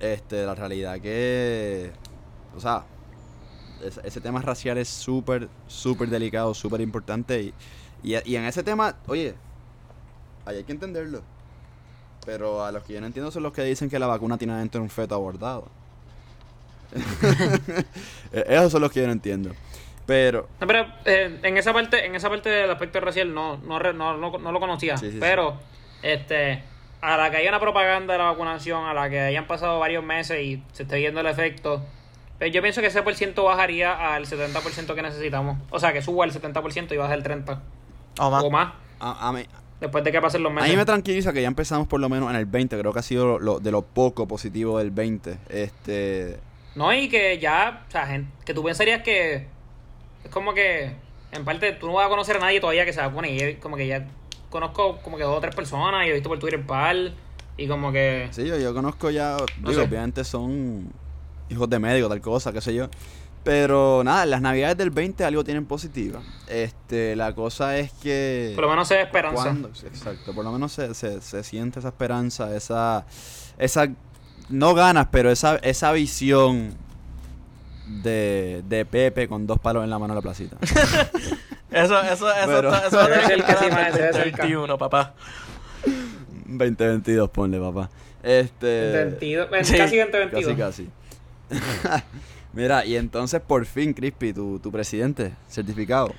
Este, 0.00 0.44
la 0.46 0.54
realidad 0.54 1.00
que, 1.00 1.90
o 2.56 2.60
sea, 2.60 2.84
ese, 3.84 4.00
ese 4.04 4.20
tema 4.20 4.40
racial 4.40 4.78
es 4.78 4.88
súper, 4.88 5.48
súper 5.66 6.08
delicado, 6.08 6.54
súper 6.54 6.80
importante. 6.80 7.42
Y, 7.42 7.54
y, 8.02 8.16
y 8.32 8.36
en 8.36 8.44
ese 8.44 8.62
tema, 8.62 8.96
oye, 9.06 9.34
ahí 10.46 10.56
hay 10.58 10.64
que 10.64 10.72
entenderlo. 10.72 11.22
Pero 12.24 12.64
a 12.64 12.72
los 12.72 12.82
que 12.84 12.94
yo 12.94 13.00
no 13.00 13.06
entiendo 13.06 13.30
son 13.30 13.42
los 13.42 13.52
que 13.52 13.62
dicen 13.64 13.90
que 13.90 13.98
la 13.98 14.06
vacuna 14.06 14.38
tiene 14.38 14.54
adentro 14.54 14.80
un 14.80 14.88
feto 14.90 15.14
abortado. 15.14 15.68
E- 18.32 18.44
Esos 18.48 18.72
son 18.72 18.80
los 18.82 18.90
que 18.92 19.00
yo 19.00 19.06
no 19.06 19.12
entiendo. 19.12 19.50
Pero, 20.06 20.48
No, 20.60 20.66
pero 20.66 20.86
eh, 21.06 21.40
en 21.42 21.56
esa 21.56 21.72
parte, 21.72 22.04
en 22.04 22.14
esa 22.14 22.28
parte 22.28 22.48
del 22.50 22.70
aspecto 22.70 23.00
racial 23.00 23.32
no, 23.34 23.56
no, 23.58 23.78
no, 23.78 24.16
no, 24.16 24.38
no 24.38 24.52
lo 24.52 24.60
conocía. 24.60 24.96
Sí, 24.98 25.06
sí, 25.06 25.12
sí. 25.12 25.18
pero, 25.20 25.56
este, 26.02 26.62
a 27.12 27.16
la 27.16 27.30
que 27.30 27.36
haya 27.38 27.48
una 27.50 27.60
propaganda 27.60 28.12
de 28.14 28.18
la 28.18 28.24
vacunación, 28.30 28.84
a 28.86 28.94
la 28.94 29.10
que 29.10 29.20
hayan 29.20 29.46
pasado 29.46 29.78
varios 29.78 30.02
meses 30.04 30.40
y 30.42 30.62
se 30.72 30.84
esté 30.84 30.96
viendo 30.96 31.20
el 31.20 31.26
efecto, 31.26 31.82
Pero 32.38 32.50
yo 32.50 32.62
pienso 32.62 32.80
que 32.80 32.88
ese 32.88 33.02
por 33.02 33.14
ciento 33.14 33.44
bajaría 33.44 34.14
al 34.14 34.26
70% 34.26 34.94
que 34.94 35.02
necesitamos. 35.02 35.58
O 35.70 35.78
sea, 35.78 35.92
que 35.92 36.02
suba 36.02 36.24
al 36.24 36.32
70% 36.32 36.92
y 36.92 36.96
baje 36.96 37.12
al 37.14 37.22
30%. 37.22 37.58
O 38.18 38.30
más. 38.30 38.42
O 38.44 38.50
más. 38.50 38.72
A, 39.00 39.28
a 39.28 39.32
mí, 39.32 39.44
Después 39.80 40.02
de 40.04 40.12
que 40.12 40.20
pasen 40.20 40.42
los 40.42 40.50
a 40.50 40.54
meses. 40.54 40.70
mí 40.70 40.76
me 40.76 40.84
tranquiliza 40.84 41.32
que 41.32 41.42
ya 41.42 41.48
empezamos 41.48 41.86
por 41.88 42.00
lo 42.00 42.08
menos 42.08 42.30
en 42.30 42.36
el 42.36 42.46
20. 42.46 42.78
Creo 42.78 42.92
que 42.92 42.98
ha 43.00 43.02
sido 43.02 43.38
lo, 43.38 43.60
de 43.60 43.70
lo 43.70 43.82
poco 43.82 44.26
positivo 44.26 44.78
del 44.78 44.90
20. 44.90 45.36
Este. 45.50 46.38
No, 46.74 46.92
y 46.92 47.08
que 47.08 47.38
ya, 47.38 47.84
o 47.86 47.90
sea, 47.90 48.06
gen- 48.06 48.30
que 48.44 48.54
tú 48.54 48.64
pensarías 48.64 49.02
que 49.02 49.46
es 50.24 50.30
como 50.30 50.54
que, 50.54 50.92
en 51.32 51.44
parte, 51.44 51.72
tú 51.72 51.86
no 51.86 51.94
vas 51.94 52.06
a 52.06 52.08
conocer 52.08 52.36
a 52.36 52.40
nadie 52.40 52.60
todavía 52.60 52.84
que 52.84 52.92
se 52.92 53.00
vacune. 53.00 53.30
Y 53.32 53.38
yo 53.38 53.60
como 53.60 53.76
que 53.76 53.86
ya 53.86 54.06
conozco 54.54 54.98
como 55.02 55.16
que 55.16 55.24
dos 55.24 55.36
o 55.36 55.40
tres 55.40 55.52
personas 55.52 56.06
y 56.06 56.10
he 56.10 56.12
visto 56.12 56.28
por 56.28 56.38
Twitter 56.38 56.64
par. 56.64 56.94
Y 57.56 57.66
como 57.66 57.90
que, 57.90 58.28
Sí, 58.30 58.46
yo, 58.46 58.56
yo 58.56 58.72
conozco 58.72 59.10
ya. 59.10 59.36
No 59.60 59.70
digo, 59.70 59.82
sé. 59.82 59.88
obviamente 59.88 60.22
son 60.22 60.92
hijos 61.48 61.68
de 61.68 61.78
médico, 61.80 62.08
tal 62.08 62.20
cosa, 62.20 62.52
qué 62.52 62.60
sé 62.60 62.72
yo. 62.72 62.88
Pero 63.42 64.02
nada, 64.04 64.24
las 64.26 64.40
navidades 64.40 64.76
del 64.76 64.90
20 64.90 65.24
algo 65.24 65.42
tienen 65.42 65.66
positiva. 65.66 66.20
Este, 66.46 67.16
la 67.16 67.34
cosa 67.34 67.76
es 67.76 67.90
que. 67.94 68.52
por 68.54 68.64
lo 68.64 68.70
menos 68.70 68.86
se 68.86 68.94
ve 68.94 69.02
esperanza. 69.02 69.56
Exacto, 69.86 70.32
por 70.32 70.44
lo 70.44 70.52
menos 70.52 70.70
se, 70.72 70.94
se, 70.94 71.20
se 71.20 71.42
siente 71.42 71.80
esa 71.80 71.88
esperanza, 71.88 72.54
esa, 72.56 73.04
esa, 73.58 73.88
no 74.48 74.72
ganas, 74.74 75.08
pero 75.10 75.30
esa, 75.32 75.56
esa 75.56 75.90
visión 75.92 76.74
de, 78.02 78.62
de 78.68 78.84
Pepe 78.86 79.28
con 79.28 79.46
dos 79.46 79.58
palos 79.58 79.82
en 79.84 79.90
la 79.90 79.98
mano 79.98 80.12
en 80.12 80.16
la 80.16 80.22
placita. 80.22 80.56
Eso, 81.70 82.00
eso, 82.02 82.30
eso, 82.32 82.46
Pero- 82.46 82.74
está- 82.74 82.86
eso 82.86 83.02
Se 83.04 83.10
ve 83.10 83.18
tiene 83.26 83.42
que 83.44 83.52
sí, 83.56 83.64
el. 83.66 84.32
21, 84.32 84.78
papá. 84.78 85.14
2022, 86.46 87.30
ponle, 87.30 87.58
papá. 87.58 87.90
Este. 88.22 88.92
22, 88.92 89.50
ven, 89.50 89.64
sí, 89.64 89.76
casi 89.76 89.96
2022. 89.98 90.56
Casi, 90.56 90.88
casi. 91.50 92.02
Mira, 92.52 92.84
y 92.84 92.96
entonces 92.96 93.40
por 93.40 93.66
fin, 93.66 93.92
Crispy, 93.92 94.32
tu, 94.32 94.58
tu 94.60 94.70
presidente, 94.70 95.32
certificado. 95.48 96.12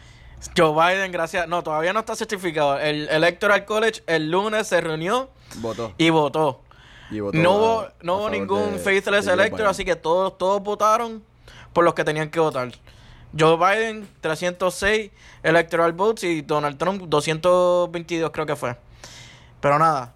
Joe 0.55 0.73
Biden, 0.73 1.11
gracias. 1.11 1.47
No, 1.47 1.63
todavía 1.63 1.93
no 1.93 2.01
está 2.01 2.15
certificado. 2.15 2.77
El 2.79 3.07
Electoral 3.09 3.65
College 3.65 4.03
el 4.05 4.29
lunes 4.29 4.67
se 4.67 4.81
reunió 4.81 5.29
Votó. 5.57 5.93
y 5.97 6.09
votó. 6.09 6.61
Y 7.09 7.19
votó 7.21 7.37
No 7.37 7.49
a- 7.51 7.55
hubo, 7.55 7.79
a 7.81 7.93
no 8.01 8.17
hubo 8.17 8.29
ningún 8.29 8.73
de- 8.73 8.79
faithless 8.79 9.25
de 9.25 9.33
elector, 9.33 9.65
así 9.67 9.85
que 9.85 9.95
todos, 9.95 10.37
todos 10.37 10.61
votaron 10.61 11.23
por 11.73 11.83
los 11.85 11.93
que 11.93 12.03
tenían 12.03 12.29
que 12.29 12.39
votar. 12.39 12.69
Joe 13.37 13.57
Biden, 13.57 14.07
306 14.21 15.11
electoral 15.43 15.91
votes 15.93 16.23
y 16.23 16.41
Donald 16.41 16.77
Trump, 16.77 17.03
222 17.07 18.31
creo 18.31 18.45
que 18.45 18.55
fue. 18.55 18.75
Pero 19.59 19.79
nada, 19.79 20.13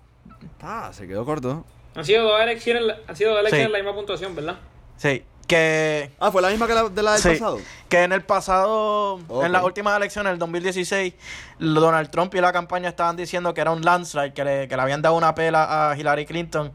Ah, 0.62 0.90
se 0.94 1.08
quedó 1.08 1.26
corto. 1.26 1.66
Han 1.96 2.06
sido 2.06 2.24
dos 2.24 2.40
elecciones, 2.42 2.84
han 3.08 3.16
sido 3.16 3.32
dos 3.32 3.40
elecciones 3.42 3.68
Sí. 3.68 3.72
la 3.74 3.78
misma 3.80 3.94
puntuación, 3.94 4.36
¿verdad? 4.36 4.56
sí, 4.98 5.24
que, 5.48 6.12
Ah, 6.20 6.32
fue 6.32 6.42
la 6.42 6.50
misma 6.50 6.68
que 6.68 6.76
la 6.76 6.88
de 6.88 7.04
la 7.04 7.14
del 7.14 7.22
Sí. 7.22 7.30
pasado. 7.30 7.60
que 7.90 8.04
en 8.04 8.12
el 8.14 8.22
pasado, 8.24 9.20
en 9.44 9.52
las 9.52 9.64
últimas 9.64 9.98
elecciones, 9.98 10.32
el 10.32 10.40
2016, 10.40 11.14
Donald 11.60 12.10
Trump 12.12 12.34
y 12.36 12.40
la 12.42 12.54
campaña 12.54 12.88
estaban 12.90 13.18
diciendo 13.18 13.54
que 13.54 13.62
era 13.62 13.72
un 13.72 13.82
landslide, 13.82 14.34
que 14.34 14.44
le, 14.46 14.68
que 14.68 14.76
le 14.76 14.82
habían 14.82 15.02
dado 15.02 15.16
una 15.16 15.34
pela 15.36 15.90
a 15.92 15.98
Hillary 15.98 16.26
Clinton. 16.26 16.72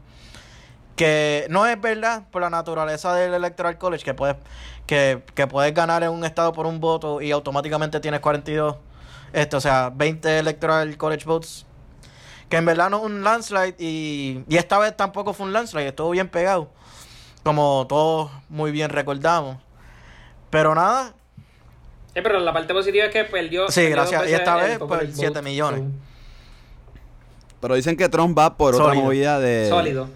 Que 0.95 1.45
no 1.49 1.65
es 1.65 1.79
verdad 1.79 2.23
por 2.31 2.41
la 2.41 2.49
naturaleza 2.49 3.13
del 3.13 3.33
Electoral 3.33 3.77
College 3.77 4.03
que 4.03 4.13
puedes 4.13 4.35
que, 4.85 5.23
que 5.33 5.47
puedes 5.47 5.73
ganar 5.73 6.03
en 6.03 6.09
un 6.11 6.23
estado 6.25 6.53
por 6.53 6.65
un 6.67 6.79
voto 6.79 7.21
y 7.21 7.31
automáticamente 7.31 7.99
tienes 7.99 8.19
42 8.21 8.75
esto, 9.33 9.57
o 9.57 9.61
sea, 9.61 9.91
20 9.93 10.39
Electoral 10.39 10.95
College 10.97 11.25
votes. 11.25 11.65
Que 12.49 12.57
en 12.57 12.65
verdad 12.65 12.89
no 12.89 12.97
es 12.99 13.03
un 13.03 13.23
landslide 13.23 13.75
y, 13.79 14.43
y 14.47 14.55
esta 14.57 14.77
vez 14.77 14.95
tampoco 14.95 15.33
fue 15.33 15.47
un 15.47 15.53
landslide, 15.53 15.87
estuvo 15.87 16.11
bien 16.11 16.29
pegado. 16.29 16.69
Como 17.43 17.85
todos 17.89 18.31
muy 18.49 18.71
bien 18.71 18.89
recordamos. 18.91 19.57
Pero 20.51 20.73
nada, 20.75 21.13
Eh, 22.13 22.21
pero 22.21 22.39
la 22.39 22.53
parte 22.53 22.73
positiva 22.73 23.05
es 23.05 23.11
que 23.11 23.25
perdió. 23.25 23.67
Sí, 23.69 23.81
perdió 23.81 23.95
gracias. 23.97 24.29
Y 24.29 24.33
esta 24.33 24.55
vez, 24.55 24.79
pues, 24.79 25.09
siete 25.13 25.39
vote. 25.39 25.41
millones. 25.41 25.83
Pero 27.59 27.75
dicen 27.75 27.97
que 27.97 28.07
Trump 28.07 28.37
va 28.37 28.55
por 28.55 28.75
otra 28.75 28.93
movida 28.93 29.39
de. 29.39 29.67
Sólido. 29.67 30.07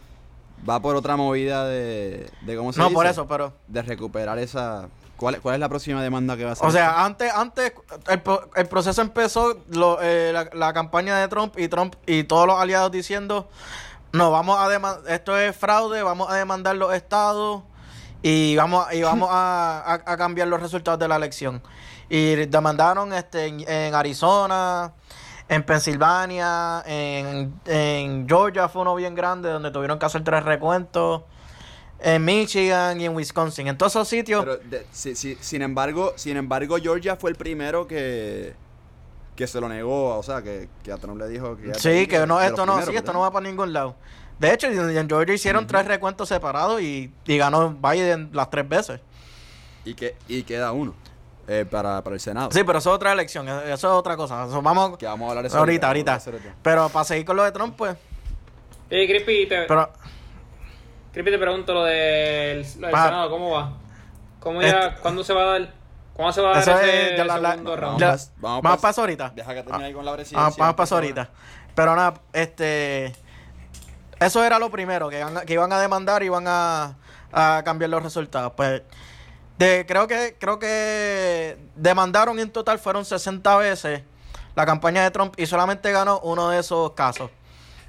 Va 0.67 0.79
por 0.81 0.95
otra 0.95 1.15
movida 1.15 1.65
de. 1.65 2.29
de 2.41 2.55
¿Cómo 2.57 2.73
se 2.73 2.79
no 2.79 2.85
dice? 2.85 2.95
por 2.95 3.05
eso, 3.05 3.27
pero 3.27 3.53
De 3.67 3.81
recuperar 3.81 4.39
esa. 4.39 4.87
¿Cuál, 5.17 5.41
¿Cuál 5.41 5.55
es 5.55 5.59
la 5.59 5.67
próxima 5.69 6.01
demanda 6.01 6.37
que 6.37 6.43
va 6.45 6.51
a 6.51 6.53
hacer? 6.53 6.65
O 6.67 6.71
sea, 6.71 7.03
antes, 7.03 7.33
antes 7.33 7.73
el, 8.07 8.21
el 8.55 8.67
proceso 8.67 9.01
empezó, 9.01 9.57
lo- 9.69 9.99
eh, 10.01 10.31
la, 10.33 10.49
la 10.53 10.71
campaña 10.73 11.17
de 11.17 11.27
Trump 11.27 11.57
y 11.57 11.67
Trump 11.67 11.95
y 12.05 12.23
todos 12.23 12.47
los 12.47 12.57
aliados 12.57 12.89
diciendo, 12.91 13.49
no, 14.13 14.31
vamos 14.31 14.57
a 14.59 14.69
demandar, 14.69 15.11
esto 15.11 15.37
es 15.37 15.53
fraude, 15.55 16.03
vamos 16.03 16.29
a 16.31 16.35
demandar 16.35 16.77
los 16.77 16.93
estados 16.93 17.63
y 18.21 18.55
vamos, 18.55 18.85
y 18.93 19.01
vamos 19.01 19.29
a, 19.29 19.83
a- 19.85 19.93
a 20.13 20.17
cambiar 20.17 20.47
los 20.47 20.61
resultados 20.61 20.97
de 20.99 21.07
la 21.09 21.17
elección. 21.17 21.61
Y 22.09 22.35
demandaron 22.47 23.11
este, 23.13 23.45
en, 23.47 23.69
en 23.69 23.93
Arizona, 23.95 24.93
en 25.49 25.63
Pensilvania, 25.63 26.83
en, 26.85 27.53
en 27.65 28.27
Georgia 28.29 28.69
fue 28.69 28.83
uno 28.83 28.95
bien 28.95 29.15
grande 29.15 29.49
donde 29.49 29.71
tuvieron 29.71 29.99
que 29.99 30.05
hacer 30.05 30.23
tres 30.23 30.43
recuentos. 30.43 31.23
En 32.01 32.23
Michigan 32.23 33.01
y 33.01 33.05
en 33.05 33.13
Wisconsin. 33.13 33.67
En 33.67 33.77
todos 33.77 33.91
esos 33.91 34.07
sitios. 34.07 34.45
Pero, 34.45 34.57
de- 34.57 34.85
si- 34.91 35.15
si- 35.15 35.37
sin 35.41 35.61
embargo, 35.61 36.13
sin 36.15 36.37
embargo, 36.37 36.77
Georgia 36.81 37.17
fue 37.17 37.29
el 37.31 37.35
primero 37.35 37.87
que. 37.87 38.53
que 39.35 39.47
se 39.47 39.59
lo 39.59 39.67
negó. 39.67 40.17
O 40.17 40.23
sea, 40.23 40.41
que, 40.41 40.69
que 40.81 40.93
a 40.93 40.97
Trump 40.97 41.19
le 41.19 41.27
dijo 41.27 41.57
que. 41.57 41.73
Sí, 41.75 42.07
que 42.07 42.25
no, 42.25 42.39
esto 42.39 42.65
no, 42.65 42.73
primeros, 42.75 42.89
sí, 42.91 42.95
esto 42.95 43.11
no 43.11 43.19
va 43.19 43.31
para 43.31 43.45
ningún 43.45 43.73
lado. 43.73 43.95
De 44.39 44.53
hecho, 44.53 44.67
en 44.67 44.95
en 44.97 45.09
Georgia 45.09 45.33
hicieron 45.35 45.67
tres 45.67 45.85
recuentos 45.85 46.29
separados 46.29 46.81
y, 46.81 47.11
y 47.25 47.37
ganó 47.37 47.71
Biden 47.73 48.29
las 48.31 48.49
tres 48.49 48.69
veces. 48.69 49.01
Y, 49.83 49.93
que, 49.93 50.15
y 50.29 50.43
queda 50.43 50.71
uno. 50.71 50.93
Eh, 51.51 51.65
para, 51.65 52.03
para 52.03 52.13
el 52.13 52.19
Senado. 52.19 52.49
Sí, 52.51 52.63
pero 52.63 52.77
eso 52.77 52.89
es 52.91 52.95
otra 52.95 53.11
elección, 53.11 53.49
eso 53.49 53.73
es 53.73 53.83
otra 53.85 54.15
cosa. 54.15 54.45
Eso 54.45 54.61
vamos 54.61 54.97
Que 54.99 55.07
vamos 55.07 55.25
a 55.25 55.29
hablar 55.31 55.43
de 55.43 55.47
eso 55.47 55.57
ahorita, 55.57 55.87
ahorita. 55.87 56.19
Pero 56.61 56.89
para 56.89 57.03
seguir 57.05 57.25
con 57.25 57.35
lo 57.35 57.43
de 57.43 57.51
Trump, 57.51 57.75
pues. 57.75 57.95
Eh, 58.91 59.07
Crispy, 59.07 59.47
te, 59.47 59.63
Pero 59.63 59.91
Crispy, 61.11 61.31
te 61.31 61.37
pregunto 61.39 61.73
lo 61.73 61.83
del, 61.85 62.61
lo 62.79 62.87
del 62.87 62.91
Pa- 62.91 63.05
Senado, 63.05 63.29
¿cómo 63.29 63.51
va? 63.51 63.73
¿Cómo 64.39 64.61
ya, 64.61 64.67
Este- 64.67 65.01
¿Cuándo 65.01 65.23
se 65.23 65.33
va 65.33 65.41
a 65.41 65.45
dar? 65.59 65.73
¿Cuándo 66.13 66.33
se 66.33 66.41
va 66.41 66.49
a 66.49 66.53
dar 66.53 66.61
ese 66.61 67.13
es 67.15 67.25
la- 67.25 67.37
la- 67.39 67.51
segundo 67.51 67.71
Vamos, 67.71 67.79
round? 67.81 67.99
ya- 67.99 68.13
pas- 68.13 68.31
vamos 68.37 68.77
para 68.81 68.93
ahorita. 69.01 69.31
Deja 69.35 69.53
que 69.55 69.63
termine 69.63 69.85
ahí 69.85 69.93
con 69.93 70.05
la 70.05 70.13
presidencia. 70.13 70.39
Vamos, 70.41 70.57
vamos 70.57 70.75
para 70.75 70.95
ahorita. 70.95 71.29
Pero 71.75 71.95
nada, 71.95 72.13
este. 72.33 73.13
Eso 74.19 74.43
era 74.43 74.59
lo 74.59 74.69
primero, 74.69 75.09
que 75.09 75.17
iban 75.19 75.37
a, 75.37 75.41
que 75.41 75.53
iban 75.53 75.71
a 75.71 75.79
demandar 75.79 76.21
y 76.23 76.25
iban 76.25 76.45
a, 76.47 76.95
a 77.31 77.61
cambiar 77.63 77.89
los 77.89 78.03
resultados. 78.03 78.51
Pues. 78.55 78.81
De, 79.59 79.85
creo 79.85 80.07
que 80.07 80.37
creo 80.39 80.57
que 80.57 81.57
demandaron 81.75 82.39
en 82.39 82.49
total 82.49 82.79
fueron 82.79 83.03
60 83.03 83.57
veces 83.57 84.03
la 84.55 84.65
campaña 84.65 85.03
de 85.03 85.11
Trump 85.11 85.33
y 85.35 85.47
solamente 85.47 85.91
ganó 85.91 86.21
uno 86.21 86.47
de 86.47 86.59
esos 86.59 86.93
casos. 86.93 87.29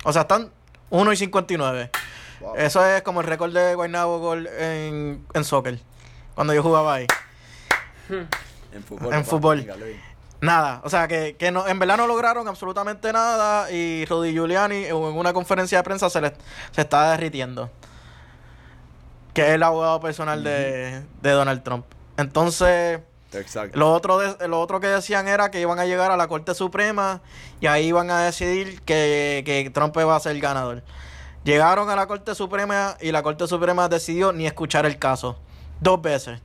O 0.03 0.13
sea, 0.13 0.23
están 0.23 0.51
1 0.91 1.13
y 1.13 1.17
59. 1.17 1.91
Wow. 2.41 2.57
Eso 2.57 2.85
es 2.85 3.03
como 3.03 3.21
el 3.21 3.29
récord 3.29 3.53
de 3.53 3.77
Guaynabo 3.77 4.19
Gol 4.19 4.49
en, 4.49 5.25
en 5.33 5.45
soccer. 5.45 5.79
Cuando 6.35 6.53
yo 6.55 6.63
jugaba 6.65 6.95
ahí. 6.95 7.07
En 8.73 8.83
fútbol. 8.83 9.15
en 9.15 9.25
fútbol. 9.25 9.67
Nada, 10.41 10.81
o 10.83 10.91
sea 10.91 11.07
que, 11.07 11.37
que 11.37 11.53
no, 11.53 11.69
en 11.69 11.79
verdad 11.79 11.99
no 11.99 12.09
lograron 12.09 12.49
absolutamente 12.49 13.13
nada 13.13 13.71
y 13.71 14.07
Rudy 14.07 14.33
Giuliani 14.33 14.87
en 14.87 14.97
una 14.97 15.33
conferencia 15.33 15.79
de 15.79 15.85
prensa 15.85 16.11
se, 16.11 16.21
le, 16.21 16.33
se 16.73 16.81
está 16.81 17.13
derritiendo. 17.13 17.71
Que 19.35 19.43
es 19.43 19.51
el 19.55 19.63
abogado 19.63 20.01
personal 20.01 20.43
de, 20.43 21.03
de 21.23 21.31
Donald 21.31 21.63
Trump. 21.63 21.85
Entonces, 22.17 23.01
Exacto. 23.33 23.79
lo 23.79 23.93
otro, 23.93 24.19
de- 24.19 24.49
lo 24.49 24.61
otro 24.61 24.81
que 24.81 24.89
decían 24.89 25.29
era 25.29 25.51
que 25.51 25.61
iban 25.61 25.79
a 25.79 25.87
llegar 25.87 26.11
a 26.11 26.17
la 26.17 26.29
Corte 26.29 26.55
Suprema 26.55 27.21
y 27.61 27.67
ahí 27.67 27.87
iban 27.87 28.11
a 28.11 28.21
decidir 28.23 28.83
que, 28.83 29.43
que 29.47 29.71
Trump 29.71 29.97
iba 29.99 30.15
a 30.17 30.21
ser 30.21 30.33
el 30.33 30.41
ganador. 30.41 30.83
Llegaron 31.45 31.89
a 31.89 31.97
la 31.97 32.07
Corte 32.07 32.35
Suprema 32.35 32.97
y 33.01 33.13
la 33.13 33.23
Corte 33.23 33.47
Suprema 33.47 33.89
decidió 33.89 34.33
ni 34.33 34.47
escuchar 34.47 34.85
el 34.85 34.99
caso. 34.99 35.39
Dos 35.81 36.03
veces 36.03 36.41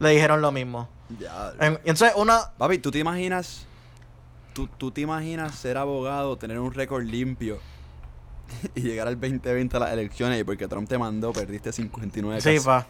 le 0.00 0.10
dijeron 0.10 0.42
lo 0.42 0.52
mismo. 0.52 0.88
Ya. 1.18 1.52
En- 1.60 1.78
Entonces, 1.84 2.12
una, 2.16 2.50
Papi, 2.58 2.78
¿tú 2.78 2.90
te 2.90 2.98
imaginas? 2.98 3.64
¿tú, 4.52 4.66
¿Tú 4.76 4.90
te 4.90 5.00
imaginas 5.02 5.54
ser 5.54 5.78
abogado, 5.78 6.36
tener 6.36 6.58
un 6.58 6.74
récord 6.74 7.04
limpio 7.04 7.60
y 8.74 8.80
llegar 8.80 9.08
al 9.08 9.20
2020 9.20 9.76
a 9.76 9.80
las 9.80 9.92
elecciones 9.92 10.40
y 10.40 10.44
porque 10.44 10.66
Trump 10.68 10.88
te 10.88 10.98
mandó, 10.98 11.32
perdiste 11.32 11.72
59 11.72 12.40
Sí, 12.40 12.56
casos? 12.56 12.64
pa. 12.64 12.86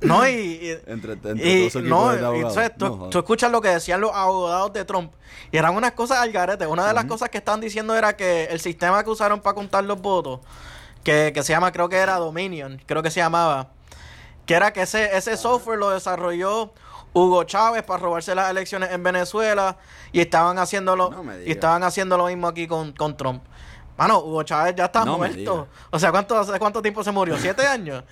No, 0.00 0.26
y. 0.28 0.32
y- 0.32 0.70
Entre, 0.86 1.12
entre 1.12 1.34
y 1.36 1.60
todo 1.60 1.70
su 1.70 1.78
equipo 1.80 1.94
no, 1.96 2.08
de 2.10 2.16
y, 2.38 2.70
tú, 2.78 2.84
No, 2.86 2.96
joder. 2.96 3.10
tú 3.10 3.18
escuchas 3.18 3.50
lo 3.52 3.60
que 3.60 3.68
decían 3.68 4.00
los 4.00 4.12
abogados 4.14 4.72
de 4.72 4.84
Trump 4.84 5.12
y 5.50 5.56
eran 5.56 5.74
unas 5.76 5.92
cosas 5.92 6.18
al 6.18 6.32
garete. 6.32 6.66
Una 6.66 6.86
de 6.86 6.94
las 6.94 7.04
cosas 7.04 7.28
que 7.28 7.38
estaban 7.38 7.60
diciendo 7.60 7.94
era 7.96 8.16
que 8.16 8.44
el 8.44 8.60
sistema 8.60 9.02
que 9.04 9.10
usaron 9.10 9.40
para 9.40 9.54
contar 9.54 9.84
los 9.84 10.00
votos, 10.00 10.40
que, 11.04 11.32
que 11.34 11.42
se 11.42 11.52
llama, 11.52 11.72
creo 11.72 11.88
que 11.88 11.96
era 11.96 12.16
Dominion, 12.16 12.80
creo 12.86 13.02
que 13.02 13.10
se 13.10 13.20
llamaba, 13.20 13.70
que 14.46 14.54
era 14.54 14.72
que 14.72 14.82
ese, 14.82 15.16
ese 15.16 15.36
software 15.36 15.78
lo 15.78 15.90
desarrolló 15.90 16.72
Hugo 17.14 17.44
Chávez 17.44 17.82
para 17.82 18.02
robarse 18.02 18.34
las 18.34 18.50
elecciones 18.50 18.90
en 18.92 19.02
Venezuela 19.02 19.76
y 20.12 20.20
estaban 20.20 20.58
haciéndolo 20.58 21.10
No 21.10 21.38
y 21.44 21.50
estaban 21.50 21.82
haciendo 21.82 22.16
lo 22.16 22.26
mismo 22.26 22.48
aquí 22.48 22.66
con, 22.66 22.92
con 22.92 23.16
Trump. 23.16 23.42
Mano, 24.02 24.18
Hugo 24.20 24.42
Chávez 24.42 24.74
ya 24.76 24.86
está 24.86 25.04
No 25.04 25.16
muerto. 25.18 25.68
O 25.90 25.98
sea, 25.98 26.10
¿cuánto, 26.10 26.38
hace 26.38 26.58
cuánto 26.58 26.82
tiempo 26.82 27.04
se 27.04 27.10
murió? 27.12 27.36
¿Siete 27.38 27.66
años? 27.66 28.02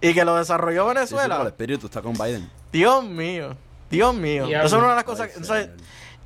y 0.00 0.12
que 0.12 0.22
lo 0.24 0.36
desarrolló 0.36 0.82
Sí, 0.82 0.88
sí, 0.90 0.94
Venezuela. 1.14 1.40
el 1.40 1.46
espíritu 1.46 1.86
está 1.86 2.02
con 2.02 2.12
Biden. 2.12 2.50
Dios 2.70 3.02
mío, 3.04 3.56
Dios 3.88 4.14
mío. 4.14 4.46
Eso 4.46 4.66
es 4.66 4.72
una 4.74 4.90
de 4.90 4.94
las 4.96 5.04
cosas. 5.04 5.28
Entonces, 5.28 5.66
ser. 5.66 5.76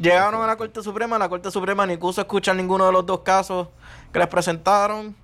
llegaron 0.01 0.42
a 0.42 0.46
la 0.49 0.57
Corte 0.57 0.82
Suprema, 0.82 1.16
la 1.16 1.28
Corte 1.28 1.49
Suprema 1.53 1.86
ni 1.86 1.96
quiso 1.96 2.20
escuchar 2.20 2.57
ninguno 2.57 2.86
de 2.86 2.92
los 2.92 3.07
dos 3.07 3.20
casos 3.20 3.68
que 4.12 4.18
les 4.18 4.26
presentaron. 4.26 5.14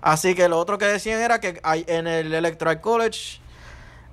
Así 0.00 0.34
que 0.34 0.48
lo 0.48 0.58
otro 0.58 0.78
que 0.78 0.86
decían 0.86 1.20
era 1.20 1.38
que 1.38 1.60
hay, 1.62 1.84
en 1.86 2.08
el 2.08 2.34
Electoral 2.34 2.80
College, 2.80 3.40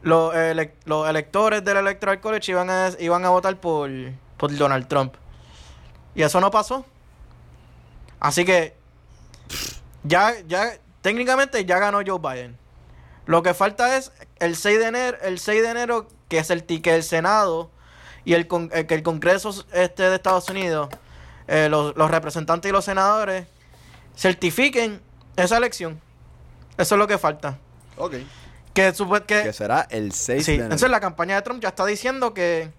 los, 0.03 0.35
elec- 0.35 0.73
los 0.85 1.09
electores 1.09 1.63
del 1.65 1.77
Electoral 1.77 2.19
College 2.21 2.51
iban 2.51 2.69
a, 2.69 2.91
iban 2.99 3.25
a 3.25 3.29
votar 3.29 3.55
por, 3.57 3.89
por 4.37 4.55
Donald 4.55 4.87
Trump. 4.87 5.15
Y 6.13 6.21
eso 6.21 6.39
no 6.39 6.51
pasó. 6.51 6.85
Así 8.19 8.45
que 8.45 8.75
ya, 10.03 10.33
ya, 10.47 10.73
técnicamente 11.01 11.63
ya 11.65 11.79
ganó 11.79 11.99
Joe 12.05 12.19
Biden. 12.19 12.57
Lo 13.25 13.41
que 13.43 13.53
falta 13.53 13.95
es 13.97 14.11
el 14.39 14.55
6 14.55 14.79
de 14.79 14.85
enero, 14.87 15.17
el 15.21 15.39
6 15.39 15.61
de 15.61 15.69
enero 15.69 16.07
que 16.27 16.39
es 16.39 16.49
el 16.49 16.63
que 16.65 16.95
el 16.95 17.03
Senado 17.03 17.69
y 18.25 18.33
el, 18.33 18.47
con- 18.47 18.69
eh, 18.73 18.85
que 18.85 18.95
el 18.95 19.03
Congreso 19.03 19.65
este 19.71 20.03
de 20.03 20.15
Estados 20.15 20.49
Unidos, 20.49 20.89
eh, 21.47 21.67
los, 21.69 21.95
los 21.95 22.09
representantes 22.11 22.69
y 22.69 22.71
los 22.73 22.83
senadores 22.85 23.45
certifiquen 24.17 25.01
esa 25.35 25.57
elección. 25.57 25.99
Eso 26.77 26.95
es 26.95 26.99
lo 26.99 27.07
que 27.07 27.17
falta. 27.17 27.57
Ok. 27.97 28.15
Que, 28.73 28.91
que, 29.27 29.43
Que 29.43 29.53
será 29.53 29.87
el 29.91 30.11
6 30.13 30.43
sí, 30.43 30.51
de 30.51 30.55
enero. 30.55 30.65
entonces 30.65 30.89
la 30.89 30.99
campaña 30.99 31.35
de 31.35 31.41
Trump 31.43 31.61
ya 31.61 31.69
está 31.69 31.85
diciendo 31.85 32.33
que, 32.33 32.71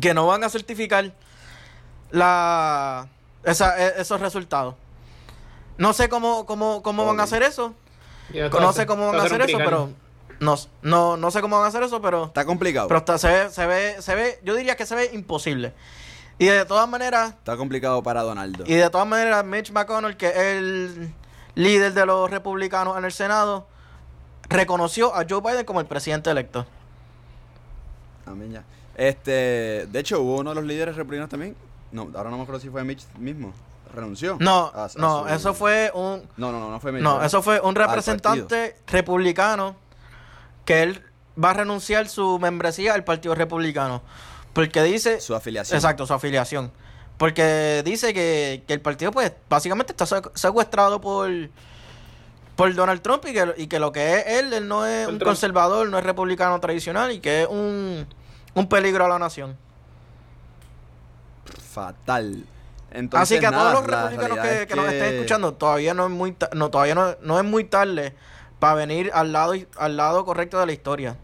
que 0.00 0.12
no 0.12 0.26
van 0.26 0.42
a 0.44 0.48
certificar 0.48 1.12
la, 2.10 3.08
esa- 3.44 3.78
e- 3.78 4.00
esos 4.00 4.20
resultados. 4.20 4.74
No 5.78 5.92
sé 5.92 6.08
cómo, 6.08 6.44
cómo, 6.44 6.82
cómo 6.82 7.06
van 7.06 7.18
a 7.20 7.22
hacer 7.22 7.42
eso. 7.42 7.72
No 8.34 8.72
sé 8.72 8.84
cómo 8.86 9.06
van 9.06 9.16
va 9.16 9.22
a 9.22 9.26
hacer 9.26 9.40
eso, 9.40 9.58
pero 9.58 9.90
no, 10.40 10.56
no, 10.82 11.16
no 11.16 11.30
sé 11.30 11.40
cómo 11.40 11.56
van 11.56 11.64
a 11.64 11.68
hacer 11.68 11.82
eso, 11.82 12.02
pero, 12.02 12.26
Está 12.26 12.44
complicado. 12.44 12.88
pero 12.88 12.98
está- 12.98 13.16
se 13.18 13.28
ve, 13.28 13.50
se 13.50 13.66
ve, 13.66 14.02
se 14.02 14.14
ve, 14.14 14.38
yo 14.44 14.54
diría 14.54 14.76
que 14.76 14.84
se 14.86 14.94
ve 14.94 15.10
imposible. 15.14 15.72
Y 16.38 16.46
de 16.46 16.64
todas 16.64 16.88
maneras, 16.88 17.30
Está 17.30 17.56
complicado 17.56 18.02
para 18.02 18.22
Donaldo. 18.22 18.64
y 18.66 18.74
de 18.74 18.90
todas 18.90 19.06
maneras, 19.08 19.44
Mitch 19.44 19.72
McConnell, 19.72 20.16
que 20.16 20.28
es 20.28 20.36
el 20.36 21.12
líder 21.56 21.92
de 21.94 22.06
los 22.06 22.30
republicanos 22.30 22.96
en 22.98 23.04
el 23.04 23.10
Senado, 23.12 23.66
reconoció 24.48 25.14
a 25.14 25.24
Joe 25.28 25.40
Biden 25.40 25.64
como 25.64 25.80
el 25.80 25.86
presidente 25.86 26.30
electo. 26.30 26.66
Amén, 28.26 28.52
ya. 28.52 28.62
Este, 28.94 29.86
de 29.90 29.98
hecho, 29.98 30.20
hubo 30.20 30.36
uno 30.40 30.50
de 30.50 30.56
los 30.56 30.64
líderes 30.64 30.96
republicanos 30.96 31.30
también. 31.30 31.56
No, 31.92 32.08
ahora 32.14 32.30
no 32.30 32.36
me 32.36 32.42
acuerdo 32.42 32.60
si 32.60 32.68
fue 32.68 32.84
Mitch 32.84 33.04
mismo. 33.18 33.52
Renunció. 33.94 34.36
No, 34.40 34.70
A- 34.74 34.84
a 34.84 34.88
no, 34.96 35.22
su- 35.22 35.28
eso 35.34 35.54
fue 35.54 35.90
un, 35.94 36.28
No, 36.36 36.52
no, 36.52 36.60
no, 36.60 36.70
no 36.70 36.80
fue 36.80 36.92
no, 36.92 37.22
eso 37.22 37.42
fue 37.42 37.60
un 37.60 37.74
representante 37.74 38.76
republicano 38.86 39.76
que 40.64 40.82
él 40.82 41.02
va 41.42 41.50
a 41.50 41.54
renunciar 41.54 42.08
su 42.08 42.38
membresía 42.38 42.94
al 42.94 43.04
Partido 43.04 43.34
Republicano, 43.34 44.02
porque 44.52 44.82
dice 44.82 45.20
Su 45.20 45.34
afiliación. 45.34 45.76
Exacto, 45.76 46.06
su 46.06 46.14
afiliación. 46.14 46.70
Porque 47.16 47.82
dice 47.84 48.14
que, 48.14 48.62
que 48.68 48.74
el 48.74 48.80
partido, 48.80 49.10
pues, 49.10 49.32
básicamente 49.48 49.92
está 49.92 50.04
secu- 50.04 50.30
secuestrado 50.34 51.00
por, 51.00 51.28
por 52.54 52.72
Donald 52.74 53.00
Trump 53.02 53.24
y 53.26 53.32
que, 53.32 53.54
y 53.56 53.66
que 53.66 53.80
lo 53.80 53.90
que 53.90 54.18
es 54.18 54.26
él, 54.26 54.52
él 54.52 54.68
no 54.68 54.86
es 54.86 55.08
un 55.08 55.18
Trump. 55.18 55.30
conservador, 55.30 55.88
no 55.88 55.98
es 55.98 56.04
republicano 56.04 56.60
tradicional 56.60 57.10
y 57.10 57.18
que 57.20 57.42
es 57.42 57.48
un, 57.48 58.06
un 58.54 58.68
peligro 58.68 59.04
a 59.04 59.08
la 59.08 59.18
nación. 59.18 59.56
Fatal. 61.72 62.44
Entonces, 62.90 63.36
Así 63.36 63.40
que 63.40 63.46
a 63.46 63.52
todos 63.52 63.72
los 63.72 63.86
republicanos 63.86 64.38
que, 64.38 64.62
es 64.62 64.66
que 64.66 64.74
nos 64.74 64.86
estén 64.86 65.14
escuchando, 65.14 65.54
todavía 65.54 65.94
no 65.94 66.06
es 66.06 66.10
muy, 66.10 66.36
no, 66.54 66.70
todavía 66.70 66.94
no, 66.94 67.16
no 67.20 67.38
es 67.38 67.44
muy 67.44 67.64
tarde 67.64 68.14
para 68.58 68.74
venir 68.74 69.10
al 69.12 69.32
lado, 69.32 69.54
al 69.76 69.96
lado 69.96 70.24
correcto 70.24 70.58
de 70.58 70.66
la 70.66 70.72
historia. 70.72 71.16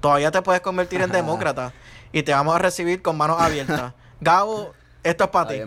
Todavía 0.00 0.30
te 0.30 0.42
puedes 0.42 0.60
convertir 0.60 1.00
en 1.00 1.10
demócrata 1.10 1.72
y 2.12 2.22
te 2.22 2.32
vamos 2.32 2.54
a 2.56 2.58
recibir 2.58 3.02
con 3.02 3.16
manos 3.16 3.40
abiertas. 3.40 3.94
Gabo, 4.20 4.72
esto 5.02 5.24
es 5.24 5.30
para 5.30 5.48
ti. 5.48 5.60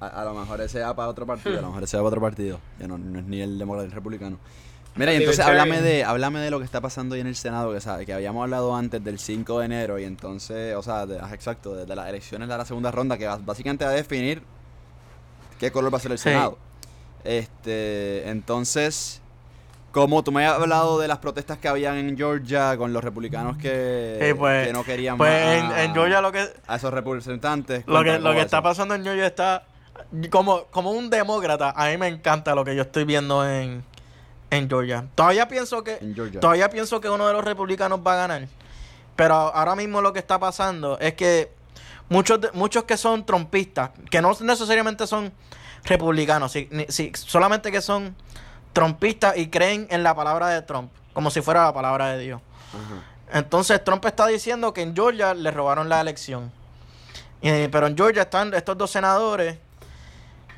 a, 0.00 0.06
a 0.06 0.24
lo 0.24 0.34
mejor 0.34 0.60
ese 0.60 0.80
va 0.80 0.94
para 0.94 1.08
otro 1.08 1.26
partido, 1.26 1.58
a 1.58 1.62
lo 1.62 1.68
mejor 1.68 1.82
ese 1.82 1.96
va 1.96 2.02
para 2.02 2.08
otro 2.08 2.20
partido. 2.20 2.60
Ya 2.78 2.86
no, 2.86 2.96
no 2.96 3.18
es 3.18 3.24
ni 3.24 3.40
el 3.40 3.58
demócrata 3.58 3.84
ni 3.86 3.90
el 3.90 3.94
republicano. 3.94 4.38
Mira, 4.96 5.12
y 5.14 5.16
entonces 5.16 5.44
háblame 5.44 5.80
de, 5.80 6.04
háblame 6.04 6.40
de 6.40 6.50
lo 6.50 6.58
que 6.58 6.64
está 6.64 6.80
pasando 6.80 7.14
ahí 7.14 7.20
en 7.20 7.26
el 7.28 7.36
Senado, 7.36 7.72
que, 7.72 7.80
sabe, 7.80 8.04
que 8.06 8.12
habíamos 8.12 8.42
hablado 8.42 8.74
antes 8.74 9.02
del 9.02 9.18
5 9.18 9.60
de 9.60 9.66
enero, 9.66 9.98
y 9.98 10.04
entonces, 10.04 10.74
o 10.76 10.82
sea, 10.82 11.06
de- 11.06 11.18
exacto, 11.18 11.74
desde 11.74 11.94
las 11.94 12.08
elecciones 12.08 12.48
de 12.48 12.58
la 12.58 12.64
segunda 12.64 12.90
ronda, 12.90 13.16
que 13.16 13.26
básicamente 13.26 13.84
va 13.84 13.92
a 13.92 13.94
definir 13.94 14.42
qué 15.58 15.70
color 15.70 15.92
va 15.92 15.98
a 15.98 16.00
ser 16.00 16.12
el. 16.12 16.18
Senado. 16.18 16.58
Este, 17.24 18.28
entonces, 18.30 19.20
como 19.92 20.22
tú 20.24 20.32
me 20.32 20.46
has 20.46 20.54
hablado 20.54 20.98
de 20.98 21.06
las 21.08 21.18
protestas 21.18 21.58
que 21.58 21.68
habían 21.68 21.96
en 21.96 22.16
Georgia 22.16 22.76
con 22.76 22.92
los 22.92 23.04
republicanos 23.04 23.58
que, 23.58 24.34
pues, 24.38 24.66
que 24.66 24.72
no 24.72 24.84
querían 24.84 25.18
Pues 25.18 25.62
más 25.62 25.78
en, 25.78 25.84
en 25.90 25.94
Georgia 25.94 26.20
lo 26.20 26.32
que 26.32 26.46
a 26.66 26.76
esos 26.76 26.92
representantes. 26.92 27.84
lo 27.86 28.02
que, 28.02 28.18
lo 28.18 28.32
que 28.32 28.40
está 28.40 28.62
pasando 28.62 28.94
en 28.94 29.02
Georgia 29.02 29.26
está 29.26 29.64
como, 30.30 30.64
como 30.66 30.92
un 30.92 31.10
demócrata. 31.10 31.72
A 31.76 31.88
mí 31.90 31.96
me 31.98 32.08
encanta 32.08 32.54
lo 32.54 32.64
que 32.64 32.74
yo 32.74 32.82
estoy 32.82 33.04
viendo 33.04 33.48
en, 33.48 33.84
en 34.50 34.68
Georgia. 34.68 35.06
Todavía 35.14 35.46
pienso 35.48 35.82
que 35.84 35.98
todavía 36.40 36.68
pienso 36.70 37.00
que 37.00 37.08
uno 37.08 37.26
de 37.26 37.32
los 37.32 37.44
republicanos 37.44 38.00
va 38.06 38.14
a 38.14 38.16
ganar. 38.16 38.48
Pero 39.16 39.34
ahora 39.34 39.76
mismo 39.76 40.00
lo 40.00 40.12
que 40.12 40.18
está 40.18 40.38
pasando 40.38 40.98
es 40.98 41.14
que 41.14 41.52
muchos 42.08 42.40
de- 42.40 42.50
muchos 42.52 42.84
que 42.84 42.96
son 42.96 43.24
trompistas, 43.26 43.90
que 44.10 44.20
no 44.22 44.32
necesariamente 44.40 45.06
son 45.06 45.32
republicanos, 45.84 46.52
si, 46.52 46.68
si- 46.88 47.12
solamente 47.14 47.70
que 47.70 47.80
son 47.80 48.14
trompistas 48.72 49.36
y 49.36 49.48
creen 49.48 49.86
en 49.90 50.02
la 50.02 50.14
palabra 50.14 50.48
de 50.48 50.62
Trump, 50.62 50.90
como 51.12 51.30
si 51.30 51.40
fuera 51.42 51.64
la 51.64 51.72
palabra 51.74 52.08
de 52.12 52.18
Dios. 52.18 52.40
Entonces 53.32 53.82
Trump 53.84 54.04
está 54.06 54.26
diciendo 54.26 54.72
que 54.72 54.82
en 54.82 54.94
Georgia 54.94 55.34
le 55.34 55.50
robaron 55.50 55.88
la 55.88 56.00
elección. 56.00 56.50
Pero 57.40 57.86
en 57.86 57.96
Georgia 57.96 58.22
están 58.22 58.52
estos 58.54 58.76
dos 58.76 58.90
senadores 58.90 59.58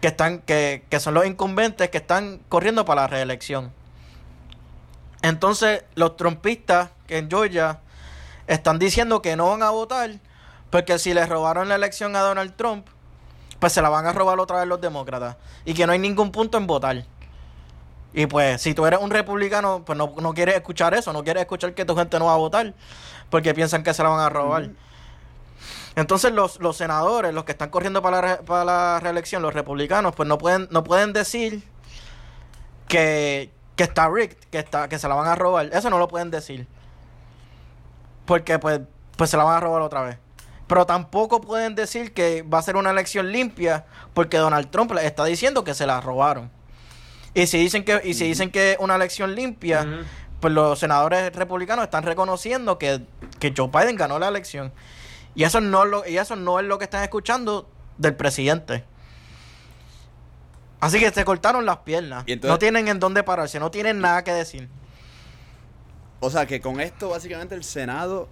que 0.01 0.09
están, 0.09 0.40
que, 0.40 0.84
que 0.88 0.99
son 0.99 1.14
los 1.14 1.24
incumbentes 1.26 1.90
que 1.90 1.99
están 1.99 2.40
corriendo 2.49 2.84
para 2.84 3.03
la 3.03 3.07
reelección. 3.09 3.72
Entonces, 5.23 5.85
los 5.95 6.16
trumpistas 6.16 6.91
que 7.07 7.18
en 7.18 7.31
Georgia 7.31 7.81
están 8.47 8.79
diciendo 8.79 9.23
que 9.23 9.37
no 9.37 9.51
van 9.51 9.62
a 9.62 9.70
votar 9.70 10.11
porque 10.70 10.99
si 10.99 11.14
le 11.14 11.25
robaron 11.27 11.68
la 11.68 11.77
elección 11.77 12.16
a 12.16 12.20
Donald 12.20 12.55
Trump, 12.57 12.87
pues 13.61 13.73
se 13.73 13.83
la 13.83 13.89
van 13.89 14.07
a 14.07 14.12
robar 14.12 14.41
otra 14.41 14.59
vez 14.59 14.66
los 14.66 14.81
demócratas. 14.81 15.37
Y 15.64 15.75
que 15.75 15.87
no 15.87 15.93
hay 15.93 15.99
ningún 15.99 16.33
punto 16.33 16.59
en 16.59 16.66
votar. 16.66 17.05
Y 18.14 18.27
pues, 18.27 18.61
si 18.61 18.75
tú 18.75 18.85
eres 18.85 19.01
un 19.01 19.11
republicano, 19.11 19.85
pues 19.87 19.97
no, 19.97 20.14
no 20.20 20.35
quieres 20.35 20.57
escuchar 20.57 20.93
eso, 20.95 21.12
no 21.12 21.23
quieres 21.23 21.43
escuchar 21.43 21.73
que 21.75 21.85
tu 21.85 21.95
gente 21.95 22.18
no 22.18 22.27
va 22.27 22.35
a 22.35 22.39
votar, 22.39 22.75
porque 23.31 23.55
piensan 23.55 23.83
que 23.83 23.95
se 23.95 24.03
la 24.03 24.09
van 24.09 24.20
a 24.20 24.29
robar. 24.29 24.70
Entonces 25.95 26.33
los, 26.33 26.59
los 26.61 26.77
senadores, 26.77 27.33
los 27.33 27.45
que 27.45 27.53
están 27.53 27.70
corriendo 27.70 28.03
para 28.03 28.20
la, 28.20 28.37
re- 28.37 28.43
para 28.43 28.64
la 28.64 29.01
reelección, 29.01 29.43
los 29.43 29.55
republicanos, 29.55 30.14
pues 30.14 30.29
no 30.29 30.37
pueden, 30.39 30.68
no 30.70 30.83
pueden 30.85 31.12
decir 31.12 31.62
que, 32.89 33.51
que 33.77 33.85
está 33.85 34.09
rigged, 34.09 34.37
que 34.51 34.59
está, 34.59 34.89
que 34.89 34.99
se 34.99 35.09
la 35.09 35.14
van 35.14 35.29
a 35.29 35.35
robar. 35.35 35.70
Eso 35.73 35.91
no 35.91 35.99
lo 35.99 36.09
pueden 36.09 36.31
decir. 36.31 36.66
Porque 38.27 38.59
pues, 38.59 38.81
pues 39.16 39.31
se 39.31 39.37
la 39.37 39.45
van 39.45 39.57
a 39.57 39.61
robar 39.61 39.83
otra 39.83 40.03
vez. 40.03 40.18
Pero 40.66 40.87
tampoco 40.87 41.41
pueden 41.41 41.75
decir 41.75 42.14
que 42.14 42.43
va 42.43 42.59
a 42.59 42.62
ser 42.62 42.77
una 42.77 42.91
elección 42.91 43.31
limpia, 43.31 43.85
porque 44.14 44.39
Donald 44.39 44.70
Trump 44.70 44.93
les 44.93 45.05
está 45.05 45.25
diciendo 45.25 45.64
que 45.64 45.75
se 45.75 45.87
la 45.87 46.01
robaron. 46.01 46.51
Y 47.35 47.47
si 47.47 47.59
dicen 47.59 47.85
que, 47.85 48.01
y 48.05 48.14
si 48.14 48.25
dicen 48.27 48.51
que 48.51 48.73
es 48.73 48.79
una 48.79 48.95
elección 48.95 49.35
limpia, 49.35 49.87
pues 50.41 50.53
los 50.53 50.79
senadores 50.79 51.35
republicanos 51.35 51.85
están 51.85 52.05
reconociendo 52.05 52.79
que, 52.79 53.03
que 53.39 53.53
Joe 53.57 53.68
Biden 53.68 53.97
ganó 53.97 54.18
la 54.18 54.29
elección. 54.29 54.73
Y 55.35 55.45
eso 55.45 55.61
no 55.61 55.85
lo, 55.85 56.07
y 56.07 56.18
eso 56.18 56.37
no 56.37 56.61
es 56.61 56.66
lo 56.66 56.79
que 56.79 56.85
están 56.85 57.03
escuchando 57.03 57.68
del 57.97 58.14
presidente. 58.14 58.85
Así 60.83 60.99
que 60.99 61.11
se 61.11 61.24
cortaron 61.24 61.64
las 61.64 61.78
piernas. 61.78 62.24
Y 62.26 62.33
entonces- 62.33 62.53
no 62.53 62.59
tienen 62.59 62.89
en 62.89 62.99
dónde 62.99 63.22
pararse, 63.22 63.59
no 63.61 63.70
tienen 63.70 64.01
nada 64.01 64.24
que 64.24 64.33
decir. 64.33 64.68
O 66.20 66.28
sea, 66.28 66.45
que 66.47 66.61
con 66.61 66.80
esto 66.80 67.09
básicamente 67.11 67.55
el 67.55 67.62
Senado 67.64 68.28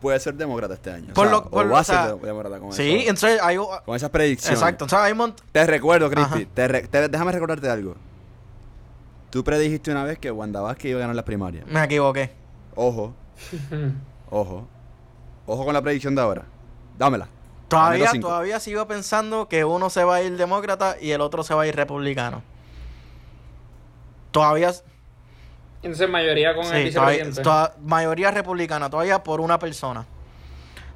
puede 0.00 0.20
ser 0.20 0.34
demócrata 0.34 0.74
este 0.74 0.90
año. 0.92 1.14
Por 1.14 1.26
o 1.26 1.30
sea, 1.30 1.38
lo- 1.38 1.50
por 1.50 1.60
o 1.60 1.64
lo- 1.64 1.72
va 1.72 1.78
a 1.78 1.80
o 1.80 1.84
sea, 1.84 2.06
ser 2.08 2.16
demócrata 2.20 2.58
con 2.58 2.72
Sí, 2.72 2.96
eso. 2.96 3.08
entonces 3.08 3.40
hay... 3.42 3.56
Con 3.56 3.96
esas 3.96 4.10
predicciones. 4.10 4.58
Exacto, 4.60 4.84
o 4.84 4.88
sea, 4.88 5.04
hay 5.04 5.14
mont- 5.14 5.36
Te 5.52 5.66
recuerdo, 5.66 6.10
Cristi. 6.10 6.46
Te 6.46 6.68
re- 6.68 6.86
te- 6.88 7.08
déjame 7.08 7.32
recordarte 7.32 7.68
algo. 7.70 7.94
Tú 9.30 9.42
predijiste 9.42 9.90
una 9.90 10.04
vez 10.04 10.18
que 10.18 10.30
Wanda 10.30 10.60
Vázquez 10.60 10.90
iba 10.90 10.98
a 10.98 11.00
ganar 11.00 11.16
las 11.16 11.24
primarias. 11.24 11.66
Me 11.66 11.82
equivoqué. 11.84 12.32
Ojo, 12.74 13.14
ojo. 14.30 14.68
Ojo 15.46 15.64
con 15.64 15.72
la 15.74 15.80
predicción 15.82 16.14
de 16.14 16.20
ahora. 16.22 16.44
Dámela. 16.98 17.28
Todavía, 17.68 18.10
todavía 18.20 18.60
sigo 18.60 18.86
pensando 18.86 19.48
que 19.48 19.64
uno 19.64 19.90
se 19.90 20.04
va 20.04 20.16
a 20.16 20.22
ir 20.22 20.36
demócrata 20.36 20.96
y 21.00 21.10
el 21.10 21.20
otro 21.20 21.42
se 21.42 21.52
va 21.54 21.62
a 21.62 21.66
ir 21.66 21.74
republicano. 21.74 22.42
Todavía... 24.30 24.72
Entonces, 25.82 26.08
mayoría 26.08 26.54
con 26.54 26.64
el 26.66 26.88
Sí, 26.88 26.94
todavía, 26.94 27.24
vicepresidente. 27.24 27.42
toda- 27.42 27.76
mayoría 27.82 28.30
republicana, 28.30 28.90
todavía 28.90 29.22
por 29.22 29.40
una 29.40 29.58
persona. 29.58 30.06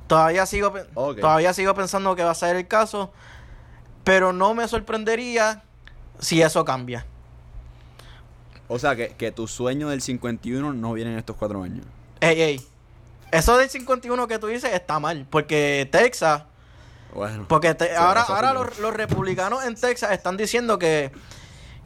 Todavía 0.06 0.44
sigo, 0.46 0.72
todavía 1.20 1.52
sigo 1.54 1.74
pensando 1.74 2.16
que 2.16 2.24
va 2.24 2.32
a 2.32 2.34
ser 2.34 2.56
el 2.56 2.66
caso, 2.66 3.12
pero 4.02 4.32
no 4.32 4.54
me 4.54 4.66
sorprendería 4.66 5.62
si 6.18 6.42
eso 6.42 6.64
cambia. 6.64 7.06
O 8.66 8.78
sea, 8.78 8.96
que, 8.96 9.10
que 9.10 9.30
tu 9.30 9.46
sueño 9.46 9.88
del 9.90 10.00
51 10.02 10.72
no 10.72 10.92
viene 10.92 11.12
en 11.12 11.18
estos 11.18 11.36
cuatro 11.36 11.62
años. 11.62 11.84
Ey, 12.20 12.40
ey. 12.42 12.66
Eso 13.30 13.56
del 13.58 13.70
51 13.70 14.26
que 14.26 14.38
tú 14.40 14.48
dices 14.48 14.72
está 14.74 14.98
mal. 14.98 15.26
Porque 15.30 15.88
Texas. 15.92 16.42
Bueno. 17.14 17.44
Porque 17.48 17.74
te- 17.74 17.94
ahora, 17.96 18.22
ahora 18.22 18.52
los, 18.54 18.78
los 18.78 18.94
republicanos 18.94 19.64
en 19.64 19.74
Texas 19.74 20.12
están 20.12 20.36
diciendo 20.36 20.78
que, 20.78 21.10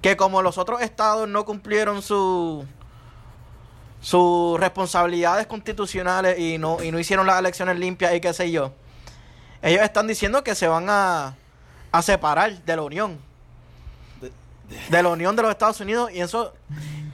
que 0.03 0.17
como 0.17 0.43
los 0.43 0.59
otros 0.59 0.83
estados 0.83 1.29
no 1.29 1.45
cumplieron 1.45 2.03
su 2.03 2.65
sus 4.01 4.61
responsabilidades 4.61 5.47
constitucionales 5.47 6.39
y 6.39 6.59
no, 6.59 6.83
y 6.83 6.91
no 6.93 6.99
hicieron 6.99 7.27
las 7.27 7.39
elecciones 7.39 7.79
limpias 7.79 8.15
y 8.15 8.21
qué 8.21 8.35
sé 8.35 8.51
yo, 8.51 8.73
ellos 9.63 9.83
están 9.83 10.07
diciendo 10.07 10.45
que 10.45 10.55
se 10.55 10.69
van 10.69 10.87
a, 10.91 11.37
a 11.91 12.03
separar 12.03 12.53
de 12.65 12.77
la 12.77 12.83
Unión. 12.83 13.19
De 14.91 15.03
la 15.03 15.09
Unión 15.09 15.37
de 15.37 15.43
los 15.43 15.51
Estados 15.51 15.81
Unidos 15.81 16.11
y 16.13 16.21
eso 16.21 16.53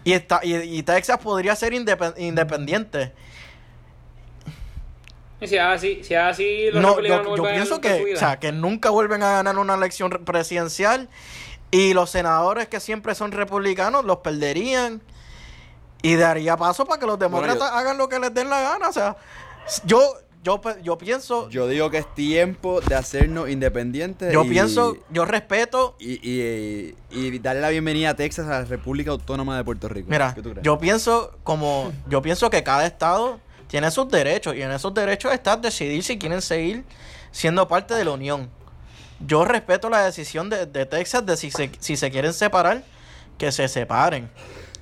y 0.02 0.12
está 0.14 0.40
y, 0.42 0.54
y 0.56 0.82
Texas 0.82 1.18
podría 1.18 1.54
ser 1.54 1.72
indepe- 1.74 2.14
independiente. 2.18 3.12
Y 5.40 5.46
si 5.46 5.56
es 5.56 5.62
así, 5.62 6.00
si 6.04 6.14
es 6.14 6.20
así, 6.20 6.66
los 6.70 6.82
No, 6.82 6.88
republicanos 6.96 7.24
yo, 7.26 7.36
yo 7.36 7.42
vuelven 7.42 7.54
pienso 7.56 7.80
que, 7.80 8.14
o 8.14 8.18
sea, 8.18 8.38
que 8.38 8.52
nunca 8.52 8.90
vuelven 8.90 9.22
a 9.22 9.30
ganar 9.32 9.58
una 9.58 9.74
elección 9.74 10.10
re- 10.10 10.18
presidencial 10.18 11.08
y 11.70 11.94
los 11.94 12.10
senadores 12.10 12.68
que 12.68 12.80
siempre 12.80 13.14
son 13.14 13.32
republicanos 13.32 14.04
los 14.04 14.18
perderían 14.18 15.00
y 16.02 16.16
daría 16.16 16.56
paso 16.56 16.84
para 16.84 16.98
que 17.00 17.06
los 17.06 17.18
Bueno, 17.18 17.36
demócratas 17.40 17.70
hagan 17.72 17.96
lo 17.98 18.08
que 18.08 18.18
les 18.18 18.32
den 18.34 18.48
la 18.50 18.60
gana. 18.60 18.88
O 18.88 18.92
sea, 18.92 19.16
yo, 19.84 20.00
yo, 20.42 20.60
yo 20.82 20.96
pienso, 20.98 21.48
yo, 21.50 21.64
Yo 21.64 21.68
digo 21.68 21.90
que 21.90 21.98
es 21.98 22.14
tiempo 22.14 22.80
de 22.80 22.94
hacernos 22.94 23.48
independientes. 23.50 24.34
y- 24.34 24.48
pienso, 24.48 24.96
yo 25.10 25.24
respeto. 25.26 25.96
Y, 25.98 26.14
y, 26.28 26.94
y 27.10 27.38
darle 27.38 27.60
la 27.60 27.68
bienvenida 27.68 28.10
a 28.10 28.14
Texas 28.16 28.46
a 28.46 28.60
la 28.60 28.64
República 28.64 29.10
Autónoma 29.10 29.56
de 29.56 29.64
Puerto 29.64 29.88
Rico. 29.88 30.08
Mira, 30.10 30.32
¿Qué 30.34 30.42
tú 30.42 30.50
crees? 30.50 30.64
yo 30.64 30.78
pienso 30.78 31.36
como, 31.44 31.92
yo 32.08 32.20
pienso 32.22 32.48
que 32.50 32.62
cada 32.62 32.86
estado 32.86 33.38
tiene 33.70 33.90
sus 33.92 34.08
derechos 34.08 34.56
y 34.56 34.62
en 34.62 34.72
esos 34.72 34.92
derechos 34.92 35.32
está 35.32 35.56
decidir 35.56 36.02
si 36.02 36.18
quieren 36.18 36.42
seguir 36.42 36.84
siendo 37.30 37.68
parte 37.68 37.94
de 37.94 38.04
la 38.04 38.10
unión. 38.10 38.50
Yo 39.20 39.44
respeto 39.44 39.88
la 39.88 40.04
decisión 40.04 40.50
de, 40.50 40.66
de 40.66 40.86
Texas 40.86 41.24
de 41.24 41.36
si 41.36 41.52
se, 41.52 41.70
si 41.78 41.96
se 41.96 42.10
quieren 42.10 42.32
separar, 42.32 42.82
que 43.38 43.52
se 43.52 43.68
separen. 43.68 44.28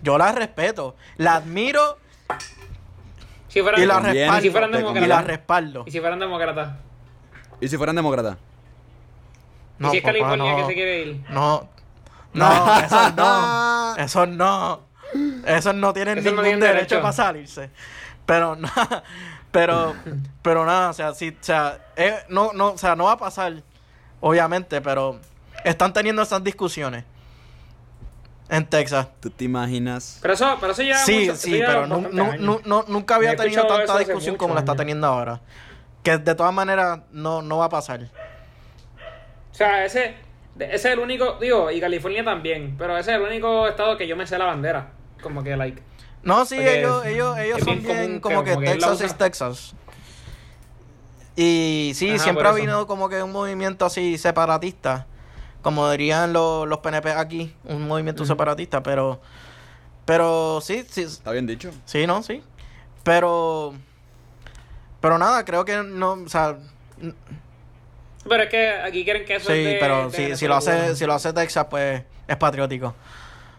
Yo 0.03 0.17
la 0.17 0.33
respeto, 0.33 0.97
la 1.19 1.35
admiro 1.35 1.99
si 3.49 3.61
fueran, 3.61 3.83
y 3.83 3.87
la 3.87 4.01
respaldo. 4.01 4.39
y 4.39 4.43
si 4.43 4.51
fueran 4.51 4.71
te 4.73 4.79
y 4.79 5.07
la 5.07 5.23
respaldo. 5.23 5.85
Y 5.87 5.91
si 5.91 6.01
fueran 6.01 6.19
demócratas. 6.19 6.73
¿Y 7.61 7.69
si 7.69 7.77
fueran 7.77 7.97
demócratas? 7.97 8.37
y 9.81 9.91
si 9.91 9.97
es 9.99 10.03
papá, 10.03 10.13
California 10.13 10.53
no. 10.53 10.57
que 10.57 10.67
se 10.67 10.75
quiere 10.75 11.03
ir. 11.03 11.25
No, 11.29 11.69
no, 12.33 12.81
eso 12.81 13.13
no. 13.13 13.97
Eso 13.99 14.27
no. 14.27 14.81
Eso 15.47 15.73
no 15.73 15.93
tienen 15.93 16.19
Eso 16.19 16.31
no 16.31 16.43
ningún 16.43 16.45
tienen 16.45 16.61
derecho, 16.61 16.97
derecho. 16.97 17.03
para 17.03 17.13
salirse. 17.13 17.71
Pero 18.29 18.57
no, 18.61 18.69
pero, 19.51 19.95
pero 20.43 20.67
nada, 20.67 20.91
o 20.91 20.93
sea, 20.93 21.15
sí, 21.15 21.31
o 21.41 21.43
sea, 21.43 21.79
eh, 21.97 22.15
no, 22.29 22.53
no, 22.53 22.73
o 22.73 22.79
sea, 22.79 22.95
no 22.95 23.05
va 23.05 23.13
a 23.13 23.17
pasar, 23.17 23.55
obviamente, 24.21 24.83
pero 24.83 25.19
están 25.65 25.95
teniendo 25.95 26.21
esas 26.21 26.45
discusiones 26.45 27.05
en 28.51 28.67
Texas. 28.67 29.09
¿Tú 29.21 29.31
te 29.31 29.45
imaginas? 29.45 30.19
Pero 30.21 30.35
eso, 30.35 30.59
pero 30.61 30.73
eso 30.73 30.83
ya 30.83 30.99
Sí, 30.99 31.21
mucho- 31.21 31.37
sí, 31.37 31.63
pero 31.67 31.87
nunca 31.87 33.15
había 33.17 33.35
tenido 33.35 33.67
tanta 33.67 33.99
discusión 33.99 34.37
como 34.37 34.53
la 34.53 34.61
está 34.61 34.77
teniendo 34.77 35.07
ahora. 35.07 35.41
Que 36.03 36.19
de 36.19 36.35
todas 36.35 36.53
maneras 36.53 37.01
no, 37.11 37.41
no 37.41 37.57
va 37.59 37.65
a 37.65 37.69
pasar. 37.71 38.03
O 39.53 39.55
sea, 39.55 39.87
ese, 39.87 40.17
ese 40.59 40.75
es 40.75 40.85
el 40.85 40.99
único, 40.99 41.39
digo, 41.41 41.71
y 41.71 41.81
California 41.81 42.23
también, 42.25 42.77
pero 42.77 42.97
ese 42.99 43.11
es 43.13 43.17
el 43.17 43.23
único 43.23 43.67
estado 43.67 43.97
que 43.97 44.07
yo 44.07 44.17
me 44.17 44.27
sé 44.27 44.37
la 44.37 44.45
bandera. 44.45 44.91
Como 45.23 45.43
que, 45.43 45.57
like, 45.57 45.83
No, 46.29 46.45
sí, 46.45 46.57
Porque 46.57 46.81
ellos, 46.81 47.07
ellos, 47.07 47.39
ellos 47.39 47.61
son 47.65 47.83
bien 47.83 48.21
como 48.21 48.45
que- 48.45 48.53
como 48.53 48.67
Texas 48.67 49.01
es 49.01 49.17
Texas. 49.17 49.75
Y 51.35 51.93
sí, 51.95 52.11
Ajá, 52.11 52.19
siempre 52.25 52.47
ha 52.47 52.51
habido 52.51 52.87
como 52.87 53.09
que 53.09 53.23
un 53.23 53.33
movimiento 53.33 53.87
así 53.87 54.19
separatista. 54.19 55.07
Como 55.63 55.91
dirían 55.91 56.35
los, 56.35 56.69
los 56.69 56.81
PNP 56.81 57.13
aquí, 57.13 57.55
un 57.65 57.89
movimiento 57.89 58.27
separatista, 58.27 58.83
pero. 58.83 59.23
Pero 60.05 60.61
sí, 60.61 60.85
sí, 60.91 61.03
¿Está 61.05 61.33
bien 61.33 61.47
dicho? 61.47 61.71
sí, 61.87 62.07
no, 62.07 62.23
sí. 62.23 62.43
Pero. 63.05 63.73
Pero 65.01 65.17
nada, 65.17 65.47
creo 65.47 65.65
que 65.65 65.83
no, 65.83 66.13
o 66.13 66.29
sea. 66.29 66.59
pero 68.29 68.43
es 68.43 68.51
que 68.51 68.69
aquí 68.71 69.03
quieren 69.05 69.25
que 69.25 69.37
eso 69.37 69.51
es 69.51 69.57
Sí, 69.57 69.65
de- 69.65 69.79
pero 69.81 70.11
de 70.11 70.17
si, 70.31 70.37
si 70.37 70.47
lo 70.47 70.57
hace, 70.57 70.95
si 70.95 71.07
lo 71.07 71.15
hace 71.15 71.33
Texas, 71.33 71.67
pues 71.71 72.03
es 72.27 72.37
patriótico. 72.37 72.95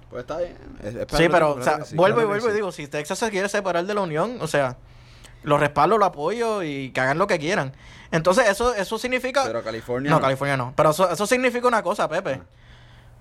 Pues 0.09 0.21
está 0.21 0.37
bien. 0.37 0.55
Es- 0.83 0.95
es 0.95 1.07
Sí, 1.17 1.27
pero, 1.29 1.51
o 1.55 1.61
sea, 1.63 1.77
que 1.79 1.85
sí, 1.85 1.95
vuelvo 1.95 2.19
y 2.19 2.21
que 2.23 2.27
vuelvo 2.27 2.49
y 2.49 2.53
digo, 2.53 2.71
si 2.71 2.87
Texas 2.87 3.19
se 3.19 3.29
quiere 3.29 3.47
separar 3.49 3.85
de 3.85 3.93
la 3.93 4.01
Unión, 4.01 4.37
o 4.41 4.47
sea, 4.47 4.77
lo 5.43 5.57
respaldo, 5.57 5.97
lo 5.97 6.05
apoyo 6.05 6.63
y 6.63 6.91
que 6.91 6.99
hagan 6.99 7.17
lo 7.17 7.27
que 7.27 7.37
quieran. 7.39 7.73
Entonces, 8.11 8.47
eso, 8.49 8.73
eso 8.73 8.97
significa... 8.97 9.43
Pero 9.45 9.63
California. 9.63 10.09
no, 10.09 10.19
California 10.19 10.57
no. 10.57 10.73
Pero 10.75 10.89
eso, 10.89 11.09
eso 11.11 11.27
significa 11.27 11.67
una 11.67 11.83
cosa, 11.83 12.09
Pepe. 12.09 12.41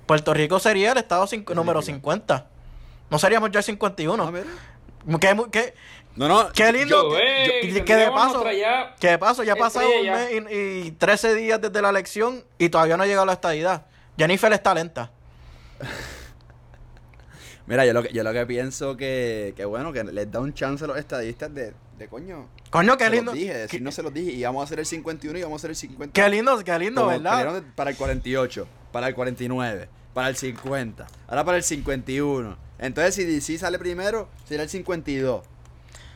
Puerto 0.06 0.32
Rico 0.32 0.58
sería 0.58 0.92
el 0.92 0.98
estado 0.98 1.26
¿Qué 1.28 1.44
número 1.54 1.82
significa? 1.82 2.12
50. 2.14 2.46
No 3.10 3.18
seríamos 3.18 3.50
ya 3.50 3.58
el 3.60 3.64
51. 3.64 4.24
Ah, 4.26 4.30
mira. 4.30 5.18
¿Qué, 5.20 5.34
mu- 5.34 5.50
qué- 5.50 5.74
No, 6.16 6.26
no. 6.28 6.50
qué 6.52 6.72
lindo. 6.72 7.10
Yo, 7.10 7.16
que- 7.16 7.60
eh, 7.60 7.72
yo- 7.72 7.84
que, 7.84 7.96
de 7.96 8.10
paso, 8.10 8.50
ya 8.50 8.94
que 8.98 9.08
de 9.10 9.18
paso 9.18 9.42
ya 9.44 9.52
ha 9.52 9.56
pasado 9.56 9.86
un 9.88 10.06
mes 10.10 10.30
y, 10.50 10.86
y 10.88 10.90
13 10.92 11.34
días 11.34 11.60
desde 11.60 11.80
la 11.82 11.90
elección 11.90 12.42
y 12.58 12.70
todavía 12.70 12.96
no 12.96 13.02
ha 13.02 13.06
llegado 13.06 13.26
la 13.26 13.34
estadidad. 13.34 13.84
Jennifer 14.16 14.52
está 14.54 14.72
lenta. 14.74 15.10
Mira, 17.68 17.84
yo 17.84 17.92
lo 17.92 18.02
que, 18.02 18.12
yo 18.12 18.22
lo 18.24 18.32
que 18.32 18.46
pienso 18.46 18.96
que, 18.96 19.52
que 19.56 19.64
bueno, 19.64 19.92
que 19.92 20.02
les 20.04 20.30
da 20.32 20.40
un 20.40 20.54
chance 20.54 20.84
a 20.84 20.86
los 20.86 20.96
estadistas 20.96 21.52
de, 21.54 21.74
de 21.98 22.08
coño. 22.08 22.48
Coño, 22.70 22.96
qué 22.96 23.04
se 23.04 23.10
lindo. 23.10 23.32
Los 23.32 23.34
dije, 23.38 23.52
Qué, 23.52 23.58
decir, 23.58 23.82
no 23.82 23.92
se 23.92 24.02
los 24.02 24.12
dije. 24.14 24.32
Y 24.32 24.42
vamos 24.42 24.62
a 24.62 24.64
hacer 24.64 24.78
el 24.80 24.86
51 24.86 25.38
y 25.38 25.42
vamos 25.42 25.56
a 25.56 25.60
hacer 25.60 25.70
el 25.70 25.76
50. 25.76 26.12
qué 26.12 26.28
lindo, 26.30 26.58
qué 26.64 26.78
lindo, 26.78 27.02
Como 27.02 27.12
¿verdad? 27.12 27.62
Para 27.74 27.90
el 27.90 27.96
48, 27.96 28.66
para 28.90 29.08
el 29.08 29.14
49, 29.14 29.88
para 30.14 30.28
el 30.28 30.36
50, 30.36 31.06
ahora 31.28 31.44
para 31.44 31.56
el 31.58 31.62
51. 31.62 32.56
Entonces, 32.78 33.14
si 33.14 33.24
DC 33.24 33.58
sale 33.58 33.78
primero, 33.78 34.28
será 34.44 34.62
el 34.62 34.68
52. 34.70 35.42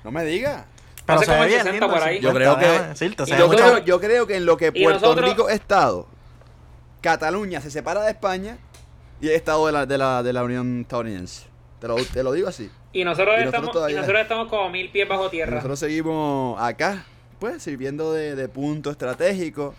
No 0.04 0.10
me 0.10 0.24
digas. 0.24 0.64
Pero 1.04 1.20
se 1.22 1.30
ve 1.32 1.46
bien 1.48 1.50
60 1.64 1.70
lindo. 1.72 1.90
por 1.90 2.02
ahí. 2.02 2.16
el 2.16 2.22
Yo 2.22 2.32
creo 2.32 2.52
50, 2.54 2.60
déjame 2.70 2.82
que. 2.84 2.88
decirte, 2.88 3.24
Yo 3.36 3.48
creo, 3.50 3.78
yo 3.78 4.00
creo 4.00 4.26
que 4.26 4.36
en 4.36 4.46
lo 4.46 4.56
que 4.56 4.72
Puerto 4.72 5.00
nosotros- 5.00 5.28
Rico 5.28 5.48
es 5.48 5.56
Estado, 5.56 6.06
Cataluña 7.00 7.60
se 7.60 7.70
separa 7.70 8.02
de 8.02 8.10
España 8.12 8.58
y 9.22 9.28
es 9.28 9.36
Estado 9.36 9.64
de 9.66 9.72
la, 9.72 9.86
de 9.86 9.96
la, 9.98 10.22
de 10.22 10.32
la 10.32 10.42
Unión 10.44 10.80
Estadounidense. 10.82 11.46
Te 11.80 11.88
lo, 11.88 11.96
te 11.96 12.22
lo 12.22 12.32
digo 12.32 12.48
así. 12.48 12.70
Y 12.92 13.04
nosotros, 13.04 13.36
Y 13.36 13.44
nosotros 13.44 13.46
estamos, 13.54 13.72
todavía- 13.72 13.94
y 13.96 14.00
nosotros 14.00 14.22
estamos 14.22 14.48
como 14.48 14.68
mil 14.68 14.90
pies 14.90 15.08
bajo 15.08 15.30
tierra. 15.30 15.54
nosotros 15.54 15.78
seguimos 15.78 16.60
acá, 16.60 17.04
pues, 17.38 17.62
sirviendo 17.62 18.12
de, 18.12 18.34
de 18.34 18.48
punto 18.48 18.90
estratégico, 18.90 19.74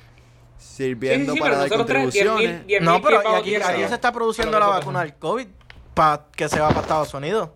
sirviendo 0.58 1.34
Sí, 1.34 1.38
sí, 1.38 1.44
sí, 1.44 1.50
para 1.50 1.58
dar 1.60 1.70
contribuciones. 1.70 2.64
No, 2.82 3.02
pero 3.02 3.20
aquí, 3.36 3.56
aquí 3.56 3.84
se 3.88 3.94
está 3.94 4.12
produciendo 4.12 4.60
la 4.60 4.68
vacuna 4.68 5.02
del 5.02 5.14
COVID 5.16 5.48
para 5.94 6.26
que 6.36 6.50
se 6.50 6.60
va 6.60 6.70
para 6.70 6.82
Estados 6.82 7.14
Unidos. 7.14 7.50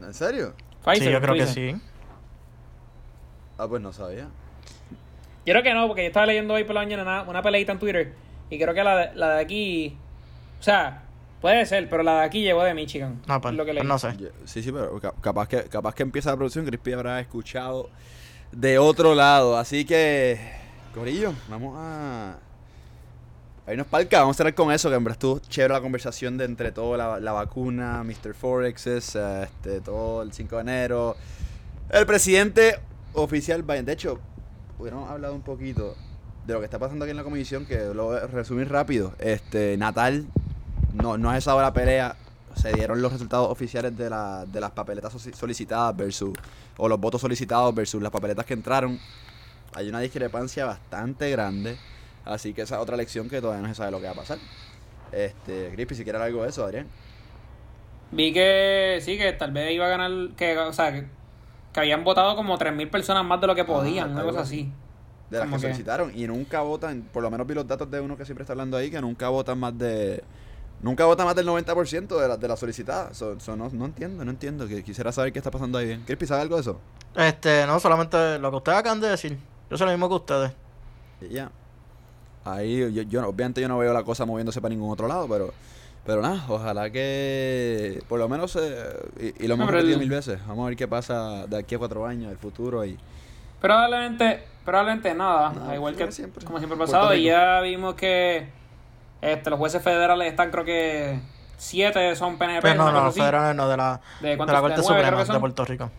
¿En 0.00 0.12
serio? 0.14 0.54
Pfizer, 0.84 1.06
sí, 1.06 1.12
yo 1.12 1.20
creo 1.20 1.34
que 1.34 1.46
sí. 1.46 1.76
Ah, 3.56 3.68
pues 3.68 3.80
no 3.80 3.92
sabía. 3.92 4.24
Yo 5.46 5.52
creo 5.52 5.62
que 5.62 5.72
no, 5.74 5.86
porque 5.86 6.02
yo 6.02 6.08
estaba 6.08 6.26
leyendo 6.26 6.54
hoy 6.54 6.64
por 6.64 6.74
la 6.74 6.80
mañana 6.82 7.02
una, 7.02 7.22
una 7.22 7.42
peleita 7.42 7.72
en 7.72 7.78
Twitter 7.78 8.12
y 8.50 8.58
creo 8.58 8.74
que 8.74 8.84
la 8.84 8.96
de, 8.96 9.14
la 9.14 9.34
de 9.36 9.42
aquí, 9.42 9.96
o 10.60 10.62
sea, 10.62 11.02
puede 11.40 11.64
ser, 11.66 11.88
pero 11.90 12.02
la 12.02 12.20
de 12.20 12.24
aquí 12.26 12.42
llegó 12.42 12.62
de 12.62 12.74
Michigan. 12.74 13.20
No, 13.26 13.40
pues, 13.40 13.54
lo 13.54 13.64
que 13.64 13.72
pues 13.72 13.82
leí. 13.82 13.88
no 13.88 13.98
sé. 13.98 14.16
Yo- 14.18 14.28
Sí, 14.44 14.62
sí, 14.62 14.72
pero 14.72 14.98
ca- 15.00 15.14
capaz 15.20 15.48
que, 15.48 15.64
capaz 15.64 15.94
que 15.94 16.02
empieza 16.02 16.30
la 16.30 16.36
producción, 16.36 16.64
Crispy 16.66 16.92
habrá 16.92 17.20
escuchado 17.20 17.88
de 18.52 18.78
otro 18.78 19.14
lado. 19.14 19.56
Así 19.56 19.84
que, 19.84 20.38
Corillo, 20.94 21.32
vamos 21.48 21.74
a... 21.78 22.38
a 23.66 23.72
irnos 23.72 23.86
para 23.88 24.04
Vamos 24.10 24.36
a 24.36 24.38
cerrar 24.38 24.54
con 24.54 24.70
eso, 24.72 24.88
que 24.90 24.94
en 24.96 25.04
verdad 25.04 25.16
estuvo 25.16 25.38
chévere 25.40 25.74
la 25.74 25.80
conversación 25.80 26.38
de 26.38 26.44
entre 26.44 26.70
todo 26.72 26.96
la, 26.96 27.18
la 27.18 27.32
vacuna, 27.32 28.02
Mr. 28.04 28.34
Forexes, 28.34 29.16
este, 29.16 29.80
todo 29.80 30.22
el 30.22 30.32
5 30.32 30.56
de 30.56 30.60
enero. 30.62 31.16
El 31.90 32.06
presidente 32.06 32.78
oficial 33.14 33.62
Biden. 33.62 33.84
De 33.86 33.92
hecho, 33.92 34.18
hubiéramos 34.78 35.10
hablado 35.10 35.34
un 35.34 35.42
poquito 35.42 35.94
de 36.46 36.52
lo 36.52 36.60
que 36.60 36.66
está 36.66 36.78
pasando 36.78 37.04
aquí 37.04 37.10
en 37.10 37.16
la 37.16 37.24
comisión, 37.24 37.64
que 37.64 37.94
lo 37.94 38.06
voy 38.06 38.16
a 38.18 38.26
resumir 38.26 38.68
rápido. 38.70 39.14
Este, 39.18 39.76
Natal 39.76 40.26
no, 40.92 41.16
no 41.18 41.30
ha 41.30 41.34
cesado 41.34 41.60
la 41.60 41.72
pelea. 41.72 42.16
Se 42.54 42.72
dieron 42.72 43.02
los 43.02 43.12
resultados 43.12 43.50
oficiales 43.50 43.96
de, 43.96 44.08
la, 44.08 44.46
de 44.46 44.60
las 44.60 44.70
papeletas 44.70 45.12
solicitadas 45.34 45.96
versus, 45.96 46.32
o 46.76 46.88
los 46.88 47.00
votos 47.00 47.20
solicitados 47.20 47.74
versus 47.74 48.00
las 48.00 48.12
papeletas 48.12 48.46
que 48.46 48.54
entraron. 48.54 48.98
Hay 49.74 49.88
una 49.88 50.00
discrepancia 50.00 50.66
bastante 50.66 51.30
grande. 51.30 51.76
Así 52.24 52.54
que 52.54 52.62
esa 52.62 52.76
es 52.76 52.80
otra 52.80 52.96
lección 52.96 53.28
que 53.28 53.40
todavía 53.40 53.62
no 53.62 53.68
se 53.68 53.74
sabe 53.74 53.90
lo 53.90 53.98
que 53.98 54.06
va 54.06 54.12
a 54.12 54.16
pasar. 54.16 54.38
Este, 55.10 55.70
Crispy, 55.72 55.94
si 55.96 56.04
quieres 56.04 56.22
algo 56.22 56.42
de 56.42 56.50
eso, 56.50 56.64
Adrián. 56.64 56.86
Vi 58.12 58.32
que 58.32 58.98
sí, 59.00 59.18
que 59.18 59.32
tal 59.32 59.50
vez 59.50 59.72
iba 59.72 59.86
a 59.86 59.88
ganar, 59.88 60.10
que, 60.36 60.56
o 60.56 60.72
sea, 60.72 60.92
que, 60.92 61.06
que 61.72 61.80
habían 61.80 62.04
votado 62.04 62.36
como 62.36 62.56
3.000 62.56 62.88
personas 62.90 63.24
más 63.24 63.40
de 63.40 63.48
lo 63.48 63.54
que 63.54 63.64
podían, 63.64 64.12
una 64.12 64.20
algo 64.20 64.30
cosa 64.30 64.42
así. 64.42 64.70
De 65.30 65.38
las 65.38 65.48
que 65.48 65.54
que- 65.54 65.60
solicitaron. 65.60 66.12
Y 66.14 66.26
nunca 66.26 66.60
votan, 66.62 67.02
por 67.12 67.22
lo 67.22 67.30
menos 67.30 67.46
vi 67.46 67.54
los 67.54 67.66
datos 67.66 67.90
de 67.90 68.00
uno 68.00 68.16
que 68.16 68.24
siempre 68.24 68.42
está 68.42 68.52
hablando 68.52 68.76
ahí, 68.76 68.90
que 68.90 69.00
nunca 69.00 69.28
votan 69.28 69.58
más 69.58 69.76
de 69.78 70.22
Nunca 70.82 71.06
vota 71.06 71.24
más 71.24 71.34
del 71.34 71.46
90% 71.46 72.20
de 72.20 72.28
la, 72.28 72.36
de 72.36 72.46
la 72.48 72.56
solicitada. 72.56 73.14
So- 73.14 73.40
so 73.40 73.56
no, 73.56 73.70
no 73.72 73.86
entiendo, 73.86 74.22
no 74.24 74.30
entiendo. 74.30 74.68
Que 74.68 74.82
quisiera 74.84 75.12
saber 75.12 75.32
qué 75.32 75.38
está 75.38 75.50
pasando 75.50 75.78
ahí 75.78 75.86
bien. 75.86 76.02
¿Crispy 76.04 76.26
sabe 76.26 76.42
algo 76.42 76.56
de 76.56 76.60
eso? 76.60 76.78
Este, 77.16 77.66
no, 77.66 77.80
solamente 77.80 78.38
lo 78.38 78.50
que 78.50 78.56
ustedes 78.58 78.78
acaban 78.78 79.00
de 79.00 79.08
decir. 79.08 79.38
Yo 79.70 79.78
sé 79.78 79.84
lo 79.84 79.90
mismo 79.92 80.08
que 80.10 80.14
ustedes. 80.16 80.52
Ya. 81.30 81.50
Ahí, 82.44 82.78
yo, 82.92 83.02
yo 83.02 83.22
no- 83.22 83.28
obviamente 83.28 83.62
yo 83.62 83.68
no 83.68 83.78
veo 83.78 83.94
la 83.94 84.02
cosa 84.02 84.26
moviéndose 84.26 84.60
para 84.60 84.74
ningún 84.74 84.90
otro 84.92 85.08
lado, 85.08 85.26
pero 85.28 85.54
pero 86.04 86.20
nada, 86.20 86.44
ojalá 86.50 86.90
que 86.90 88.02
por 88.08 88.18
lo 88.18 88.28
menos, 88.28 88.54
eh, 88.56 89.32
y, 89.38 89.44
y 89.44 89.48
lo 89.48 89.54
hemos 89.54 89.70
repetido 89.70 89.98
mil 89.98 90.10
veces, 90.10 90.38
vamos 90.46 90.66
a 90.66 90.68
ver 90.68 90.76
qué 90.76 90.86
pasa 90.86 91.46
de 91.46 91.56
aquí 91.56 91.76
a 91.76 91.78
cuatro 91.78 92.04
años, 92.06 92.30
el 92.30 92.36
futuro 92.36 92.84
y... 92.84 92.98
Probablemente, 93.64 94.44
probablemente 94.64 95.14
nada, 95.14 95.50
Nada, 95.54 95.74
igual 95.74 95.96
que 95.96 96.12
siempre. 96.12 96.44
como 96.44 96.58
siempre 96.58 96.78
pasado. 96.78 97.14
Y 97.14 97.24
ya 97.24 97.60
vimos 97.62 97.94
que 97.94 98.46
este, 99.22 99.48
los 99.48 99.58
jueces 99.58 99.82
federales 99.82 100.28
están, 100.28 100.50
creo 100.50 100.64
que 100.66 101.18
siete 101.56 102.14
son 102.14 102.36
PNP. 102.36 102.60
Pero 102.60 102.74
Pues 102.82 102.92
no, 102.92 102.92
no, 102.92 103.04
los 103.06 103.14
federales 103.14 103.56
no, 103.56 103.66
de 103.68 103.76
la, 103.78 104.00
¿De 104.20 104.28
de 104.30 104.36
la 104.36 104.44
¿De 104.44 104.60
Corte 104.60 104.74
creo 104.74 104.84
Suprema 104.84 105.24
de 105.24 105.40
Puerto 105.40 105.64
Rico. 105.64 105.90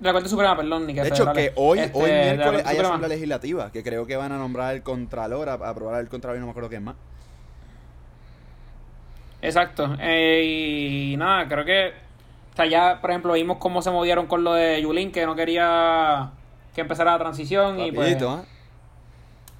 De 0.00 0.06
la 0.08 0.12
Corte 0.14 0.28
Suprema, 0.30 0.56
perdón, 0.56 0.86
ni 0.86 0.94
que 0.94 1.02
De 1.02 1.08
hecho, 1.08 1.24
federales. 1.26 1.50
que 1.50 1.52
hoy, 1.56 1.78
Este, 1.80 1.98
hoy 1.98 2.10
de 2.10 2.22
miércoles 2.34 2.60
hay 2.64 2.76
Suprema. 2.76 2.88
asamblea 2.88 3.08
legislativa, 3.10 3.70
que 3.72 3.82
creo 3.82 4.06
que 4.06 4.16
van 4.16 4.32
a 4.32 4.38
nombrar 4.38 4.74
el 4.74 4.82
contralor, 4.82 5.50
a, 5.50 5.52
a 5.54 5.68
aprobar 5.68 6.00
el 6.00 6.08
contralor 6.08 6.38
y 6.38 6.40
no 6.40 6.46
me 6.46 6.50
acuerdo 6.52 6.70
quién 6.70 6.82
más. 6.84 6.96
Exacto. 9.42 9.96
Eh, 10.00 11.10
y 11.12 11.16
nada, 11.18 11.46
creo 11.46 11.64
que. 11.66 12.05
O 12.56 12.58
sea, 12.58 12.64
ya, 12.64 13.02
por 13.02 13.10
ejemplo, 13.10 13.34
vimos 13.34 13.58
cómo 13.58 13.82
se 13.82 13.90
movieron 13.90 14.26
con 14.28 14.42
lo 14.42 14.54
de 14.54 14.80
Yulín, 14.80 15.12
que 15.12 15.26
no 15.26 15.34
quería 15.36 16.30
que 16.74 16.80
empezara 16.80 17.12
la 17.12 17.18
transición 17.18 17.78
y 17.80 17.92
pues 17.92 18.08
Rapidito, 18.14 18.30
¿ah? 18.30 18.44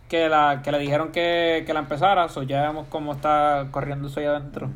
que, 0.09 0.31
la, 0.31 0.63
que 0.65 0.73
le 0.73 0.79
dijeron 0.79 1.13
que, 1.13 1.65
que 1.67 1.75
la 1.75 1.81
empezara. 1.81 2.27
So, 2.31 2.43
ya 2.43 2.63
vemos 2.63 2.87
cómo 2.89 3.13
está 3.13 3.67
corriendo 3.71 4.09
eso 4.09 4.21
ahí 4.21 4.25
adentro. 4.27 4.71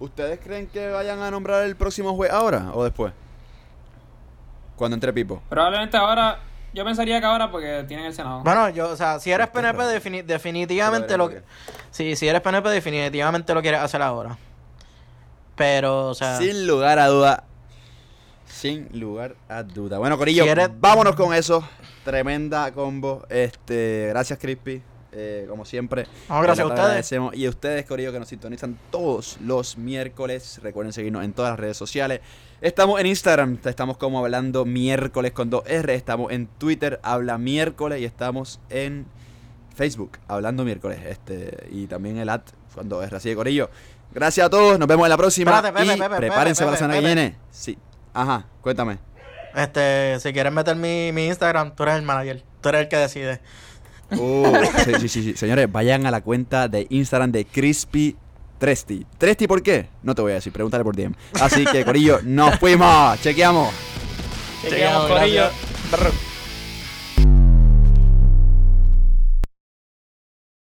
¿Ustedes 0.00 0.40
creen 0.42 0.66
que 0.66 0.88
vayan 0.88 1.22
a 1.22 1.30
nombrar 1.30 1.62
el 1.62 1.76
próximo 1.76 2.16
juez 2.16 2.32
ahora 2.32 2.70
o 2.74 2.82
después? 2.82 3.12
Cuando 4.74 4.96
entre 4.96 5.12
Pipo. 5.12 5.40
Probablemente 5.48 5.96
ahora. 5.96 6.40
Yo 6.74 6.84
pensaría 6.84 7.20
que 7.20 7.26
ahora 7.26 7.48
porque 7.52 7.84
tienen 7.86 8.06
el 8.06 8.12
Senado. 8.14 8.40
Bueno, 8.42 8.70
yo, 8.70 8.88
o 8.88 8.96
sea, 8.96 9.20
si 9.20 9.30
eres 9.30 9.46
Este 9.46 9.60
es 9.60 9.64
PNP, 9.66 9.82
defini- 9.84 10.24
definitivamente 10.24 11.16
lo 11.16 11.30
Sí, 11.92 12.16
si 12.16 12.26
eres 12.26 12.40
PNP, 12.40 12.68
definitivamente 12.70 13.54
lo 13.54 13.62
quieres 13.62 13.80
hacer 13.80 14.02
ahora. 14.02 14.36
Pero, 15.54 16.08
o 16.08 16.14
sea. 16.14 16.38
Sin 16.38 16.66
lugar 16.66 16.98
a 16.98 17.06
duda. 17.06 17.44
Sin 18.52 18.88
lugar 18.92 19.34
a 19.48 19.62
duda. 19.62 19.98
Bueno, 19.98 20.18
Corillo, 20.18 20.44
vámonos 20.78 21.16
con 21.16 21.34
eso. 21.34 21.66
Tremenda 22.04 22.70
combo. 22.72 23.24
Este, 23.28 24.08
gracias, 24.10 24.38
Crispy. 24.38 24.82
Eh, 25.14 25.46
como 25.48 25.64
siempre. 25.66 26.06
No, 26.28 26.40
gracias 26.40 26.70
a 26.70 26.74
te 26.74 26.80
ustedes. 26.80 27.34
Y 27.34 27.46
a 27.46 27.48
ustedes, 27.50 27.84
Corillo, 27.84 28.12
que 28.12 28.18
nos 28.18 28.28
sintonizan 28.28 28.78
todos 28.90 29.36
los 29.40 29.76
miércoles. 29.76 30.60
Recuerden 30.62 30.92
seguirnos 30.92 31.24
en 31.24 31.32
todas 31.32 31.52
las 31.52 31.60
redes 31.60 31.76
sociales. 31.76 32.20
Estamos 32.62 32.98
en 33.00 33.06
Instagram, 33.06 33.58
estamos 33.64 33.98
como 33.98 34.18
hablando 34.20 34.64
miércoles 34.64 35.32
con 35.32 35.50
2R. 35.50 35.90
Estamos 35.90 36.32
en 36.32 36.46
Twitter, 36.46 36.98
habla 37.02 37.36
miércoles. 37.36 38.00
Y 38.00 38.04
estamos 38.04 38.60
en 38.70 39.06
Facebook, 39.74 40.18
hablando 40.28 40.64
miércoles. 40.64 41.00
Este, 41.04 41.68
y 41.70 41.86
también 41.88 42.16
el 42.16 42.28
at 42.28 42.42
con 42.74 42.88
2R. 42.88 43.12
Así 43.14 43.30
que, 43.30 43.36
Corillo, 43.36 43.68
gracias 44.14 44.46
a 44.46 44.50
todos. 44.50 44.78
Nos 44.78 44.88
vemos 44.88 45.04
en 45.04 45.10
la 45.10 45.18
próxima. 45.18 45.56
Espérate, 45.56 45.84
y 45.84 45.98
Pepe, 45.98 46.16
prepárense 46.16 46.64
Pepe, 46.64 46.64
para 46.64 46.70
la 46.70 46.76
semana 46.78 46.94
que 46.94 47.06
viene. 47.06 47.36
Sí. 47.50 47.76
Ajá, 48.14 48.46
cuéntame. 48.60 48.98
Este, 49.54 50.18
si 50.20 50.32
quieres 50.32 50.52
meter 50.52 50.76
mi, 50.76 51.12
mi 51.12 51.26
Instagram, 51.26 51.74
tú 51.74 51.82
eres 51.82 51.96
el 51.96 52.02
manager. 52.02 52.42
Tú 52.60 52.68
eres 52.68 52.82
el 52.82 52.88
que 52.88 52.96
decide. 52.96 53.40
Uh, 54.12 54.56
sí, 54.84 54.92
sí, 55.00 55.08
sí, 55.08 55.22
sí. 55.22 55.36
Señores, 55.36 55.70
vayan 55.70 56.06
a 56.06 56.10
la 56.10 56.20
cuenta 56.20 56.68
de 56.68 56.86
Instagram 56.90 57.32
de 57.32 57.44
Crispy 57.44 58.16
Tresti. 58.58 59.06
¿Tresti 59.18 59.46
por 59.46 59.62
qué? 59.62 59.88
No 60.02 60.14
te 60.14 60.22
voy 60.22 60.32
a 60.32 60.34
decir, 60.36 60.52
pregúntale 60.52 60.84
por 60.84 60.94
DM. 60.94 61.14
Así 61.40 61.64
que, 61.64 61.84
Corillo, 61.84 62.20
nos 62.22 62.58
fuimos. 62.58 63.20
Chequeamos. 63.20 63.72
Chequeamos, 64.62 65.08
Chequeamos, 65.08 65.08
Corillo. 65.08 65.44
Brr. 65.90 66.31